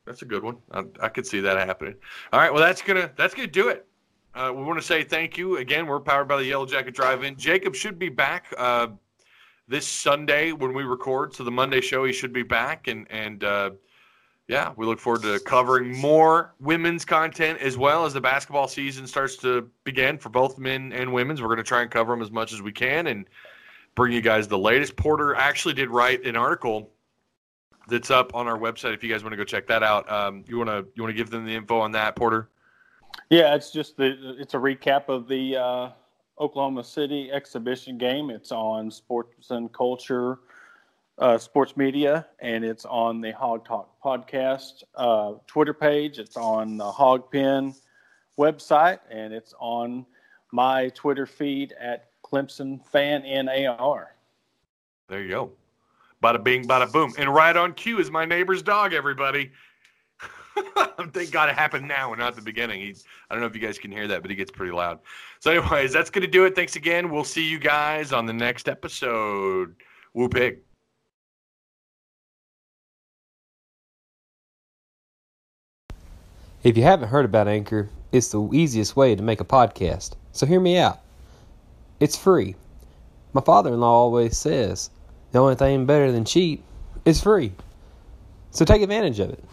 That's 0.04 0.22
a 0.22 0.24
good 0.24 0.42
one. 0.42 0.56
I, 0.72 0.82
I 1.00 1.08
could 1.08 1.24
see 1.24 1.38
that 1.40 1.56
happening. 1.56 1.94
All 2.32 2.40
right. 2.40 2.52
Well, 2.52 2.60
that's 2.60 2.82
gonna 2.82 3.12
that's 3.16 3.32
gonna 3.32 3.46
do 3.46 3.68
it. 3.68 3.86
Uh, 4.34 4.52
we 4.54 4.64
want 4.64 4.80
to 4.80 4.84
say 4.84 5.04
thank 5.04 5.38
you 5.38 5.58
again. 5.58 5.86
We're 5.86 6.00
powered 6.00 6.26
by 6.26 6.38
the 6.38 6.44
Yellow 6.44 6.66
Jacket 6.66 6.92
Drive-In. 6.92 7.36
Jacob 7.36 7.76
should 7.76 8.00
be 8.00 8.08
back 8.08 8.52
uh, 8.58 8.88
this 9.68 9.86
Sunday 9.86 10.50
when 10.50 10.74
we 10.74 10.82
record. 10.82 11.34
So 11.34 11.44
the 11.44 11.52
Monday 11.52 11.80
show, 11.80 12.04
he 12.04 12.12
should 12.12 12.32
be 12.32 12.42
back, 12.42 12.88
and 12.88 13.06
and 13.10 13.44
uh, 13.44 13.70
yeah, 14.46 14.72
we 14.76 14.84
look 14.84 15.00
forward 15.00 15.22
to 15.22 15.40
covering 15.40 15.98
more 15.98 16.54
women's 16.60 17.04
content 17.04 17.60
as 17.60 17.78
well 17.78 18.04
as 18.04 18.12
the 18.12 18.20
basketball 18.20 18.68
season 18.68 19.06
starts 19.06 19.36
to 19.38 19.70
begin 19.84 20.18
for 20.18 20.28
both 20.28 20.58
men 20.58 20.92
and 20.92 21.12
women's. 21.12 21.40
We're 21.40 21.48
going 21.48 21.58
to 21.58 21.64
try 21.64 21.80
and 21.82 21.90
cover 21.90 22.12
them 22.12 22.20
as 22.20 22.30
much 22.30 22.52
as 22.52 22.60
we 22.60 22.70
can 22.70 23.06
and 23.06 23.26
bring 23.94 24.12
you 24.12 24.20
guys 24.20 24.46
the 24.46 24.58
latest. 24.58 24.96
Porter 24.96 25.34
actually 25.34 25.74
did 25.74 25.88
write 25.88 26.26
an 26.26 26.36
article 26.36 26.90
that's 27.88 28.10
up 28.10 28.34
on 28.34 28.46
our 28.46 28.58
website 28.58 28.94
if 28.94 29.02
you 29.02 29.10
guys 29.10 29.22
want 29.22 29.32
to 29.32 29.36
go 29.36 29.44
check 29.44 29.66
that 29.68 29.82
out. 29.82 30.10
Um, 30.10 30.44
you 30.46 30.58
want 30.58 30.68
to 30.68 30.86
you 30.94 31.02
want 31.02 31.14
to 31.14 31.16
give 31.16 31.30
them 31.30 31.46
the 31.46 31.54
info 31.54 31.80
on 31.80 31.92
that, 31.92 32.14
Porter? 32.14 32.50
Yeah, 33.30 33.54
it's 33.54 33.70
just 33.70 33.96
the 33.96 34.36
it's 34.38 34.54
a 34.54 34.58
recap 34.58 35.08
of 35.08 35.26
the 35.26 35.56
uh, 35.56 35.90
Oklahoma 36.38 36.84
City 36.84 37.30
exhibition 37.32 37.96
game. 37.96 38.28
It's 38.28 38.52
on 38.52 38.90
Sports 38.90 39.50
and 39.50 39.72
Culture, 39.72 40.40
uh, 41.18 41.38
Sports 41.38 41.76
Media, 41.76 42.26
and 42.40 42.64
it's 42.64 42.84
on 42.84 43.20
the 43.20 43.32
Hawg 43.32 43.64
Talk 43.64 44.00
podcast 44.02 44.82
uh, 44.94 45.34
Twitter 45.46 45.74
page. 45.74 46.18
It's 46.18 46.36
on 46.36 46.76
the 46.76 46.90
Hog 46.90 47.30
Pen 47.30 47.74
website, 48.38 48.98
and 49.10 49.32
it's 49.32 49.54
on 49.58 50.06
my 50.52 50.88
Twitter 50.90 51.26
feed 51.26 51.74
at 51.80 52.08
Clemson 52.24 52.84
Fan 52.86 53.22
NAR. 53.46 54.14
There 55.08 55.22
you 55.22 55.28
go. 55.28 55.52
Bada 56.22 56.42
bing, 56.42 56.66
bada 56.66 56.90
boom. 56.90 57.12
And 57.18 57.32
right 57.32 57.56
on 57.56 57.74
cue 57.74 57.98
is 57.98 58.10
my 58.10 58.24
neighbor's 58.24 58.62
dog, 58.62 58.94
everybody. 58.94 59.52
Thank 61.12 61.30
God 61.32 61.48
it 61.48 61.54
happened 61.54 61.86
now 61.86 62.12
and 62.12 62.20
not 62.20 62.34
the 62.34 62.42
beginning. 62.42 62.80
He's, 62.80 63.04
I 63.28 63.34
don't 63.34 63.40
know 63.40 63.46
if 63.46 63.54
you 63.54 63.60
guys 63.60 63.78
can 63.78 63.90
hear 63.90 64.08
that, 64.08 64.22
but 64.22 64.30
he 64.30 64.36
gets 64.36 64.50
pretty 64.50 64.72
loud. 64.72 65.00
So, 65.40 65.50
anyways, 65.50 65.92
that's 65.92 66.10
going 66.10 66.22
to 66.22 66.30
do 66.30 66.44
it. 66.44 66.54
Thanks 66.54 66.76
again. 66.76 67.10
We'll 67.10 67.24
see 67.24 67.46
you 67.46 67.58
guys 67.58 68.12
on 68.12 68.24
the 68.24 68.32
next 68.32 68.68
episode. 68.68 69.74
Woo 70.14 70.28
pig. 70.28 70.58
If 76.64 76.78
you 76.78 76.82
haven't 76.82 77.10
heard 77.10 77.26
about 77.26 77.46
Anchor, 77.46 77.90
it's 78.10 78.28
the 78.28 78.48
easiest 78.50 78.96
way 78.96 79.14
to 79.14 79.22
make 79.22 79.42
a 79.42 79.44
podcast. 79.44 80.12
So 80.32 80.46
hear 80.46 80.60
me 80.60 80.78
out. 80.78 80.98
It's 82.00 82.16
free. 82.16 82.56
My 83.34 83.42
father 83.42 83.74
in 83.74 83.80
law 83.80 83.92
always 83.92 84.38
says 84.38 84.88
the 85.32 85.40
only 85.40 85.56
thing 85.56 85.84
better 85.84 86.10
than 86.10 86.24
cheap 86.24 86.64
is 87.04 87.22
free. 87.22 87.52
So 88.50 88.64
take 88.64 88.80
advantage 88.80 89.20
of 89.20 89.28
it. 89.28 89.44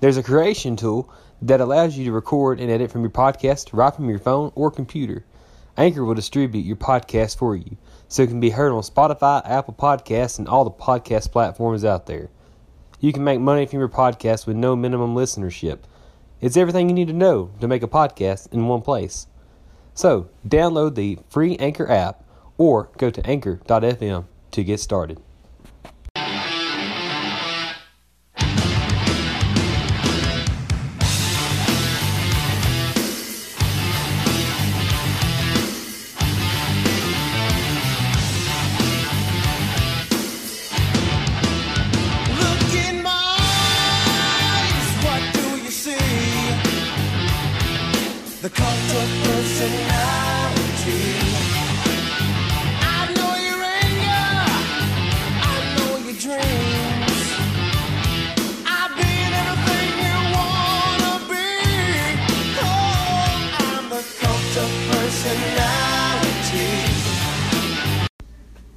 There's 0.00 0.18
a 0.18 0.22
creation 0.22 0.76
tool 0.76 1.10
that 1.40 1.62
allows 1.62 1.96
you 1.96 2.04
to 2.04 2.12
record 2.12 2.60
and 2.60 2.70
edit 2.70 2.90
from 2.90 3.00
your 3.00 3.10
podcast 3.10 3.70
right 3.72 3.94
from 3.94 4.10
your 4.10 4.18
phone 4.18 4.52
or 4.54 4.70
computer. 4.70 5.24
Anchor 5.78 6.04
will 6.04 6.12
distribute 6.12 6.66
your 6.66 6.76
podcast 6.76 7.38
for 7.38 7.56
you 7.56 7.78
so 8.08 8.22
it 8.22 8.28
can 8.28 8.40
be 8.40 8.50
heard 8.50 8.70
on 8.70 8.82
Spotify, 8.82 9.40
Apple 9.48 9.72
Podcasts, 9.72 10.38
and 10.38 10.46
all 10.46 10.64
the 10.64 10.70
podcast 10.70 11.32
platforms 11.32 11.86
out 11.86 12.04
there. 12.04 12.28
You 13.00 13.14
can 13.14 13.24
make 13.24 13.40
money 13.40 13.64
from 13.64 13.78
your 13.78 13.88
podcast 13.88 14.46
with 14.46 14.56
no 14.56 14.76
minimum 14.76 15.14
listenership. 15.14 15.78
It's 16.44 16.58
everything 16.58 16.90
you 16.90 16.94
need 16.94 17.08
to 17.08 17.14
know 17.14 17.52
to 17.60 17.66
make 17.66 17.82
a 17.82 17.88
podcast 17.88 18.52
in 18.52 18.66
one 18.66 18.82
place. 18.82 19.28
So, 19.94 20.28
download 20.46 20.94
the 20.94 21.18
free 21.30 21.56
Anchor 21.56 21.90
app 21.90 22.22
or 22.58 22.90
go 22.98 23.08
to 23.08 23.26
anchor.fm 23.26 24.26
to 24.50 24.62
get 24.62 24.78
started. 24.78 25.22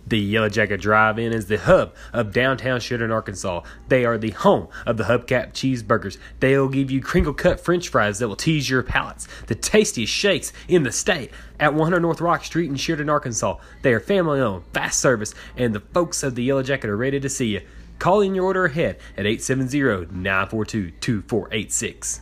The 0.08 0.18
Yellow 0.18 0.48
Jacket 0.48 0.80
Drive 0.80 1.20
In 1.20 1.34
is 1.34 1.48
the 1.48 1.58
hub 1.58 1.94
of 2.14 2.32
downtown 2.32 2.80
Sheridan, 2.80 3.12
Arkansas. 3.12 3.64
They 3.90 4.06
are 4.06 4.18
the 4.18 4.32
home 4.32 4.70
of 4.86 4.96
the 4.96 5.04
Hubcap 5.04 5.52
Cheeseburgers. 5.52 6.18
They'll 6.40 6.70
give 6.70 6.90
you 6.90 7.02
crinkle 7.02 7.34
cut 7.34 7.60
french 7.60 7.90
fries 7.90 8.20
that 8.20 8.30
will 8.30 8.38
tease 8.38 8.70
your 8.70 8.84
palates. 8.84 9.28
The 9.48 9.56
tastiest 9.56 10.14
shakes 10.14 10.54
in 10.70 10.84
the 10.84 10.94
state 10.94 11.32
at 11.60 11.74
100 11.74 12.00
North 12.00 12.22
Rock 12.22 12.46
Street 12.46 12.70
in 12.70 12.78
Sheridan, 12.78 13.10
Arkansas. 13.10 13.58
They 13.82 13.94
are 13.94 14.00
family 14.00 14.40
owned, 14.40 14.64
fast 14.72 15.02
service, 15.02 15.36
and 15.58 15.76
the 15.76 15.82
folks 15.82 16.24
of 16.24 16.36
the 16.36 16.44
Yellow 16.44 16.64
Jacket 16.64 16.90
are 16.90 16.96
ready 16.96 17.20
to 17.20 17.28
see 17.28 17.48
you. 17.48 17.62
Call 18.00 18.22
in 18.22 18.34
your 18.34 18.46
order 18.46 18.64
ahead 18.64 19.00
at 19.18 19.26
870 19.26 20.16
942 20.16 20.92
2486. 21.02 22.22